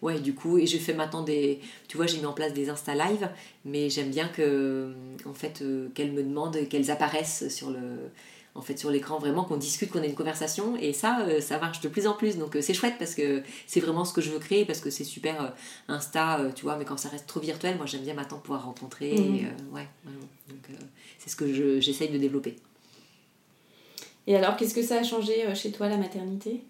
ouais, 0.03 0.19
du 0.19 0.35
coup, 0.35 0.59
et 0.59 0.67
je 0.67 0.79
fais 0.79 0.93
maintenant 0.93 1.23
des. 1.23 1.61
Tu 1.87 1.97
vois, 1.97 2.07
j'ai 2.07 2.19
mis 2.19 2.27
en 2.27 2.33
place 2.33 2.53
des 2.53 2.69
Insta 2.69 2.97
Live, 2.97 3.31
mais 3.65 3.89
j'aime 3.89 4.11
bien 4.11 4.27
que, 4.27 4.93
en 5.25 5.33
fait, 5.33 5.63
qu'elles 5.95 6.11
me 6.11 6.25
demandent, 6.25 6.67
qu'elles 6.69 6.91
apparaissent 6.91 7.49
sur 7.49 7.71
le 7.71 8.11
en 8.57 8.63
fait 8.63 8.79
sur 8.79 8.91
l'écran 8.91 9.19
vraiment 9.19 9.45
qu'on 9.45 9.57
discute 9.57 9.91
qu'on 9.91 10.03
ait 10.03 10.09
une 10.09 10.15
conversation 10.15 10.77
et 10.77 10.93
ça 10.93 11.21
euh, 11.21 11.41
ça 11.41 11.59
marche 11.59 11.81
de 11.81 11.89
plus 11.89 12.07
en 12.07 12.15
plus 12.15 12.39
donc 12.39 12.57
euh, 12.57 12.63
c'est 12.63 12.75
chouette 12.75 12.95
parce 12.99 13.15
que 13.15 13.43
c'est 13.67 13.81
vraiment 13.81 14.05
ce 14.05 14.13
que 14.13 14.21
je 14.21 14.31
veux 14.31 14.39
créer 14.39 14.65
parce 14.65 14.81
que 14.81 14.91
c'est 14.91 15.05
super 15.05 15.43
euh, 15.43 15.49
insta 15.89 16.41
tu 16.55 16.63
vois 16.63 16.77
mais 16.77 16.85
quand 16.85 16.97
ça 16.97 17.09
reste 17.09 17.27
trop 17.27 17.41
virtuel 17.41 17.77
moi 17.77 17.87
j'aime 17.87 18.03
bien 18.03 18.15
maintenant 18.15 18.39
pouvoir 18.39 18.65
rencontrer 18.65 19.15
mhm. 19.15 19.75
ouais 19.75 19.87
donc 20.49 20.69
c'est 21.19 21.31
ce 21.31 21.37
que 21.37 21.81
j'essaye 21.81 22.09
de 22.09 22.19
développer 22.19 22.57
et 24.27 24.35
alors 24.37 24.57
qu'est-ce 24.57 24.75
que 24.75 24.83
ça 24.83 24.99
a 24.99 25.03
changé 25.05 25.45
chez 25.55 25.71
toi 25.71 25.89
la 25.89 25.97
maternité? 25.97 26.65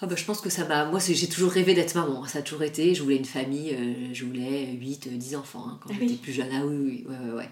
Ah 0.00 0.06
bah, 0.06 0.16
je 0.16 0.24
pense 0.24 0.40
que 0.40 0.48
ça 0.48 0.64
m'a. 0.64 0.86
Moi, 0.86 0.98
j'ai 0.98 1.28
toujours 1.28 1.50
rêvé 1.52 1.74
d'être 1.74 1.94
maman. 1.94 2.26
Ça 2.26 2.38
a 2.38 2.42
toujours 2.42 2.62
été. 2.62 2.94
Je 2.94 3.02
voulais 3.02 3.16
une 3.16 3.26
famille. 3.26 3.76
je 4.14 4.24
voulais 4.24 4.72
8, 4.72 5.08
10 5.08 5.36
enfants 5.36 5.66
hein, 5.68 5.78
quand 5.82 5.90
ah 5.92 5.96
j'étais 6.00 6.14
plus 6.14 6.32
jeune. 6.32 6.48
Ah 6.54 6.64
oui, 6.64 7.04
oui, 7.06 7.06
ouais, 7.06 7.32
ouais. 7.32 7.50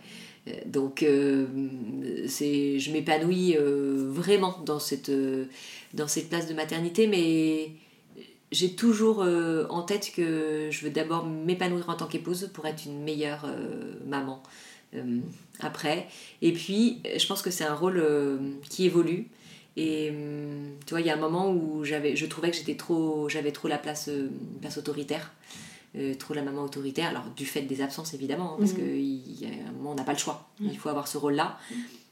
Donc, 0.66 1.03
euh, 1.03 1.47
c'est, 2.26 2.78
je 2.78 2.90
m'épanouis 2.90 3.57
euh, 3.57 4.07
vraiment 4.09 4.59
dans 4.66 4.80
cette, 4.80 5.09
euh, 5.09 5.45
dans 5.95 6.09
cette 6.09 6.28
place 6.28 6.49
de 6.49 6.55
maternité, 6.55 7.07
mais 7.07 7.70
j'ai 8.51 8.74
toujours 8.74 9.20
en 9.70 9.82
tête 9.82 10.12
que 10.14 10.68
je 10.70 10.84
veux 10.84 10.90
d'abord 10.90 11.24
m'épanouir 11.24 11.88
en 11.88 11.95
tant 11.95 12.07
qu'épouse 12.07 12.51
pour 12.53 12.66
être 12.66 12.84
une 12.84 13.03
meilleure 13.03 13.47
maman 14.07 14.43
après. 15.61 16.07
Et 16.43 16.53
puis, 16.53 17.01
je 17.16 17.26
pense 17.26 17.40
que 17.40 17.51
c'est 17.51 17.64
un 17.64 17.74
rôle 17.74 18.05
qui 18.68 18.84
évolue. 18.84 19.28
Et 19.78 20.12
tu 20.84 20.90
vois, 20.90 21.01
il 21.01 21.07
y 21.07 21.11
a 21.11 21.14
un 21.14 21.20
moment 21.20 21.51
où 21.51 21.82
je 21.82 22.26
trouvais 22.26 22.51
que 22.51 22.57
j'étais 22.59 22.76
trop, 22.76 23.26
j'avais 23.30 23.53
trop 23.53 23.68
la 23.68 23.78
place, 23.78 24.11
place 24.61 24.76
autoritaire. 24.76 25.32
Euh, 25.95 26.14
trop 26.14 26.32
la 26.32 26.40
maman 26.40 26.62
autoritaire, 26.62 27.11
alors 27.11 27.24
du 27.36 27.45
fait 27.45 27.61
des 27.61 27.82
absences 27.82 28.14
évidemment, 28.14 28.55
hein, 28.55 28.57
parce 28.59 28.72
mmh. 28.72 29.84
on 29.84 29.95
n'a 29.95 30.05
pas 30.05 30.14
le 30.14 30.18
choix, 30.18 30.49
mm. 30.59 30.68
il 30.72 30.78
faut 30.78 30.88
avoir 30.88 31.07
ce 31.07 31.18
rôle-là. 31.18 31.59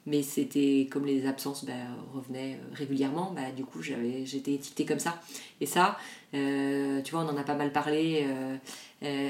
Mais 0.04 0.22
c'était 0.22 0.86
comme 0.90 1.06
les 1.06 1.26
absences 1.26 1.64
bah, 1.64 1.72
revenaient 2.12 2.56
euh, 2.56 2.74
régulièrement, 2.74 3.32
bah, 3.34 3.52
du 3.56 3.64
coup 3.64 3.80
j'avais, 3.80 4.26
j'étais 4.26 4.52
étiquetée 4.52 4.84
comme 4.84 4.98
ça. 4.98 5.22
Et 5.62 5.66
ça, 5.66 5.96
euh, 6.34 7.00
tu 7.00 7.12
vois, 7.12 7.22
on 7.22 7.28
en 7.28 7.36
a 7.38 7.42
pas 7.42 7.54
mal 7.54 7.72
parlé 7.72 8.26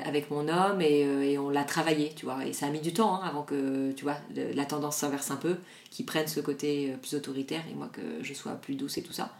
avec 0.05 0.33
mon 0.33 0.49
homme 0.49 0.81
et, 0.81 1.39
on 1.39 1.49
l'a 1.49 1.63
travaillé, 1.63 2.13
tu 2.17 2.25
vois. 2.25 2.45
Et 2.45 2.53
ça 2.53 2.67
a 2.67 2.71
mis 2.71 2.81
du 2.81 2.93
temps 2.93 3.15
hein, 3.15 3.21
avant 3.25 3.45
que, 3.45 3.93
tu 3.93 4.03
vois, 4.03 4.17
la 4.35 4.65
tendance 4.65 4.97
s'inverse 4.97 5.31
un 5.31 5.37
peu, 5.37 5.59
qu'ils 5.93 6.07
prennent 6.07 6.27
ce 6.27 6.41
côté 6.41 6.93
plus 7.01 7.15
autoritaire 7.15 7.63
et 7.71 7.75
moi 7.75 7.89
que 7.93 8.03
je 8.23 8.35
sois 8.35 8.53
plus 8.55 8.75
douce 8.75 8.99
et 8.99 9.03
tout 9.03 9.13
ça. 9.13 9.33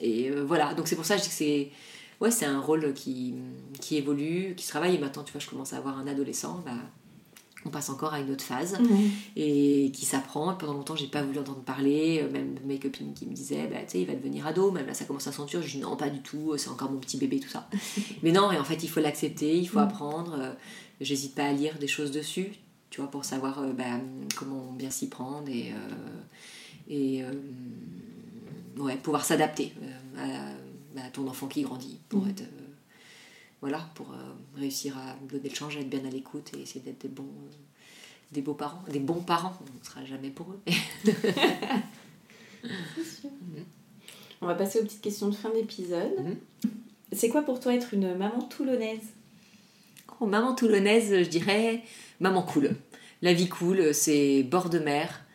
Et 0.00 0.30
voilà, 0.30 0.72
donc 0.74 0.86
c'est 0.86 0.94
pour 0.94 1.04
ça 1.04 1.16
que 1.16 1.22
je 1.22 1.24
dis 1.24 1.30
que 1.30 1.34
c'est 1.34 1.70
ouais, 2.20 2.30
c'est 2.30 2.46
un 2.46 2.60
rôle 2.60 2.92
qui, 2.94 3.34
qui 3.80 3.96
évolue, 3.96 4.54
qui 4.56 4.64
se 4.64 4.70
travaille. 4.70 4.94
Et 4.94 4.98
maintenant, 4.98 5.22
tu 5.22 5.32
vois, 5.32 5.40
je 5.40 5.48
commence 5.48 5.72
à 5.72 5.78
avoir 5.78 5.98
un 5.98 6.06
adolescent. 6.06 6.62
Bah, 6.64 6.72
on 7.66 7.70
passe 7.70 7.90
encore 7.90 8.14
à 8.14 8.20
une 8.20 8.30
autre 8.30 8.44
phase 8.44 8.78
et 9.34 9.90
qui 9.92 10.04
s'apprend. 10.04 10.54
Pendant 10.54 10.74
longtemps, 10.74 10.94
j'ai 10.94 11.08
pas 11.08 11.22
voulu 11.22 11.38
entendre 11.40 11.62
parler. 11.62 12.20
Euh, 12.22 12.30
même 12.30 12.56
mes 12.64 12.78
copines 12.78 13.12
qui 13.12 13.26
me 13.26 13.34
disaient, 13.34 13.66
bah, 13.66 13.78
tu 13.84 13.92
sais, 13.92 14.00
il 14.02 14.06
va 14.06 14.14
devenir 14.14 14.46
ado. 14.46 14.70
Même 14.70 14.86
là, 14.86 14.94
ça 14.94 15.04
commence 15.04 15.26
à 15.26 15.32
sentir. 15.32 15.60
Je 15.62 15.68
dis 15.68 15.78
non, 15.78 15.96
pas 15.96 16.08
du 16.08 16.20
tout. 16.20 16.54
C'est 16.56 16.70
encore 16.70 16.90
mon 16.90 16.98
petit 16.98 17.16
bébé, 17.16 17.40
tout 17.40 17.48
ça. 17.48 17.68
Mais 18.22 18.30
non, 18.30 18.52
et 18.52 18.58
en 18.58 18.64
fait, 18.64 18.82
il 18.84 18.88
faut 18.88 19.00
l'accepter, 19.00 19.58
il 19.58 19.68
faut 19.68 19.78
mhm. 19.78 19.84
apprendre. 19.84 20.36
Euh, 20.38 20.52
j'hésite 21.00 21.34
pas 21.34 21.44
à 21.44 21.52
lire 21.52 21.78
des 21.78 21.88
choses 21.88 22.12
dessus, 22.12 22.52
tu 22.90 23.00
vois, 23.00 23.10
pour 23.10 23.24
savoir 23.24 23.58
euh, 23.58 23.72
bah, 23.72 24.00
comment 24.36 24.72
bien 24.72 24.90
s'y 24.90 25.08
prendre 25.08 25.48
et, 25.48 25.72
et 26.88 27.24
ouais, 28.78 28.96
pouvoir 28.96 29.24
s'adapter 29.24 29.72
à 30.16 30.52
bah, 30.96 31.02
ton 31.12 31.28
enfant 31.28 31.46
qui 31.46 31.60
grandit 31.60 32.00
pour 32.08 32.22
mhm. 32.22 32.30
être 32.30 32.40
euh, 32.40 32.68
voilà 33.60 33.86
pour 33.94 34.12
euh, 34.12 34.16
réussir 34.56 34.96
à 34.96 35.14
donner 35.28 35.50
le 35.50 35.54
change 35.54 35.76
à 35.76 35.80
être 35.80 35.90
bien 35.90 36.02
à 36.06 36.08
l'écoute 36.08 36.52
et 36.56 36.62
essayer 36.62 36.80
d'être 36.80 37.02
des 37.02 37.08
bons 37.08 37.24
euh, 37.24 37.52
des 38.32 38.40
beaux 38.40 38.54
parents 38.54 38.82
des 38.90 38.98
bons 38.98 39.20
parents 39.20 39.52
on 39.60 39.78
ne 39.78 39.84
sera 39.84 40.06
jamais 40.06 40.30
pour 40.30 40.46
eux 40.52 40.60
mhm. 42.64 42.70
on 44.40 44.46
va 44.46 44.54
passer 44.54 44.80
aux 44.80 44.84
petites 44.84 45.02
questions 45.02 45.28
de 45.28 45.34
fin 45.34 45.50
d'épisode 45.50 46.18
mhm. 46.18 46.70
c'est 47.12 47.28
quoi 47.28 47.42
pour 47.42 47.60
toi 47.60 47.74
être 47.74 47.92
une 47.92 48.16
maman 48.16 48.40
toulonnaise? 48.44 49.12
Oh, 50.18 50.24
maman 50.24 50.54
toulonnaise 50.54 51.10
je 51.10 51.28
dirais 51.28 51.82
maman 52.20 52.42
cool 52.42 52.74
la 53.20 53.34
vie 53.34 53.50
cool 53.50 53.92
c'est 53.92 54.44
bord 54.44 54.70
de 54.70 54.78
mer 54.78 55.26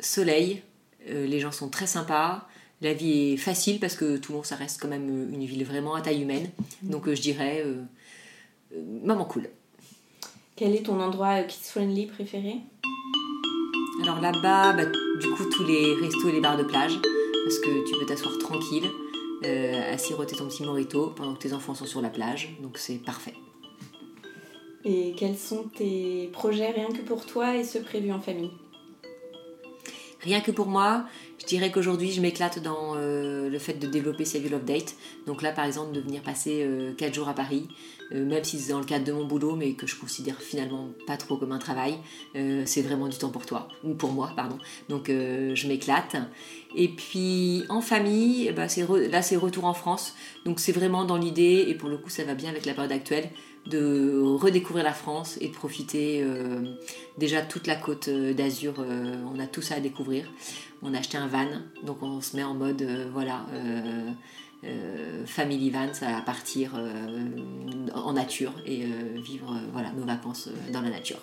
soleil 0.00 0.62
les 1.06 1.40
gens 1.40 1.52
sont 1.52 1.70
très 1.70 1.86
sympas 1.86 2.46
la 2.82 2.92
vie 2.92 3.32
est 3.32 3.36
facile 3.36 3.80
parce 3.80 3.96
que 3.96 4.16
Toulon, 4.16 4.42
ça 4.42 4.56
reste 4.56 4.80
quand 4.80 4.88
même 4.88 5.08
euh, 5.08 5.34
une 5.34 5.44
ville 5.44 5.64
vraiment 5.64 5.94
à 5.94 6.00
taille 6.00 6.22
humaine. 6.22 6.50
Mm. 6.82 6.90
Donc 6.90 7.08
euh, 7.08 7.14
je 7.14 7.22
dirais, 7.22 7.62
euh, 7.64 7.82
maman 9.02 9.24
cool. 9.24 9.48
Quel 10.56 10.74
est 10.74 10.84
ton 10.84 11.00
endroit 11.00 11.42
kids-friendly 11.42 12.06
préféré? 12.06 12.56
Alors 14.02 14.20
là-bas, 14.20 14.72
bah, 14.72 14.84
du 14.84 15.28
coup, 15.30 15.44
tous 15.50 15.64
les 15.64 15.94
restos 15.94 16.28
et 16.28 16.32
les 16.32 16.40
bars 16.40 16.56
de 16.56 16.64
plage, 16.64 16.98
parce 17.44 17.58
que 17.58 17.88
tu 17.88 17.98
peux 17.98 18.06
t'asseoir 18.06 18.38
tranquille, 18.38 18.84
à 19.44 19.96
siroter 19.96 20.34
ton 20.34 20.48
petit 20.48 20.64
morito 20.64 21.12
pendant 21.14 21.34
que 21.34 21.38
tes 21.38 21.52
enfants 21.52 21.74
sont 21.74 21.84
sur 21.84 22.00
la 22.00 22.08
plage, 22.08 22.56
donc 22.62 22.78
c'est 22.78 22.96
parfait. 22.96 23.34
Et 24.84 25.14
quels 25.16 25.36
sont 25.36 25.64
tes 25.64 26.30
projets 26.32 26.70
rien 26.70 26.88
que 26.88 27.02
pour 27.02 27.26
toi 27.26 27.56
et 27.56 27.62
ceux 27.62 27.82
prévus 27.82 28.12
en 28.12 28.20
famille? 28.20 28.50
Rien 30.26 30.40
que 30.40 30.50
pour 30.50 30.66
moi, 30.66 31.04
je 31.38 31.46
dirais 31.46 31.70
qu'aujourd'hui, 31.70 32.10
je 32.10 32.20
m'éclate 32.20 32.60
dans 32.60 32.96
euh, 32.96 33.48
le 33.48 33.58
fait 33.60 33.74
de 33.74 33.86
développer 33.86 34.24
Save 34.24 34.50
Love 34.50 34.64
Date. 34.64 34.96
Donc 35.28 35.40
là, 35.40 35.52
par 35.52 35.64
exemple, 35.64 35.92
de 35.92 36.00
venir 36.00 36.20
passer 36.22 36.68
4 36.98 37.10
euh, 37.10 37.14
jours 37.14 37.28
à 37.28 37.32
Paris, 37.32 37.68
euh, 38.10 38.24
même 38.24 38.42
si 38.42 38.58
c'est 38.58 38.72
dans 38.72 38.80
le 38.80 38.84
cadre 38.84 39.04
de 39.04 39.12
mon 39.12 39.24
boulot, 39.24 39.54
mais 39.54 39.74
que 39.74 39.86
je 39.86 39.94
considère 39.94 40.40
finalement 40.40 40.88
pas 41.06 41.16
trop 41.16 41.36
comme 41.36 41.52
un 41.52 41.60
travail, 41.60 41.96
c'est 42.34 42.82
vraiment 42.82 43.06
du 43.06 43.16
temps 43.16 43.28
pour 43.30 43.46
toi, 43.46 43.68
ou 43.84 43.94
pour 43.94 44.10
moi, 44.10 44.32
pardon. 44.34 44.58
Donc 44.88 45.06
je 45.06 45.68
m'éclate. 45.68 46.16
Et 46.74 46.88
puis 46.88 47.62
en 47.68 47.80
famille, 47.80 48.52
bah, 48.52 48.66
là 49.10 49.22
c'est 49.22 49.36
retour 49.36 49.64
en 49.64 49.74
France. 49.74 50.16
Donc 50.44 50.58
c'est 50.58 50.72
vraiment 50.72 51.04
dans 51.04 51.16
l'idée, 51.16 51.66
et 51.68 51.74
pour 51.76 51.88
le 51.88 51.98
coup 51.98 52.10
ça 52.10 52.24
va 52.24 52.34
bien 52.34 52.50
avec 52.50 52.66
la 52.66 52.74
période 52.74 52.92
actuelle, 52.92 53.30
de 53.66 54.20
redécouvrir 54.20 54.84
la 54.84 54.92
France 54.92 55.38
et 55.40 55.48
de 55.48 55.52
profiter 55.52 56.24
déjà 57.18 57.42
toute 57.42 57.66
la 57.66 57.76
côte 57.76 58.08
d'Azur. 58.08 58.74
on 58.78 59.38
a 59.38 59.46
tout 59.46 59.62
ça 59.62 59.76
à 59.76 59.80
découvrir 59.80 60.26
on 60.82 60.94
a 60.94 60.98
acheté 60.98 61.18
un 61.18 61.26
van, 61.26 61.48
donc 61.82 62.02
on 62.02 62.20
se 62.20 62.36
met 62.36 62.42
en 62.42 62.54
mode 62.54 62.82
euh, 62.82 63.06
voilà 63.12 63.46
euh, 63.52 64.10
euh, 64.64 65.26
family 65.26 65.70
van, 65.70 65.92
ça 65.92 66.10
va 66.10 66.20
partir 66.20 66.72
en 67.94 68.12
nature 68.12 68.52
et 68.64 68.84
vivre 69.16 69.54
voilà 69.72 69.92
nos 69.92 70.04
vacances 70.04 70.48
dans 70.72 70.80
la 70.80 70.90
nature. 70.90 71.18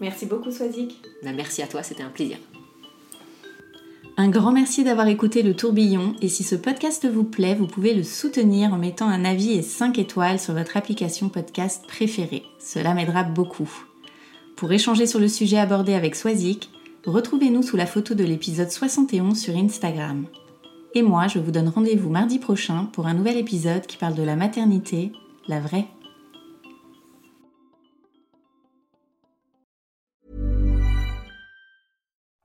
Merci 0.00 0.26
beaucoup 0.26 0.50
Swazik. 0.50 1.00
Ben, 1.22 1.34
merci 1.34 1.62
à 1.62 1.66
toi, 1.66 1.82
c'était 1.82 2.02
un 2.02 2.10
plaisir. 2.10 2.38
Un 4.18 4.28
grand 4.28 4.52
merci 4.52 4.84
d'avoir 4.84 5.08
écouté 5.08 5.42
le 5.42 5.54
tourbillon 5.54 6.14
et 6.20 6.28
si 6.28 6.44
ce 6.44 6.54
podcast 6.54 7.08
vous 7.10 7.24
plaît, 7.24 7.54
vous 7.54 7.66
pouvez 7.66 7.94
le 7.94 8.02
soutenir 8.02 8.74
en 8.74 8.76
mettant 8.76 9.08
un 9.08 9.24
avis 9.24 9.52
et 9.52 9.62
5 9.62 9.98
étoiles 9.98 10.38
sur 10.38 10.52
votre 10.52 10.76
application 10.76 11.30
podcast 11.30 11.86
préférée. 11.86 12.42
Cela 12.58 12.92
m'aidera 12.92 13.22
beaucoup. 13.22 13.70
Pour 14.54 14.70
échanger 14.70 15.06
sur 15.06 15.18
le 15.18 15.28
sujet 15.28 15.56
abordé 15.56 15.94
avec 15.94 16.14
Swazik, 16.14 16.70
retrouvez-nous 17.06 17.62
sous 17.62 17.78
la 17.78 17.86
photo 17.86 18.14
de 18.14 18.24
l'épisode 18.24 18.70
71 18.70 19.38
sur 19.38 19.56
Instagram. 19.56 20.26
Et 20.94 21.00
moi, 21.00 21.26
je 21.26 21.38
vous 21.38 21.50
donne 21.50 21.70
rendez-vous 21.70 22.10
mardi 22.10 22.38
prochain 22.38 22.90
pour 22.92 23.06
un 23.06 23.14
nouvel 23.14 23.38
épisode 23.38 23.86
qui 23.86 23.96
parle 23.96 24.14
de 24.14 24.22
la 24.22 24.36
maternité, 24.36 25.12
la 25.48 25.58
vraie. 25.58 25.86